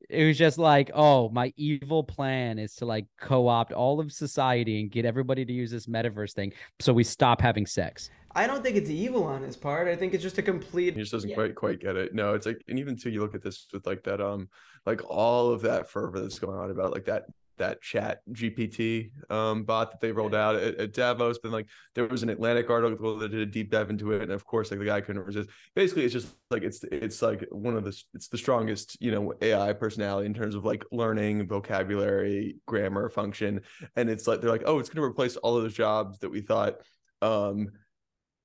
it 0.09 0.25
was 0.25 0.37
just 0.37 0.57
like, 0.57 0.91
oh, 0.93 1.29
my 1.29 1.53
evil 1.55 2.03
plan 2.03 2.57
is 2.57 2.75
to 2.75 2.85
like 2.85 3.05
co-opt 3.19 3.71
all 3.71 3.99
of 3.99 4.11
society 4.11 4.81
and 4.81 4.91
get 4.91 5.05
everybody 5.05 5.45
to 5.45 5.53
use 5.53 5.71
this 5.71 5.85
metaverse 5.85 6.33
thing 6.33 6.51
so 6.79 6.93
we 6.93 7.03
stop 7.03 7.41
having 7.41 7.65
sex. 7.65 8.09
I 8.35 8.47
don't 8.47 8.63
think 8.63 8.75
it's 8.75 8.89
evil 8.89 9.23
on 9.23 9.43
his 9.43 9.55
part. 9.55 9.87
I 9.87 9.95
think 9.95 10.13
it's 10.13 10.23
just 10.23 10.39
a 10.39 10.41
complete. 10.41 10.95
He 10.95 11.01
just 11.01 11.11
doesn't 11.11 11.29
yeah. 11.29 11.35
quite 11.35 11.55
quite 11.55 11.79
get 11.79 11.95
it. 11.95 12.15
No, 12.15 12.33
it's 12.33 12.45
like, 12.45 12.63
and 12.67 12.79
even 12.79 12.97
too, 12.97 13.11
you 13.11 13.21
look 13.21 13.35
at 13.35 13.43
this 13.43 13.67
with 13.71 13.85
like 13.85 14.03
that, 14.03 14.21
um, 14.21 14.49
like 14.85 15.01
all 15.07 15.51
of 15.51 15.61
that 15.61 15.89
fervor 15.89 16.19
that's 16.19 16.39
going 16.39 16.57
on 16.57 16.71
about 16.71 16.93
like 16.93 17.05
that 17.05 17.25
that 17.57 17.81
chat 17.81 18.21
GPT 18.31 19.11
um, 19.31 19.63
bot 19.63 19.91
that 19.91 20.01
they 20.01 20.11
rolled 20.11 20.35
out 20.35 20.55
at, 20.55 20.75
at, 20.75 20.93
Davos. 20.93 21.39
But 21.41 21.51
like 21.51 21.67
there 21.95 22.05
was 22.05 22.23
an 22.23 22.29
Atlantic 22.29 22.69
article 22.69 23.17
that 23.17 23.29
did 23.29 23.41
a 23.41 23.45
deep 23.45 23.71
dive 23.71 23.89
into 23.89 24.11
it, 24.11 24.21
and 24.21 24.31
of 24.31 24.45
course, 24.45 24.71
like 24.71 24.79
the 24.79 24.85
guy 24.85 25.01
couldn't 25.01 25.23
resist. 25.23 25.49
Basically, 25.75 26.03
it's 26.03 26.13
just 26.13 26.33
like 26.49 26.63
it's 26.63 26.83
it's 26.85 27.21
like 27.21 27.45
one 27.51 27.75
of 27.75 27.83
the 27.83 27.97
it's 28.13 28.27
the 28.27 28.37
strongest 28.37 28.97
you 29.01 29.11
know 29.11 29.33
AI 29.41 29.73
personality 29.73 30.25
in 30.25 30.33
terms 30.33 30.55
of 30.55 30.65
like 30.65 30.83
learning, 30.91 31.47
vocabulary, 31.47 32.57
grammar, 32.65 33.09
function, 33.09 33.61
and 33.95 34.09
it's 34.09 34.27
like 34.27 34.41
they're 34.41 34.51
like, 34.51 34.63
oh, 34.65 34.79
it's 34.79 34.89
going 34.89 35.01
to 35.01 35.03
replace 35.03 35.35
all 35.37 35.57
of 35.57 35.63
those 35.63 35.73
jobs 35.73 36.19
that 36.19 36.29
we 36.29 36.41
thought 36.41 36.75
um 37.21 37.69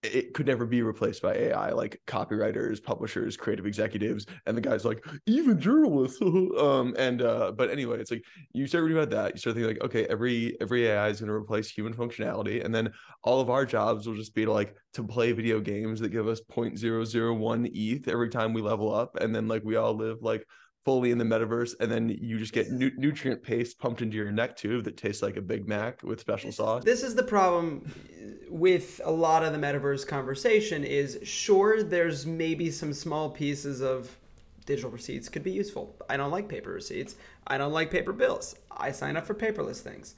it 0.03 0.33
could 0.33 0.47
never 0.47 0.65
be 0.65 0.83
replaced 0.83 1.23
by 1.23 1.35
AI, 1.35 1.71
like 1.71 2.01
copywriters, 2.07 2.83
publishers, 2.83 3.37
creative 3.37 3.67
executives, 3.67 4.27
and 4.47 4.57
the 4.57 4.61
guy's 4.61 4.85
like 4.85 5.05
even 5.27 5.61
journalists. 5.61 6.21
um, 6.23 6.95
and 6.97 7.23
uh, 7.23 7.53
but 7.53 7.71
anyway, 7.71 7.99
it's 7.99 8.11
like 8.11 8.23
you 8.53 8.67
start 8.67 8.85
reading 8.85 8.99
about 8.99 9.11
that, 9.11 9.35
you 9.35 9.39
start 9.39 9.57
thinking 9.57 9.75
like, 9.75 9.85
okay, 9.85 10.07
every 10.07 10.57
every 10.61 10.87
AI 10.87 11.09
is 11.09 11.21
going 11.21 11.29
to 11.29 11.35
replace 11.35 11.69
human 11.69 11.95
functionality, 11.95 12.65
and 12.65 12.73
then 12.73 12.93
all 13.25 13.41
of 13.41 13.51
our 13.51 13.67
jobs 13.67 14.07
will 14.07 14.15
just 14.15 14.35
be 14.35 14.45
to 14.45 14.53
like 14.53 14.75
to 14.95 15.03
play 15.03 15.33
video 15.33 15.61
games 15.61 15.99
that 16.01 16.11
give 16.11 16.29
us 16.29 16.41
0.001 16.51 17.71
ETH 17.75 18.09
every 18.09 18.29
time 18.29 18.53
we 18.53 18.63
level 18.63 18.95
up, 18.95 19.17
and 19.17 19.35
then 19.35 19.49
like 19.49 19.65
we 19.65 19.77
all 19.77 19.95
live 19.95 20.19
like 20.23 20.47
fully 20.89 21.11
in 21.11 21.19
the 21.19 21.25
metaverse, 21.25 21.75
and 21.81 21.93
then 21.93 22.09
you 22.09 22.39
just 22.39 22.55
get 22.55 22.71
nu- 22.71 22.91
nutrient 22.97 23.43
paste 23.43 23.79
pumped 23.79 24.01
into 24.01 24.17
your 24.17 24.33
neck 24.33 24.57
tube 24.57 24.85
that 24.85 24.97
tastes 24.97 25.23
like 25.23 25.37
a 25.37 25.43
Big 25.43 25.69
Mac 25.69 26.03
with 26.03 26.19
special 26.19 26.51
sauce. 26.51 26.83
This 26.83 27.03
is 27.03 27.15
the 27.15 27.23
problem 27.23 27.85
uh, 27.87 28.25
with 28.49 28.99
a 29.05 29.11
lot 29.11 29.45
of 29.45 29.53
the 29.53 29.59
metaverse 29.59 30.09
conversation. 30.09 30.85
Is 30.85 31.19
sure 31.25 31.83
there's 31.83 32.25
maybe 32.25 32.71
some 32.71 32.95
small 32.95 33.29
pieces 33.29 33.83
of 33.83 34.17
digital 34.65 34.91
receipts 34.91 35.29
could 35.29 35.43
be 35.43 35.51
useful. 35.51 35.95
I 36.09 36.17
don't 36.17 36.31
like 36.31 36.49
paper 36.49 36.71
receipts. 36.71 37.17
I 37.47 37.59
don't 37.59 37.73
like 37.73 37.91
paper 37.91 38.15
bills. 38.15 38.57
I 38.71 38.91
sign 38.93 39.19
up 39.19 39.27
for 39.27 39.35
paperless 39.35 39.81
things. 39.81 40.15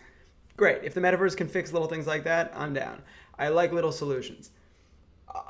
Great. 0.57 0.85
If 0.85 0.95
the 0.95 1.01
metaverse 1.01 1.37
can 1.37 1.49
fix 1.49 1.73
little 1.73 1.89
things 1.89 2.07
like 2.07 2.23
that, 2.23 2.53
I'm 2.55 2.75
down. 2.75 3.03
I 3.37 3.49
like 3.49 3.73
little 3.73 3.91
solutions. 3.91 4.53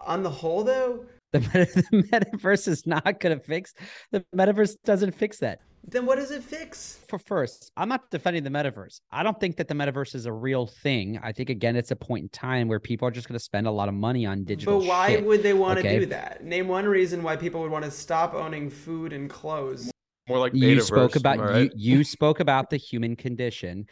On 0.07 0.23
the 0.23 0.31
whole, 0.31 0.64
though, 0.64 1.05
the, 1.33 1.41
meta- 1.41 1.85
the 1.91 2.03
metaverse 2.03 2.66
is 2.66 2.87
not 2.87 3.20
going 3.20 3.39
to 3.39 3.45
fix. 3.45 3.72
The 4.11 4.24
metaverse 4.35 4.74
doesn't 4.85 5.14
fix 5.14 5.39
that. 5.39 5.61
Then 5.87 6.05
what 6.05 6.16
does 6.16 6.31
it 6.31 6.43
fix? 6.43 6.99
For 7.09 7.18
first, 7.18 7.70
I'm 7.76 7.89
not 7.89 8.11
defending 8.11 8.43
the 8.43 8.51
metaverse. 8.51 9.01
I 9.11 9.22
don't 9.22 9.39
think 9.39 9.57
that 9.57 9.68
the 9.68 9.74
metaverse 9.74 10.14
is 10.14 10.26
a 10.26 10.33
real 10.33 10.66
thing. 10.66 11.18
I 11.22 11.33
think 11.33 11.49
again, 11.49 11.76
it's 11.76 11.91
a 11.91 11.97
point 11.97 12.22
in 12.24 12.28
time 12.31 12.68
where 12.68 12.81
people 12.81 13.09
are 13.09 13.11
just 13.11 13.28
going 13.28 13.39
to 13.39 13.45
spend 13.45 13.66
a 13.66 13.70
lot 13.70 13.89
of 13.89 13.95
money 13.95 14.26
on 14.26 14.45
digital. 14.45 14.81
But 14.81 14.89
why 14.89 15.11
shit, 15.11 15.24
would 15.24 15.43
they 15.43 15.55
want 15.55 15.78
okay? 15.78 15.95
to 15.95 16.01
do 16.01 16.07
that? 16.07 16.45
Name 16.45 16.68
one 16.68 16.85
reason 16.85 17.22
why 17.22 17.37
people 17.37 17.62
would 17.62 17.70
want 17.70 17.85
to 17.85 17.91
stop 17.91 18.35
owning 18.35 18.68
food 18.68 19.12
and 19.12 19.31
clothes. 19.31 19.91
More 20.28 20.39
like 20.39 20.55
you 20.55 20.81
spoke 20.81 21.16
about 21.16 21.39
right? 21.39 21.72
you, 21.74 21.99
you 21.99 22.05
spoke 22.05 22.41
about 22.41 22.70
the 22.70 22.76
human 22.76 23.16
condition 23.16 23.87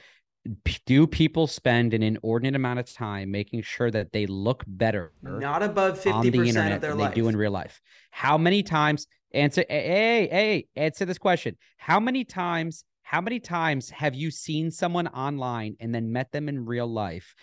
do 0.86 1.06
people 1.06 1.46
spend 1.46 1.94
an 1.94 2.02
inordinate 2.02 2.54
amount 2.54 2.78
of 2.78 2.92
time 2.92 3.30
making 3.30 3.62
sure 3.62 3.90
that 3.90 4.12
they 4.12 4.26
look 4.26 4.64
better 4.66 5.12
not 5.22 5.62
above 5.62 6.00
50% 6.00 6.14
on 6.14 6.30
the 6.30 6.38
internet 6.38 6.72
of 6.72 6.80
their 6.80 6.90
than 6.90 6.98
life. 7.00 7.14
they 7.14 7.20
do 7.20 7.28
in 7.28 7.36
real 7.36 7.52
life 7.52 7.80
how 8.10 8.38
many 8.38 8.62
times 8.62 9.06
answer 9.34 9.64
hey 9.68 10.28
hey 10.30 10.66
answer 10.76 11.04
this 11.04 11.18
question 11.18 11.56
how 11.76 12.00
many 12.00 12.24
times 12.24 12.84
how 13.02 13.20
many 13.20 13.40
times 13.40 13.90
have 13.90 14.14
you 14.14 14.30
seen 14.30 14.70
someone 14.70 15.08
online 15.08 15.76
and 15.80 15.94
then 15.94 16.12
met 16.12 16.30
them 16.30 16.48
in 16.48 16.64
real 16.64 16.86
life 16.86 17.34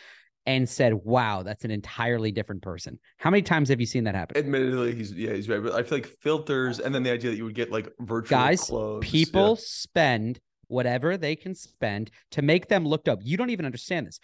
and 0.45 0.69
said, 0.69 0.93
"Wow, 0.93 1.43
that's 1.43 1.65
an 1.65 1.71
entirely 1.71 2.31
different 2.31 2.61
person." 2.61 2.99
How 3.17 3.31
many 3.31 3.41
times 3.41 3.69
have 3.69 3.79
you 3.79 3.87
seen 3.87 4.03
that 4.03 4.15
happen? 4.15 4.37
Admittedly, 4.37 4.93
he's 4.93 5.11
yeah, 5.11 5.33
he's 5.33 5.49
right. 5.49 5.61
But 5.61 5.73
I 5.73 5.83
feel 5.83 5.97
like 5.97 6.07
filters, 6.21 6.79
and 6.79 6.93
then 6.93 7.03
the 7.03 7.11
idea 7.11 7.31
that 7.31 7.37
you 7.37 7.45
would 7.45 7.55
get 7.55 7.71
like 7.71 7.91
virtual 7.99 8.37
guys. 8.37 8.61
Clothes, 8.61 9.03
people 9.03 9.57
yeah. 9.57 9.63
spend 9.65 10.39
whatever 10.67 11.17
they 11.17 11.35
can 11.35 11.55
spend 11.55 12.11
to 12.31 12.41
make 12.41 12.67
them 12.67 12.85
looked 12.85 13.07
up. 13.07 13.19
You 13.23 13.37
don't 13.37 13.49
even 13.49 13.65
understand 13.65 14.07
this. 14.07 14.19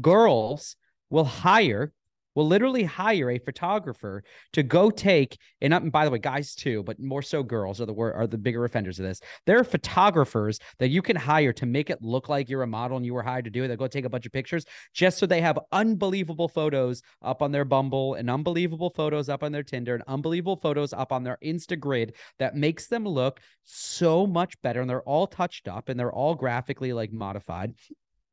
Girls 0.00 0.76
will 1.10 1.24
hire 1.24 1.92
will 2.36 2.46
literally 2.46 2.84
hire 2.84 3.30
a 3.30 3.38
photographer 3.38 4.22
to 4.52 4.62
go 4.62 4.90
take 4.90 5.36
and, 5.60 5.74
and 5.74 5.90
by 5.90 6.04
the 6.04 6.10
way 6.10 6.18
guys 6.18 6.54
too 6.54 6.84
but 6.84 7.00
more 7.00 7.22
so 7.22 7.42
girls 7.42 7.80
are 7.80 7.86
the 7.86 7.94
are 7.94 8.26
the 8.26 8.38
bigger 8.38 8.64
offenders 8.64 8.98
of 8.98 9.06
this. 9.06 9.20
There 9.46 9.58
are 9.58 9.64
photographers 9.64 10.58
that 10.78 10.88
you 10.88 11.02
can 11.02 11.16
hire 11.16 11.52
to 11.54 11.66
make 11.66 11.90
it 11.90 12.02
look 12.02 12.28
like 12.28 12.48
you're 12.48 12.62
a 12.62 12.66
model 12.66 12.96
and 12.96 13.04
you 13.04 13.14
were 13.14 13.22
hired 13.22 13.46
to 13.46 13.50
do 13.50 13.64
it. 13.64 13.68
They 13.68 13.76
go 13.76 13.86
take 13.86 14.04
a 14.04 14.10
bunch 14.10 14.26
of 14.26 14.32
pictures 14.32 14.64
just 14.94 15.18
so 15.18 15.26
they 15.26 15.40
have 15.40 15.58
unbelievable 15.72 16.48
photos 16.48 17.02
up 17.22 17.42
on 17.42 17.52
their 17.52 17.64
bumble 17.64 18.14
and 18.14 18.30
unbelievable 18.30 18.90
photos 18.90 19.28
up 19.28 19.42
on 19.42 19.52
their 19.52 19.62
tinder 19.62 19.94
and 19.94 20.04
unbelievable 20.06 20.56
photos 20.56 20.92
up 20.92 21.12
on 21.12 21.24
their 21.24 21.38
instagrid 21.42 22.12
that 22.38 22.54
makes 22.54 22.86
them 22.86 23.04
look 23.04 23.40
so 23.64 24.26
much 24.26 24.60
better 24.62 24.80
and 24.80 24.88
they're 24.90 25.02
all 25.02 25.26
touched 25.26 25.68
up 25.68 25.88
and 25.88 25.98
they're 25.98 26.12
all 26.12 26.34
graphically 26.34 26.92
like 26.92 27.12
modified 27.12 27.74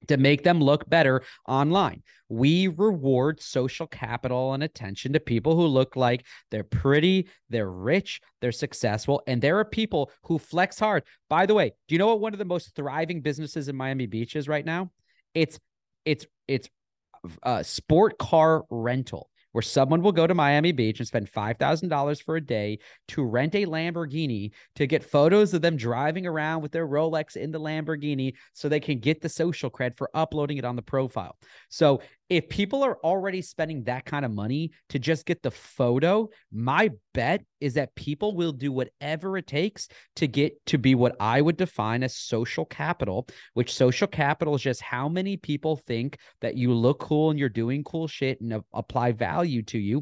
to 0.08 0.18
make 0.18 0.44
them 0.44 0.60
look 0.60 0.90
better 0.90 1.24
online. 1.48 2.04
We 2.30 2.68
reward 2.68 3.42
social 3.42 3.88
capital 3.88 4.54
and 4.54 4.64
attention 4.64 5.14
to 5.14 5.20
people 5.20 5.56
who 5.56 5.68
look 5.68 5.96
like 5.96 6.26
they're 6.52 6.64
pretty, 6.64 7.28
they're 7.50 7.70
rich, 7.70 8.22
they're 8.42 8.52
successful, 8.52 9.22
and 9.28 9.42
there 9.42 9.60
are 9.60 9.66
people 9.66 10.12
who 10.24 10.40
flex 10.40 10.80
hard. 10.80 11.04
By 11.30 11.46
the 11.46 11.54
way, 11.54 11.74
do 11.88 11.96
you 11.96 12.00
know 12.00 12.08
what 12.08 12.22
one 12.22 12.34
of 12.34 12.40
the 12.40 12.46
most 12.46 12.76
thriving 12.76 13.22
businesses 13.22 13.68
in 13.68 13.76
Miami 13.76 14.08
Beach 14.08 14.36
is 14.36 14.48
right 14.48 14.66
now? 14.66 14.92
It's 15.34 15.60
it's 16.06 16.26
it's 16.48 16.70
uh, 17.44 17.64
sport 17.64 18.18
car 18.18 18.64
rental 18.70 19.30
where 19.54 19.62
someone 19.62 20.02
will 20.02 20.12
go 20.12 20.28
to 20.28 20.36
Miami 20.36 20.72
Beach 20.72 21.00
and 21.00 21.08
spend 21.08 21.32
$5,000 21.32 22.24
for 22.24 22.36
a 22.36 22.42
day 22.42 22.80
to 23.08 23.24
rent 23.24 23.56
a 23.56 23.66
Lamborghini 23.66 24.52
to 24.76 24.86
get 24.86 25.04
photos 25.04 25.54
of 25.54 25.62
them 25.62 25.78
driving 25.78 26.28
around 26.28 26.62
with 26.62 26.72
their 26.72 26.88
Rolex 26.88 27.38
in 27.38 27.52
the 27.52 27.60
Lamborghini 27.60 28.34
so 28.54 28.68
they 28.68 28.80
can 28.80 29.00
get 29.00 29.22
the 29.22 29.30
social 29.30 29.72
cred 29.72 29.96
for 29.96 30.10
uploading 30.14 30.58
it 30.58 30.66
on 30.66 30.76
the 30.76 30.82
profile. 30.82 31.38
So 31.70 32.02
if 32.36 32.50
people 32.50 32.84
are 32.84 32.98
already 33.04 33.44
spending 33.44 33.84
that 33.84 34.06
kind 34.06 34.26
of 34.26 34.32
money 34.32 34.72
to 34.90 34.98
just 34.98 35.26
get 35.26 35.44
the 35.44 35.52
photo, 35.52 36.30
my 36.52 36.90
bet 37.14 37.44
is 37.62 37.76
that 37.76 37.94
people 37.94 38.36
will 38.36 38.52
do 38.52 38.72
whatever 38.72 39.38
it 39.38 39.46
takes 39.46 39.88
to 40.16 40.28
get 40.28 40.54
to 40.66 40.80
be 40.80 40.96
what 40.96 41.16
I 41.20 41.42
would 41.42 41.58
define 41.58 42.02
as 42.02 42.16
social 42.16 42.66
capital, 42.66 43.28
which 43.54 43.74
social 43.74 44.08
capital 44.08 44.56
is 44.56 44.62
just 44.64 44.82
how 44.82 45.08
many 45.08 45.38
people 45.38 45.78
think 45.78 46.18
that 46.42 46.58
you 46.58 46.74
look 46.74 47.00
cool 47.00 47.30
and 47.30 47.38
you're 47.38 47.50
doing 47.50 47.84
cool 47.84 48.08
shit 48.08 48.42
and 48.42 48.64
apply 48.74 49.12
value 49.12 49.62
to 49.64 49.78
you. 49.78 50.02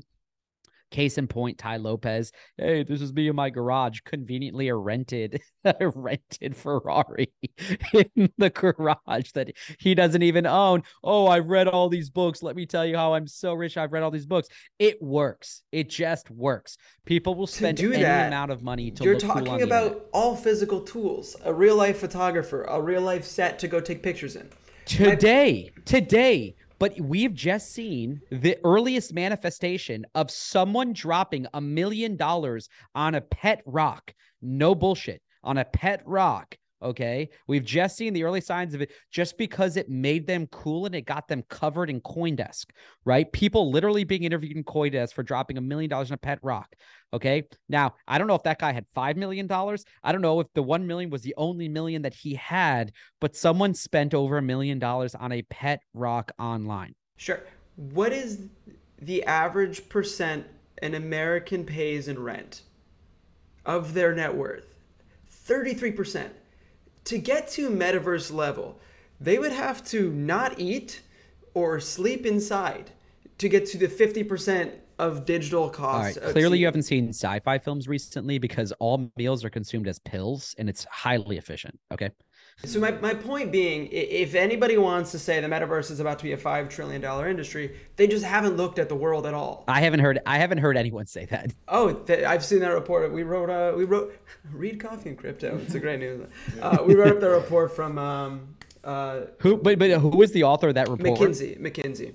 Case 0.92 1.18
in 1.18 1.28
point, 1.28 1.58
Tai 1.58 1.78
Lopez. 1.78 2.34
Hey, 2.58 2.84
this 2.84 3.02
is 3.02 3.14
me 3.14 3.30
in 3.30 3.36
my 3.36 3.50
garage, 3.50 4.02
conveniently 4.02 4.68
a 4.68 4.76
rented, 4.76 5.42
a 5.64 5.90
rented 5.96 6.56
Ferrari 6.56 7.32
in 7.94 8.30
the 8.38 8.50
garage 8.50 9.32
that 9.34 9.52
he 9.80 9.96
doesn't 9.96 10.22
even 10.22 10.46
own. 10.46 10.84
Oh, 11.02 11.28
I've 11.28 11.48
read 11.48 11.70
all 11.70 11.88
these 11.88 12.10
books. 12.10 12.44
Let 12.44 12.58
me 12.58 12.66
tell 12.66 12.86
you 12.86 12.98
how 12.98 13.14
I'm 13.14 13.26
so 13.26 13.54
rich. 13.54 13.78
I've 13.78 13.94
read 13.94 14.04
all 14.04 14.12
these 14.12 14.26
books. 14.26 14.50
It 14.80 15.02
works. 15.02 15.64
It 15.72 15.90
just 15.90 16.30
works. 16.30 16.76
People 17.06 17.36
will 17.36 17.48
spend 17.48 17.78
do 17.78 17.94
any 17.94 18.04
that, 18.04 18.28
amount 18.28 18.52
of 18.52 18.62
money 18.62 18.92
to 18.92 19.04
You're 19.06 19.18
talking 19.18 19.46
cool 19.46 19.64
about 19.64 20.08
all 20.12 20.36
physical 20.36 20.82
tools, 20.82 21.38
a 21.46 21.54
real 21.54 21.78
life 21.78 22.00
photographer, 22.00 22.64
a 22.66 22.82
real 22.82 23.02
life 23.02 23.24
set 23.24 23.60
to 23.60 23.68
go 23.70 23.80
take 23.80 24.04
pictures 24.04 24.36
in. 24.36 24.50
Today, 24.86 25.72
My- 25.74 25.84
today, 25.86 26.56
But 26.82 27.00
we've 27.00 27.36
just 27.36 27.74
seen 27.74 28.22
the 28.32 28.58
earliest 28.64 29.14
manifestation 29.14 30.04
of 30.16 30.32
someone 30.32 30.94
dropping 30.94 31.46
a 31.54 31.62
million 31.62 32.16
dollars 32.18 32.70
on 32.96 33.14
a 33.14 33.22
pet 33.22 33.62
rock. 33.68 34.16
No 34.42 34.74
bullshit. 34.74 35.22
On 35.44 35.60
a 35.60 35.66
pet 35.66 36.02
rock 36.08 36.58
Okay. 36.84 37.30
We've 37.48 37.64
just 37.64 37.96
seen 37.96 38.14
the 38.14 38.24
early 38.24 38.42
signs 38.42 38.74
of 38.74 38.82
it 38.82 38.92
just 39.12 39.38
because 39.38 39.78
it 39.78 39.90
made 39.90 40.26
them 40.26 40.48
cool 40.48 40.86
and 40.86 40.96
it 40.96 41.06
got 41.06 41.28
them 41.28 41.44
covered 41.48 41.90
in 41.90 42.02
Coindesk, 42.02 42.66
right? 43.06 43.32
People 43.32 43.72
literally 43.72 44.04
being 44.04 44.24
interviewed 44.24 44.58
in 44.58 44.64
Coindesk 44.64 45.14
for 45.14 45.22
dropping 45.22 45.58
a 45.58 45.62
million 45.62 45.90
dollars 45.90 46.10
in 46.10 46.16
a 46.16 46.18
pet 46.18 46.40
rock. 46.42 46.76
Okay. 47.14 47.44
Now, 47.70 47.96
I 48.08 48.18
don't 48.18 48.28
know 48.28 48.36
if 48.36 48.44
that 48.44 48.60
guy 48.60 48.72
had 48.72 48.86
$5 48.96 49.16
million. 49.16 49.52
I 49.52 50.12
don't 50.12 50.22
know 50.22 50.40
if 50.40 50.48
the 50.56 50.64
1 50.64 50.88
million 50.88 51.10
was 51.10 51.22
the 51.22 51.36
only 51.38 51.70
million 51.70 52.02
that 52.02 52.14
he 52.14 52.36
had, 52.36 52.94
but 53.20 53.36
someone 53.36 53.74
spent 53.74 54.14
over 54.14 54.38
a 54.38 54.42
million 54.42 54.80
dollars 54.80 55.14
on 55.14 55.32
a 55.32 55.44
pet 55.44 55.82
rock 55.94 56.32
online. 56.40 56.96
Sure. 57.18 57.42
What 57.76 58.12
is 58.12 58.48
the 59.00 59.24
average 59.24 59.88
percent 59.88 60.48
an 60.82 60.96
American 60.96 61.64
pays 61.64 62.08
in 62.08 62.18
rent 62.24 62.62
of 63.66 63.94
their 63.94 64.16
net 64.16 64.36
worth? 64.36 64.76
33% 65.48 66.30
to 67.06 67.18
get 67.18 67.48
to 67.50 67.70
metaverse 67.70 68.32
level, 68.32 68.80
they 69.20 69.38
would 69.38 69.52
have 69.52 69.84
to 69.86 70.12
not 70.12 70.60
eat 70.60 71.02
or 71.54 71.80
sleep 71.80 72.26
inside 72.26 72.92
to 73.38 73.50
get 73.50 73.66
to 73.68 73.78
the 73.78 73.88
50% 73.88 74.72
of 75.00 75.26
digital 75.26 75.70
costs. 75.70 76.18
Right. 76.18 76.32
Clearly, 76.32 76.60
you 76.60 76.66
haven't 76.66 76.84
seen 76.84 77.10
sci-fi 77.10 77.58
films 77.58 77.88
recently 77.88 78.38
because 78.38 78.72
all 78.74 79.12
meals 79.18 79.44
are 79.44 79.50
consumed 79.50 79.88
as 79.88 79.98
pills, 80.00 80.54
and 80.60 80.70
it's 80.70 80.86
highly 80.86 81.38
efficient. 81.38 81.80
Okay. 81.92 82.12
So 82.64 82.80
my, 82.80 82.92
my 82.92 83.14
point 83.16 83.52
being, 83.52 83.90
if 83.92 84.36
anybody 84.36 84.78
wants 84.78 85.12
to 85.12 85.20
say 85.20 85.40
the 85.40 85.48
metaverse 85.48 85.90
is 85.90 86.00
about 86.00 86.20
to 86.20 86.24
be 86.24 86.34
a 86.34 86.38
five 86.38 86.70
trillion 86.70 87.02
dollar 87.02 87.28
industry, 87.28 87.76
they 87.96 88.06
just 88.08 88.24
haven't 88.24 88.56
looked 88.56 88.78
at 88.78 88.88
the 88.88 88.96
world 88.96 89.26
at 89.26 89.34
all. 89.34 89.64
I 89.68 89.82
haven't 89.82 90.02
heard 90.02 90.20
I 90.28 90.38
haven't 90.38 90.60
heard 90.60 90.78
anyone 90.78 91.08
say 91.08 91.26
that. 91.26 91.52
Oh, 91.68 91.94
th- 91.94 92.26
I've 92.26 92.44
seen 92.44 92.60
that 92.60 92.74
report. 92.74 93.12
We 93.14 93.24
wrote 93.24 93.50
uh, 93.50 93.76
we 93.76 93.86
wrote 93.86 94.14
read 94.52 94.80
Coffee 94.80 95.10
and 95.10 95.18
Crypto. 95.18 95.58
It's 95.64 95.74
a 95.74 95.80
great 95.80 96.00
news. 96.00 96.28
Uh, 96.62 96.84
we 96.86 96.96
wrote 96.96 97.14
up 97.14 97.20
the 97.20 97.30
report 97.30 97.76
from 97.76 97.98
um, 97.98 98.56
uh, 98.84 99.22
who, 99.40 99.58
but 99.58 99.80
but 99.80 99.90
who 99.92 100.10
was 100.10 100.32
the 100.32 100.44
author 100.44 100.70
of 100.70 100.76
that 100.76 100.90
report? 100.90 101.20
McKinsey. 101.20 101.60
McKinsey. 101.60 102.14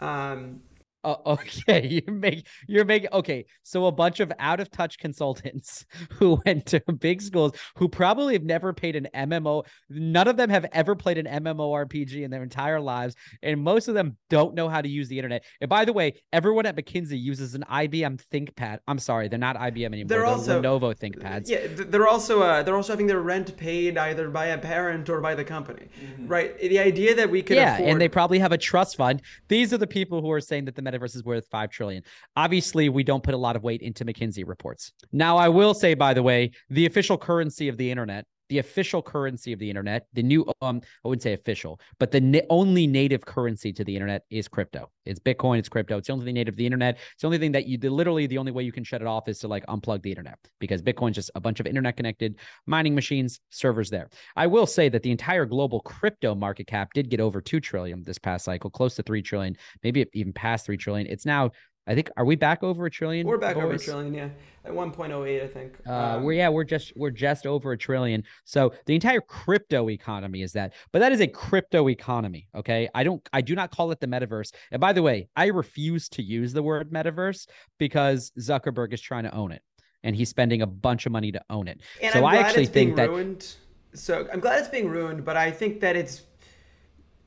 Um, 0.00 0.62
uh, 1.06 1.16
okay, 1.26 1.86
you 1.86 2.12
make 2.12 2.46
you're 2.66 2.84
making 2.84 3.08
okay. 3.12 3.46
So 3.62 3.86
a 3.86 3.92
bunch 3.92 4.20
of 4.20 4.32
out 4.38 4.60
of 4.60 4.70
touch 4.70 4.98
consultants 4.98 5.86
who 6.12 6.40
went 6.44 6.66
to 6.66 6.82
big 6.98 7.22
schools 7.22 7.52
who 7.76 7.88
probably 7.88 8.34
have 8.34 8.42
never 8.42 8.72
played 8.72 8.96
an 8.96 9.08
MMO. 9.14 9.64
None 9.88 10.28
of 10.28 10.36
them 10.36 10.50
have 10.50 10.66
ever 10.72 10.94
played 10.96 11.18
an 11.18 11.26
MMORPG 11.26 12.22
in 12.22 12.30
their 12.30 12.42
entire 12.42 12.80
lives, 12.80 13.14
and 13.42 13.62
most 13.62 13.88
of 13.88 13.94
them 13.94 14.16
don't 14.28 14.54
know 14.54 14.68
how 14.68 14.80
to 14.80 14.88
use 14.88 15.08
the 15.08 15.18
internet. 15.18 15.44
And 15.60 15.70
by 15.70 15.84
the 15.84 15.92
way, 15.92 16.14
everyone 16.32 16.66
at 16.66 16.76
McKinsey 16.76 17.20
uses 17.20 17.54
an 17.54 17.64
IBM 17.70 18.20
ThinkPad. 18.32 18.78
I'm 18.88 18.98
sorry, 18.98 19.28
they're 19.28 19.38
not 19.38 19.56
IBM 19.56 19.86
anymore. 19.86 20.08
They're, 20.08 20.18
they're 20.18 20.26
also 20.26 20.60
Lenovo 20.60 20.94
ThinkPads. 20.94 21.48
Yeah, 21.48 21.66
they're 21.68 22.08
also 22.08 22.42
uh, 22.42 22.62
they're 22.64 22.76
also 22.76 22.92
having 22.92 23.06
their 23.06 23.20
rent 23.20 23.56
paid 23.56 23.96
either 23.96 24.28
by 24.28 24.46
a 24.46 24.58
parent 24.58 25.08
or 25.08 25.20
by 25.20 25.36
the 25.36 25.44
company, 25.44 25.88
mm-hmm. 26.02 26.26
right? 26.26 26.58
The 26.58 26.80
idea 26.80 27.14
that 27.14 27.30
we 27.30 27.42
could 27.42 27.56
yeah, 27.56 27.74
afford... 27.74 27.90
and 27.90 28.00
they 28.00 28.08
probably 28.08 28.40
have 28.40 28.52
a 28.52 28.58
trust 28.58 28.96
fund. 28.96 29.22
These 29.48 29.72
are 29.72 29.78
the 29.78 29.86
people 29.86 30.20
who 30.20 30.30
are 30.32 30.40
saying 30.40 30.64
that 30.64 30.74
the 30.74 30.82
meta 30.82 30.95
is 31.04 31.24
worth 31.24 31.46
5 31.48 31.70
trillion. 31.70 32.02
Obviously, 32.36 32.88
we 32.88 33.04
don't 33.04 33.22
put 33.22 33.34
a 33.34 33.38
lot 33.38 33.56
of 33.56 33.62
weight 33.62 33.82
into 33.82 34.04
McKinsey 34.04 34.46
reports. 34.46 34.92
Now, 35.12 35.36
I 35.36 35.48
will 35.48 35.74
say 35.74 35.94
by 35.94 36.14
the 36.14 36.22
way, 36.22 36.52
the 36.70 36.86
official 36.86 37.18
currency 37.18 37.68
of 37.68 37.76
the 37.76 37.90
internet 37.90 38.26
the 38.48 38.58
official 38.58 39.02
currency 39.02 39.52
of 39.52 39.58
the 39.58 39.68
internet, 39.68 40.06
the 40.12 40.22
new 40.22 40.44
um 40.60 40.80
I 41.04 41.08
wouldn't 41.08 41.22
say 41.22 41.32
official, 41.32 41.80
but 41.98 42.10
the 42.10 42.20
na- 42.20 42.40
only 42.50 42.86
native 42.86 43.24
currency 43.24 43.72
to 43.72 43.84
the 43.84 43.94
internet 43.94 44.22
is 44.30 44.48
crypto. 44.48 44.90
It's 45.04 45.20
Bitcoin, 45.20 45.58
it's 45.58 45.68
crypto. 45.68 45.98
It's 45.98 46.06
the 46.06 46.12
only 46.12 46.24
thing 46.24 46.34
native 46.34 46.54
to 46.54 46.58
the 46.58 46.66
internet. 46.66 46.98
It's 47.12 47.22
the 47.22 47.26
only 47.26 47.38
thing 47.38 47.52
that 47.52 47.66
you 47.66 47.78
literally 47.78 48.26
the 48.26 48.38
only 48.38 48.52
way 48.52 48.62
you 48.62 48.72
can 48.72 48.84
shut 48.84 49.00
it 49.00 49.06
off 49.06 49.28
is 49.28 49.38
to 49.40 49.48
like 49.48 49.66
unplug 49.66 50.02
the 50.02 50.10
internet 50.10 50.38
because 50.60 50.82
Bitcoin's 50.82 51.14
just 51.14 51.30
a 51.34 51.40
bunch 51.40 51.60
of 51.60 51.66
internet 51.66 51.96
connected 51.96 52.36
mining 52.66 52.94
machines, 52.94 53.40
servers 53.50 53.90
there. 53.90 54.08
I 54.36 54.46
will 54.46 54.66
say 54.66 54.88
that 54.88 55.02
the 55.02 55.10
entire 55.10 55.46
global 55.46 55.80
crypto 55.80 56.34
market 56.34 56.66
cap 56.66 56.92
did 56.94 57.08
get 57.08 57.20
over 57.20 57.40
2 57.40 57.60
trillion 57.60 58.02
this 58.04 58.18
past 58.18 58.44
cycle, 58.44 58.70
close 58.70 58.94
to 58.96 59.02
3 59.02 59.22
trillion, 59.22 59.56
maybe 59.82 60.06
even 60.12 60.32
past 60.32 60.66
3 60.66 60.76
trillion. 60.76 61.06
It's 61.06 61.26
now 61.26 61.50
I 61.86 61.94
think 61.94 62.10
are 62.16 62.24
we 62.24 62.34
back 62.36 62.62
over 62.62 62.86
a 62.86 62.90
trillion? 62.90 63.26
We're 63.26 63.38
back 63.38 63.54
boys? 63.54 63.64
over 63.64 63.74
a 63.74 63.78
trillion, 63.78 64.14
yeah. 64.14 64.28
At 64.64 64.72
1.08, 64.72 65.44
I 65.44 65.46
think. 65.46 65.74
Uh, 65.86 65.92
um, 65.92 66.24
we're 66.24 66.32
yeah, 66.32 66.48
we're 66.48 66.64
just 66.64 66.92
we're 66.96 67.10
just 67.10 67.46
over 67.46 67.70
a 67.70 67.78
trillion. 67.78 68.24
So 68.44 68.74
the 68.86 68.94
entire 68.96 69.20
crypto 69.20 69.88
economy 69.90 70.42
is 70.42 70.52
that, 70.54 70.72
but 70.92 70.98
that 70.98 71.12
is 71.12 71.20
a 71.20 71.28
crypto 71.28 71.88
economy. 71.88 72.48
Okay, 72.54 72.88
I 72.92 73.04
don't, 73.04 73.26
I 73.32 73.40
do 73.40 73.54
not 73.54 73.70
call 73.70 73.92
it 73.92 74.00
the 74.00 74.08
metaverse. 74.08 74.52
And 74.72 74.80
by 74.80 74.92
the 74.92 75.02
way, 75.02 75.28
I 75.36 75.46
refuse 75.46 76.08
to 76.10 76.22
use 76.22 76.52
the 76.52 76.64
word 76.64 76.90
metaverse 76.90 77.46
because 77.78 78.32
Zuckerberg 78.40 78.92
is 78.92 79.00
trying 79.00 79.22
to 79.22 79.32
own 79.32 79.52
it, 79.52 79.62
and 80.02 80.16
he's 80.16 80.28
spending 80.28 80.62
a 80.62 80.66
bunch 80.66 81.06
of 81.06 81.12
money 81.12 81.30
to 81.30 81.40
own 81.48 81.68
it. 81.68 81.80
And 82.02 82.12
so 82.12 82.24
i 82.24 82.36
actually 82.36 82.66
think 82.66 82.96
that. 82.96 83.08
Ruined. 83.08 83.54
So 83.94 84.26
I'm 84.32 84.40
glad 84.40 84.58
it's 84.58 84.68
being 84.68 84.88
ruined, 84.88 85.24
but 85.24 85.36
I 85.36 85.52
think 85.52 85.80
that 85.80 85.94
it's 85.94 86.22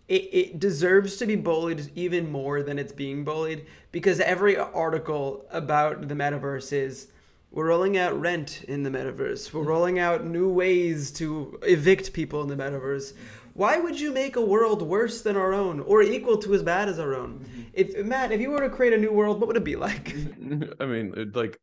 it, 0.10 0.30
it 0.34 0.60
deserves 0.60 1.18
to 1.18 1.26
be 1.28 1.36
bullied 1.36 1.91
even 1.95 2.32
more 2.32 2.64
than 2.64 2.80
it's 2.80 2.91
being 2.91 3.24
bullied 3.24 3.68
because 3.91 4.20
every 4.20 4.57
article 4.57 5.45
about 5.51 6.07
the 6.07 6.16
metaverse 6.16 6.74
is 6.74 7.07
we're 7.51 7.68
rolling 7.68 7.97
out 7.97 8.20
rent 8.20 8.64
in 8.68 8.84
the 8.84 8.89
metaverse. 8.89 9.53
We're 9.53 9.62
mm-hmm. 9.62 9.70
rolling 9.70 9.99
out 9.99 10.26
new 10.26 10.49
ways 10.49 11.12
to 11.14 11.60
evict 11.64 12.12
people 12.12 12.41
in 12.41 12.47
the 12.47 12.55
metaverse. 12.55 13.14
Why 13.53 13.78
would 13.78 13.99
you 13.99 14.12
make 14.12 14.36
a 14.36 14.41
world 14.41 14.82
worse 14.82 15.22
than 15.22 15.36
our 15.36 15.53
own 15.53 15.80
or 15.82 16.01
equal 16.01 16.38
to 16.39 16.53
as 16.53 16.64
bad 16.64 16.89
as 16.89 16.99
our 16.99 17.14
own? 17.14 17.39
Mm-hmm. 17.39 17.62
If 17.74 18.05
Matt, 18.05 18.32
if 18.32 18.41
you 18.41 18.49
were 18.49 18.62
to 18.62 18.70
create 18.70 18.93
a 18.93 18.97
new 18.97 19.12
world, 19.12 19.39
what 19.39 19.47
would 19.47 19.57
it 19.57 19.64
be 19.64 19.76
like? 19.76 20.16
I 20.80 20.86
mean, 20.86 21.32
like 21.36 21.60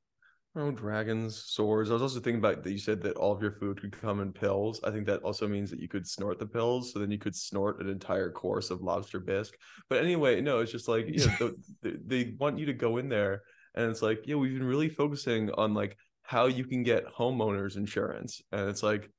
Oh, 0.58 0.70
dragons, 0.70 1.36
swords. 1.36 1.90
I 1.90 1.92
was 1.92 2.00
also 2.02 2.18
thinking 2.18 2.38
about 2.38 2.62
that 2.62 2.72
you 2.72 2.78
said 2.78 3.02
that 3.02 3.18
all 3.18 3.30
of 3.30 3.42
your 3.42 3.52
food 3.52 3.78
could 3.78 3.92
come 3.92 4.20
in 4.20 4.32
pills. 4.32 4.80
I 4.82 4.90
think 4.90 5.04
that 5.06 5.20
also 5.22 5.46
means 5.46 5.70
that 5.70 5.80
you 5.80 5.88
could 5.88 6.08
snort 6.08 6.38
the 6.38 6.46
pills, 6.46 6.92
so 6.92 6.98
then 6.98 7.10
you 7.10 7.18
could 7.18 7.36
snort 7.36 7.78
an 7.82 7.90
entire 7.90 8.30
course 8.30 8.70
of 8.70 8.80
lobster 8.80 9.20
bisque. 9.20 9.54
But 9.90 10.02
anyway, 10.02 10.40
no, 10.40 10.60
it's 10.60 10.72
just 10.72 10.88
like 10.88 11.08
you 11.08 11.26
know, 11.26 11.52
the, 11.82 12.00
they 12.06 12.34
want 12.40 12.58
you 12.58 12.64
to 12.66 12.72
go 12.72 12.96
in 12.96 13.10
there, 13.10 13.42
and 13.74 13.90
it's 13.90 14.00
like, 14.00 14.22
yeah, 14.24 14.36
we've 14.36 14.54
been 14.54 14.66
really 14.66 14.88
focusing 14.88 15.50
on 15.52 15.74
like 15.74 15.98
how 16.22 16.46
you 16.46 16.64
can 16.64 16.82
get 16.82 17.04
homeowners 17.04 17.76
insurance, 17.76 18.40
and 18.50 18.70
it's 18.70 18.82
like, 18.82 19.10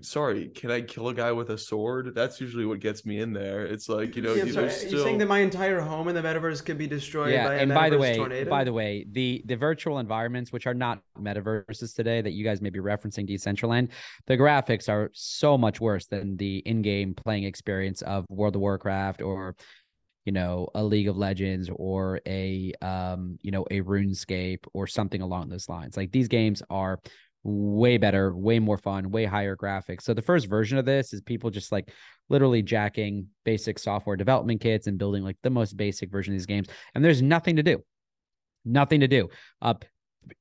sorry, 0.00 0.48
can 0.48 0.70
I 0.70 0.80
kill 0.80 1.08
a 1.08 1.14
guy 1.14 1.32
with 1.32 1.50
a 1.50 1.58
sword? 1.58 2.14
That's 2.14 2.40
usually 2.40 2.64
what 2.64 2.80
gets 2.80 3.04
me 3.04 3.20
in 3.20 3.32
there. 3.32 3.64
It's 3.66 3.88
like 3.88 4.16
you 4.16 4.22
know, 4.22 4.34
yeah, 4.34 4.50
sorry, 4.52 4.70
still... 4.70 4.90
you're 4.90 5.04
saying 5.04 5.18
that 5.18 5.28
my 5.28 5.40
entire 5.40 5.80
home 5.80 6.08
in 6.08 6.14
the 6.14 6.22
metaverse 6.22 6.64
could 6.64 6.78
be 6.78 6.86
destroyed. 6.86 7.32
Yeah, 7.32 7.48
by 7.48 7.54
and 7.56 7.72
by 7.72 7.90
the 7.90 7.98
way, 7.98 8.16
tornado? 8.16 8.50
by 8.50 8.64
the 8.64 8.72
way, 8.72 9.06
the 9.10 9.42
the 9.46 9.56
virtual 9.56 9.98
environments, 9.98 10.52
which 10.52 10.66
are 10.66 10.74
not 10.74 11.00
metaverses 11.18 11.94
today, 11.94 12.20
that 12.20 12.32
you 12.32 12.44
guys 12.44 12.60
may 12.60 12.70
be 12.70 12.80
referencing 12.80 13.28
Decentraland, 13.28 13.90
the 14.26 14.36
graphics 14.36 14.88
are 14.88 15.10
so 15.12 15.56
much 15.56 15.80
worse 15.80 16.06
than 16.06 16.36
the 16.36 16.58
in-game 16.58 17.14
playing 17.14 17.44
experience 17.44 18.02
of 18.02 18.24
World 18.28 18.56
of 18.56 18.60
Warcraft 18.60 19.22
or 19.22 19.56
you 20.24 20.32
know 20.32 20.68
a 20.74 20.82
league 20.82 21.08
of 21.08 21.16
legends 21.16 21.68
or 21.74 22.20
a 22.26 22.72
um 22.80 23.38
you 23.42 23.50
know 23.50 23.66
a 23.70 23.80
runescape 23.80 24.64
or 24.72 24.86
something 24.86 25.20
along 25.20 25.48
those 25.48 25.68
lines 25.68 25.96
like 25.96 26.12
these 26.12 26.28
games 26.28 26.62
are 26.70 27.00
way 27.44 27.98
better, 27.98 28.34
way 28.34 28.58
more 28.58 28.78
fun, 28.78 29.10
way 29.10 29.24
higher 29.24 29.56
graphics. 29.56 30.02
So 30.02 30.14
the 30.14 30.22
first 30.22 30.46
version 30.46 30.78
of 30.78 30.84
this 30.84 31.12
is 31.12 31.20
people 31.20 31.50
just 31.50 31.72
like 31.72 31.90
literally 32.28 32.62
jacking 32.62 33.26
basic 33.44 33.78
software 33.78 34.16
development 34.16 34.60
kits 34.60 34.86
and 34.86 34.98
building 34.98 35.22
like 35.22 35.36
the 35.42 35.50
most 35.50 35.76
basic 35.76 36.10
version 36.10 36.34
of 36.34 36.38
these 36.38 36.46
games. 36.46 36.68
And 36.94 37.04
there's 37.04 37.22
nothing 37.22 37.56
to 37.56 37.62
do. 37.62 37.82
Nothing 38.64 39.00
to 39.00 39.08
do. 39.08 39.28
Uh, 39.60 39.74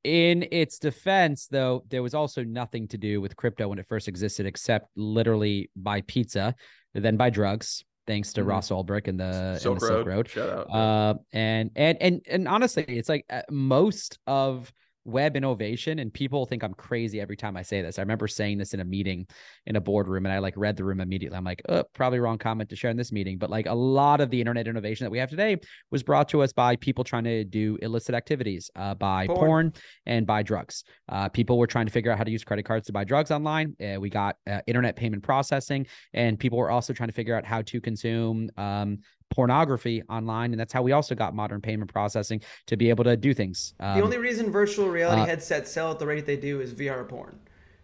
in 0.03 0.47
its 0.51 0.77
defense, 0.77 1.47
though, 1.47 1.83
there 1.89 2.03
was 2.03 2.13
also 2.13 2.43
nothing 2.43 2.87
to 2.89 2.97
do 2.97 3.19
with 3.19 3.35
crypto 3.35 3.67
when 3.67 3.79
it 3.79 3.87
first 3.87 4.07
existed, 4.07 4.45
except 4.45 4.89
literally 4.95 5.71
buy 5.75 6.01
pizza, 6.01 6.53
then 6.93 7.17
buy 7.17 7.31
drugs, 7.31 7.83
thanks 8.05 8.33
to 8.33 8.41
mm-hmm. 8.41 8.51
Ross 8.51 8.69
Ulbricht 8.69 9.07
and 9.07 9.19
the 9.19 9.57
Silk, 9.57 9.73
and 9.73 9.81
the 9.81 9.87
Silk 9.87 10.05
Road. 10.05 10.07
Road. 10.07 10.29
Shout 10.29 10.49
out. 10.49 10.69
Uh, 10.69 11.13
and 11.33 11.71
and 11.75 11.97
and 11.99 12.21
and 12.29 12.47
honestly, 12.47 12.85
it's 12.87 13.09
like 13.09 13.25
most 13.49 14.19
of 14.27 14.71
web 15.05 15.35
innovation 15.35 15.99
and 15.99 16.13
people 16.13 16.45
think 16.45 16.63
I'm 16.63 16.73
crazy 16.73 17.19
every 17.19 17.37
time 17.37 17.57
I 17.57 17.61
say 17.61 17.81
this. 17.81 17.97
I 17.97 18.01
remember 18.01 18.27
saying 18.27 18.57
this 18.57 18.73
in 18.73 18.79
a 18.79 18.85
meeting 18.85 19.27
in 19.65 19.75
a 19.75 19.81
boardroom 19.81 20.25
and 20.25 20.33
I 20.33 20.39
like 20.39 20.53
read 20.57 20.77
the 20.77 20.83
room 20.83 20.99
immediately. 20.99 21.37
I'm 21.37 21.43
like, 21.43 21.61
oh, 21.69 21.83
probably 21.93 22.19
wrong 22.19 22.37
comment 22.37 22.69
to 22.69 22.75
share 22.75 22.91
in 22.91 22.97
this 22.97 23.11
meeting. 23.11 23.37
But 23.37 23.49
like 23.49 23.65
a 23.65 23.73
lot 23.73 24.21
of 24.21 24.29
the 24.29 24.39
internet 24.39 24.67
innovation 24.67 25.05
that 25.05 25.11
we 25.11 25.17
have 25.17 25.29
today 25.29 25.57
was 25.89 26.03
brought 26.03 26.29
to 26.29 26.41
us 26.41 26.53
by 26.53 26.75
people 26.75 27.03
trying 27.03 27.23
to 27.23 27.43
do 27.43 27.77
illicit 27.81 28.15
activities, 28.15 28.69
uh, 28.75 28.95
by 28.95 29.27
porn. 29.27 29.39
porn 29.39 29.73
and 30.05 30.27
by 30.27 30.43
drugs. 30.43 30.83
Uh, 31.09 31.29
people 31.29 31.57
were 31.57 31.67
trying 31.67 31.85
to 31.85 31.91
figure 31.91 32.11
out 32.11 32.17
how 32.17 32.23
to 32.23 32.31
use 32.31 32.43
credit 32.43 32.63
cards 32.63 32.87
to 32.87 32.93
buy 32.93 33.03
drugs 33.03 33.31
online. 33.31 33.75
Uh, 33.81 33.99
we 33.99 34.09
got 34.09 34.35
uh, 34.47 34.59
internet 34.67 34.95
payment 34.95 35.23
processing 35.23 35.87
and 36.13 36.39
people 36.39 36.57
were 36.57 36.69
also 36.71 36.93
trying 36.93 37.09
to 37.09 37.15
figure 37.15 37.35
out 37.35 37.45
how 37.45 37.61
to 37.63 37.81
consume 37.81 38.49
um, 38.57 38.99
pornography 39.31 40.03
online, 40.09 40.51
and 40.51 40.59
that's 40.59 40.71
how 40.73 40.81
we 40.81 40.91
also 40.91 41.15
got 41.15 41.33
modern 41.33 41.61
payment 41.61 41.91
processing 41.91 42.41
to 42.67 42.77
be 42.77 42.89
able 42.89 43.03
to 43.05 43.17
do 43.17 43.33
things. 43.33 43.73
Um, 43.79 43.97
the 43.97 44.03
only 44.03 44.17
reason 44.17 44.51
virtual 44.51 44.89
reality 44.89 45.21
uh, 45.21 45.25
headsets 45.25 45.71
sell 45.71 45.91
at 45.91 45.99
the 45.99 46.05
rate 46.05 46.25
they 46.25 46.37
do 46.37 46.61
is 46.61 46.73
VR 46.73 47.07
porn. 47.07 47.39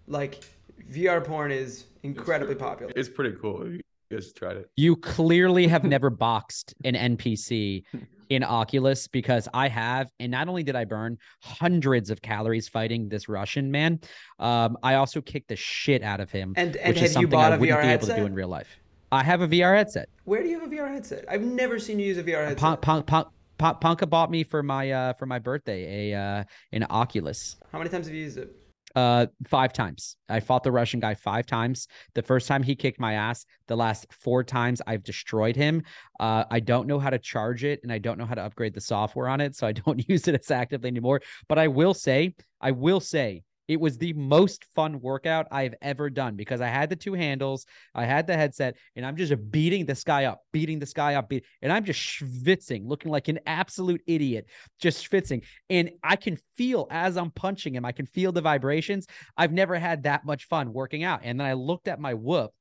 Like 0.07 0.43
VR 0.91 1.23
porn 1.23 1.51
is 1.51 1.85
incredibly 2.03 2.53
it's 2.53 2.61
popular. 2.61 2.93
It's 2.95 3.09
pretty 3.09 3.35
cool. 3.41 3.77
guys 4.11 4.31
tried 4.33 4.57
it. 4.57 4.69
You 4.75 4.95
clearly 4.95 5.67
have 5.67 5.83
never 5.83 6.09
boxed 6.27 6.75
an 6.83 6.93
NPC 6.93 7.83
in 8.29 8.43
Oculus 8.43 9.07
because 9.07 9.47
I 9.53 9.69
have, 9.69 10.11
and 10.19 10.31
not 10.31 10.47
only 10.49 10.63
did 10.63 10.75
I 10.75 10.85
burn 10.85 11.17
hundreds 11.41 12.09
of 12.09 12.21
calories 12.21 12.67
fighting 12.67 13.09
this 13.09 13.29
Russian 13.29 13.71
man, 13.71 13.99
um, 14.39 14.77
I 14.83 14.95
also 14.95 15.21
kicked 15.21 15.47
the 15.47 15.55
shit 15.55 16.03
out 16.03 16.19
of 16.19 16.29
him, 16.29 16.53
And 16.57 16.75
and 16.77 16.93
which 16.93 17.03
is 17.03 17.13
have 17.13 17.21
you 17.21 17.27
something 17.27 17.29
bought 17.29 17.53
I 17.53 17.55
a 17.55 17.59
wouldn't 17.59 17.79
VR 17.79 17.81
be 17.83 17.87
able 17.87 18.07
to 18.07 18.15
do 18.15 18.25
in 18.25 18.33
real 18.33 18.49
life. 18.49 18.79
I 19.11 19.23
have 19.23 19.41
a 19.41 19.47
VR 19.47 19.75
headset. 19.75 20.09
Where 20.25 20.43
do 20.43 20.49
you 20.49 20.59
have 20.59 20.71
a 20.71 20.75
VR 20.75 20.91
headset? 20.91 21.25
I've 21.29 21.41
never 21.41 21.79
seen 21.79 21.99
you 21.99 22.07
use 22.07 22.17
a 22.17 22.23
VR 22.23 22.45
headset. 22.45 22.57
Punk, 22.57 22.81
Punk, 22.81 23.05
Punk, 23.07 23.27
Punk, 23.57 23.79
Ponka 23.79 24.09
bought 24.09 24.29
me 24.29 24.43
for 24.43 24.61
my 24.61 24.91
uh 24.91 25.13
for 25.13 25.25
my 25.25 25.39
birthday 25.39 26.11
a 26.11 26.19
uh 26.19 26.43
an 26.73 26.85
Oculus. 26.89 27.55
How 27.71 27.77
many 27.77 27.89
times 27.89 28.07
have 28.07 28.15
you 28.15 28.23
used 28.23 28.37
it? 28.37 28.53
Uh, 28.95 29.27
five 29.45 29.73
times. 29.73 30.15
I 30.27 30.39
fought 30.39 30.63
the 30.63 30.71
Russian 30.71 30.99
guy 30.99 31.13
five 31.13 31.45
times. 31.45 31.87
The 32.15 32.23
first 32.23 32.47
time 32.47 32.63
he 32.63 32.75
kicked 32.75 32.99
my 32.99 33.13
ass. 33.13 33.45
The 33.67 33.75
last 33.75 34.07
four 34.09 34.43
times 34.43 34.81
I've 34.87 35.03
destroyed 35.03 35.55
him. 35.55 35.83
Uh, 36.19 36.45
I 36.49 36.59
don't 36.61 36.87
know 36.87 36.97
how 36.97 37.11
to 37.11 37.19
charge 37.19 37.63
it, 37.63 37.79
and 37.83 37.91
I 37.91 37.99
don't 37.99 38.17
know 38.17 38.25
how 38.25 38.33
to 38.33 38.41
upgrade 38.41 38.73
the 38.73 38.81
software 38.81 39.27
on 39.27 39.39
it, 39.39 39.55
so 39.55 39.67
I 39.67 39.73
don't 39.73 40.03
use 40.09 40.27
it 40.27 40.33
as 40.33 40.49
actively 40.49 40.87
anymore. 40.87 41.21
But 41.47 41.59
I 41.59 41.67
will 41.67 41.93
say, 41.93 42.33
I 42.59 42.71
will 42.71 42.99
say, 42.99 43.43
it 43.67 43.79
was 43.79 43.97
the 43.97 44.13
most 44.13 44.65
fun 44.75 44.99
workout 45.01 45.47
I've 45.51 45.75
ever 45.81 46.09
done 46.09 46.35
because 46.35 46.61
I 46.61 46.67
had 46.67 46.89
the 46.89 46.95
two 46.95 47.13
handles, 47.13 47.65
I 47.93 48.05
had 48.05 48.27
the 48.27 48.35
headset, 48.35 48.75
and 48.95 49.05
I'm 49.05 49.15
just 49.15 49.33
beating 49.51 49.85
this 49.85 50.03
guy 50.03 50.25
up, 50.25 50.41
beating 50.51 50.79
this 50.79 50.93
guy 50.93 51.15
up, 51.15 51.29
beat, 51.29 51.45
and 51.61 51.71
I'm 51.71 51.83
just 51.83 51.99
schwitzing, 51.99 52.87
looking 52.87 53.11
like 53.11 53.27
an 53.27 53.39
absolute 53.45 54.01
idiot, 54.07 54.47
just 54.79 55.09
schwitzing. 55.09 55.43
And 55.69 55.91
I 56.03 56.15
can 56.15 56.37
feel 56.55 56.87
as 56.91 57.17
I'm 57.17 57.31
punching 57.31 57.75
him, 57.75 57.85
I 57.85 57.91
can 57.91 58.05
feel 58.05 58.31
the 58.31 58.41
vibrations. 58.41 59.07
I've 59.35 59.53
never 59.53 59.75
had 59.75 60.03
that 60.03 60.25
much 60.25 60.45
fun 60.45 60.73
working 60.73 61.03
out. 61.03 61.21
And 61.23 61.39
then 61.39 61.47
I 61.47 61.53
looked 61.53 61.87
at 61.87 61.99
my 61.99 62.13
whoop. 62.13 62.51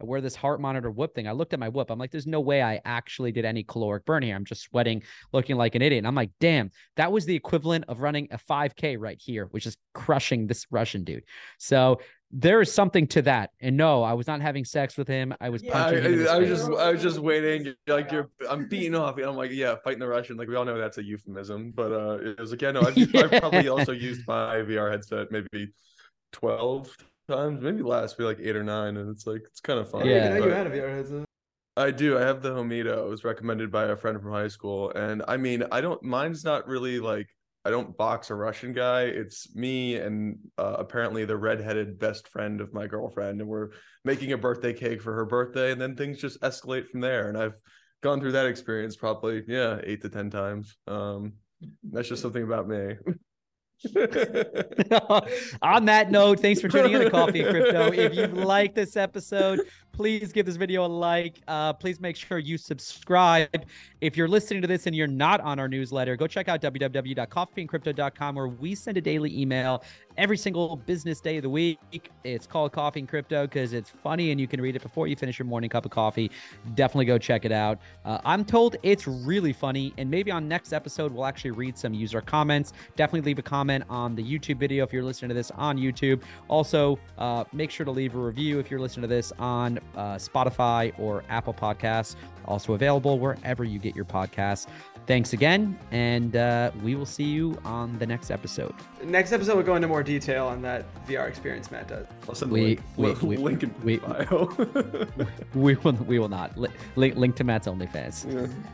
I 0.00 0.04
wear 0.04 0.20
this 0.20 0.34
heart 0.34 0.60
monitor 0.60 0.90
whoop 0.90 1.14
thing. 1.14 1.28
I 1.28 1.32
looked 1.32 1.52
at 1.52 1.60
my 1.60 1.68
whoop. 1.68 1.90
I'm 1.90 1.98
like, 1.98 2.10
there's 2.10 2.26
no 2.26 2.40
way 2.40 2.62
I 2.62 2.80
actually 2.84 3.30
did 3.32 3.44
any 3.44 3.62
caloric 3.62 4.04
burn 4.04 4.22
here. 4.22 4.34
I'm 4.34 4.44
just 4.44 4.62
sweating, 4.62 5.02
looking 5.32 5.56
like 5.56 5.74
an 5.76 5.82
idiot. 5.82 5.98
And 6.00 6.06
I'm 6.06 6.14
like, 6.16 6.30
damn, 6.40 6.70
that 6.96 7.12
was 7.12 7.26
the 7.26 7.34
equivalent 7.36 7.84
of 7.88 8.00
running 8.00 8.28
a 8.32 8.38
5K 8.38 8.96
right 8.98 9.20
here, 9.20 9.46
which 9.52 9.66
is 9.66 9.76
crushing 9.94 10.46
this 10.46 10.66
Russian 10.70 11.04
dude. 11.04 11.22
So 11.58 12.00
there 12.36 12.60
is 12.60 12.72
something 12.72 13.06
to 13.08 13.22
that. 13.22 13.50
And 13.60 13.76
no, 13.76 14.02
I 14.02 14.14
was 14.14 14.26
not 14.26 14.40
having 14.40 14.64
sex 14.64 14.98
with 14.98 15.06
him. 15.06 15.32
I 15.40 15.50
was 15.50 15.62
Yeah, 15.62 15.78
I, 15.78 15.82
punching 15.84 16.04
him. 16.04 16.20
in 16.22 16.26
I, 16.26 16.30
I 16.32 16.38
was 16.38 16.48
just 16.48 16.70
I 16.72 16.90
was 16.90 17.02
just 17.02 17.18
waiting. 17.20 17.74
Like 17.86 18.10
you're, 18.10 18.30
I'm 18.50 18.68
beating 18.68 18.96
off. 18.96 19.16
And 19.18 19.26
I'm 19.26 19.36
like, 19.36 19.52
yeah, 19.52 19.76
fighting 19.84 20.00
the 20.00 20.08
Russian. 20.08 20.36
Like 20.36 20.48
we 20.48 20.56
all 20.56 20.64
know 20.64 20.76
that's 20.76 20.98
a 20.98 21.04
euphemism, 21.04 21.70
but 21.72 21.92
uh, 21.92 22.18
it 22.20 22.40
was 22.40 22.50
like, 22.50 22.62
yeah, 22.62 22.72
no, 22.72 22.80
I've, 22.86 22.98
I've 23.14 23.40
probably 23.40 23.68
also 23.68 23.92
used 23.92 24.26
my 24.26 24.56
VR 24.56 24.90
headset 24.90 25.30
maybe 25.30 25.72
twelve 26.32 26.96
times, 27.28 27.60
maybe 27.62 27.82
last, 27.82 28.18
maybe 28.18 28.26
like 28.28 28.38
eight 28.40 28.56
or 28.56 28.64
nine, 28.64 28.96
and 28.96 29.10
it's 29.10 29.26
like 29.26 29.42
it's 29.46 29.60
kind 29.60 29.78
of 29.78 29.90
fun. 29.90 30.02
I 30.02 30.10
Yeah. 30.10 30.34
you 30.36 30.42
but- 30.42 30.52
had 30.52 30.66
a 30.66 30.70
VR 30.70 30.88
headset. 30.88 31.24
I 31.76 31.90
do. 31.90 32.16
I 32.16 32.20
have 32.20 32.40
the 32.40 32.50
Homito. 32.50 33.04
It 33.04 33.08
was 33.08 33.24
recommended 33.24 33.72
by 33.72 33.86
a 33.86 33.96
friend 33.96 34.20
from 34.22 34.30
high 34.30 34.46
school, 34.48 34.90
and 34.90 35.24
I 35.26 35.36
mean, 35.36 35.64
I 35.72 35.80
don't. 35.80 36.00
Mine's 36.04 36.44
not 36.44 36.68
really 36.68 37.00
like 37.00 37.26
I 37.64 37.70
don't 37.70 37.96
box 37.96 38.30
a 38.30 38.34
Russian 38.36 38.72
guy. 38.74 39.04
It's 39.04 39.52
me 39.56 39.96
and 39.96 40.38
uh, 40.56 40.76
apparently 40.78 41.24
the 41.24 41.36
redheaded 41.36 41.98
best 41.98 42.28
friend 42.28 42.60
of 42.60 42.72
my 42.72 42.86
girlfriend, 42.86 43.40
and 43.40 43.48
we're 43.50 43.70
making 44.04 44.32
a 44.32 44.38
birthday 44.38 44.72
cake 44.72 45.02
for 45.02 45.14
her 45.14 45.24
birthday, 45.24 45.72
and 45.72 45.80
then 45.80 45.96
things 45.96 46.18
just 46.20 46.40
escalate 46.42 46.86
from 46.88 47.00
there. 47.00 47.28
And 47.28 47.36
I've 47.36 47.54
gone 48.02 48.20
through 48.20 48.32
that 48.32 48.46
experience 48.46 48.94
probably 48.94 49.42
yeah 49.48 49.80
eight 49.82 50.02
to 50.02 50.08
ten 50.08 50.30
times. 50.30 50.76
Um, 50.86 51.32
that's 51.82 52.08
just 52.08 52.22
something 52.22 52.44
about 52.44 52.68
me. 52.68 52.94
On 55.62 55.84
that 55.84 56.10
note, 56.10 56.40
thanks 56.40 56.60
for 56.60 56.68
tuning 56.68 56.92
in 56.92 57.00
to 57.00 57.10
Coffee 57.10 57.40
and 57.40 57.50
Crypto. 57.50 57.92
If 58.04 58.14
you 58.14 58.26
like 58.26 58.74
this 58.74 58.96
episode, 58.96 59.60
please 59.92 60.32
give 60.32 60.46
this 60.46 60.56
video 60.56 60.84
a 60.84 60.88
like. 60.88 61.40
Uh, 61.46 61.72
please 61.72 62.00
make 62.00 62.16
sure 62.16 62.38
you 62.38 62.58
subscribe. 62.58 63.66
If 64.00 64.16
you're 64.16 64.28
listening 64.28 64.62
to 64.62 64.68
this 64.68 64.86
and 64.86 64.96
you're 64.96 65.06
not 65.06 65.40
on 65.40 65.58
our 65.58 65.68
newsletter, 65.68 66.16
go 66.16 66.26
check 66.26 66.48
out 66.48 66.60
www.coffeeandcrypto.com 66.60 68.34
where 68.34 68.48
we 68.48 68.74
send 68.74 68.96
a 68.96 69.00
daily 69.00 69.38
email 69.38 69.82
every 70.16 70.36
single 70.36 70.76
business 70.76 71.20
day 71.20 71.36
of 71.36 71.42
the 71.42 71.50
week. 71.50 71.78
It's 72.22 72.46
called 72.46 72.72
Coffee 72.72 73.00
and 73.00 73.08
Crypto 73.08 73.46
because 73.46 73.72
it's 73.72 73.90
funny 73.90 74.30
and 74.30 74.40
you 74.40 74.46
can 74.46 74.60
read 74.60 74.76
it 74.76 74.82
before 74.82 75.06
you 75.06 75.16
finish 75.16 75.38
your 75.38 75.46
morning 75.46 75.70
cup 75.70 75.84
of 75.84 75.90
coffee. 75.90 76.30
Definitely 76.74 77.06
go 77.06 77.18
check 77.18 77.44
it 77.44 77.52
out. 77.52 77.78
Uh, 78.04 78.18
I'm 78.24 78.44
told 78.44 78.76
it's 78.82 79.06
really 79.06 79.52
funny, 79.52 79.92
and 79.98 80.10
maybe 80.10 80.30
on 80.30 80.48
next 80.48 80.72
episode 80.72 81.12
we'll 81.12 81.26
actually 81.26 81.50
read 81.50 81.76
some 81.76 81.94
user 81.94 82.20
comments. 82.20 82.72
Definitely 82.96 83.22
leave 83.22 83.38
a 83.38 83.42
comment 83.42 83.84
on 83.88 84.14
the 84.14 84.22
YouTube 84.22 84.58
video 84.58 84.84
if 84.84 84.92
you're 84.92 85.02
listening 85.02 85.28
to 85.28 85.34
this 85.34 85.50
on 85.52 85.78
YouTube. 85.78 86.22
Also, 86.48 86.98
uh, 87.18 87.44
make 87.52 87.70
sure 87.70 87.84
to 87.84 87.92
leave 87.92 88.14
a 88.14 88.18
review 88.18 88.58
if 88.58 88.70
you're 88.70 88.80
listening 88.80 89.02
to 89.02 89.14
this 89.14 89.32
on 89.38 89.78
uh, 89.96 90.14
Spotify 90.14 90.92
or 90.98 91.24
Apple 91.28 91.54
Podcasts. 91.54 92.16
Also 92.46 92.74
available 92.74 93.18
wherever 93.18 93.64
you 93.64 93.78
get 93.78 93.96
your 93.96 94.04
podcasts. 94.04 94.66
Thanks 95.06 95.34
again, 95.34 95.78
and 95.90 96.34
uh, 96.34 96.70
we 96.82 96.94
will 96.94 97.04
see 97.04 97.24
you 97.24 97.58
on 97.64 97.98
the 97.98 98.06
next 98.06 98.30
episode. 98.30 98.74
Next 99.04 99.32
episode, 99.32 99.56
we'll 99.56 99.66
go 99.66 99.76
into 99.76 99.86
more 99.86 100.02
detail 100.02 100.46
on 100.46 100.62
that 100.62 100.86
VR 101.06 101.28
experience 101.28 101.70
Matt 101.70 101.88
does. 101.88 102.06
I'll 102.26 102.34
send 102.34 102.50
We- 102.50 102.78
link, 102.96 103.20
we- 103.20 103.28
we- 103.28 103.36
link 103.36 103.62
in 103.64 103.74
we- 103.84 103.98
bio. 103.98 104.48
We 105.54 105.74
will, 105.76 105.92
we 105.92 106.18
will 106.18 106.30
not. 106.30 106.56
Link, 106.96 107.16
link 107.16 107.36
to 107.36 107.44
Matt's 107.44 107.66
OnlyFans. 107.68 108.24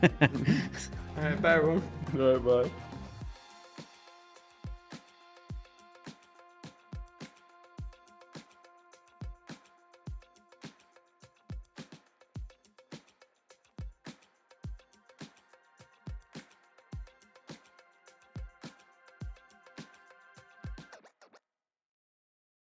yeah. 0.01 0.27
All 1.17 1.23
right, 1.25 1.41
bye 1.41 1.55
everyone. 1.55 1.83
All 2.17 2.37
right, 2.37 2.45
bye. 2.63 2.71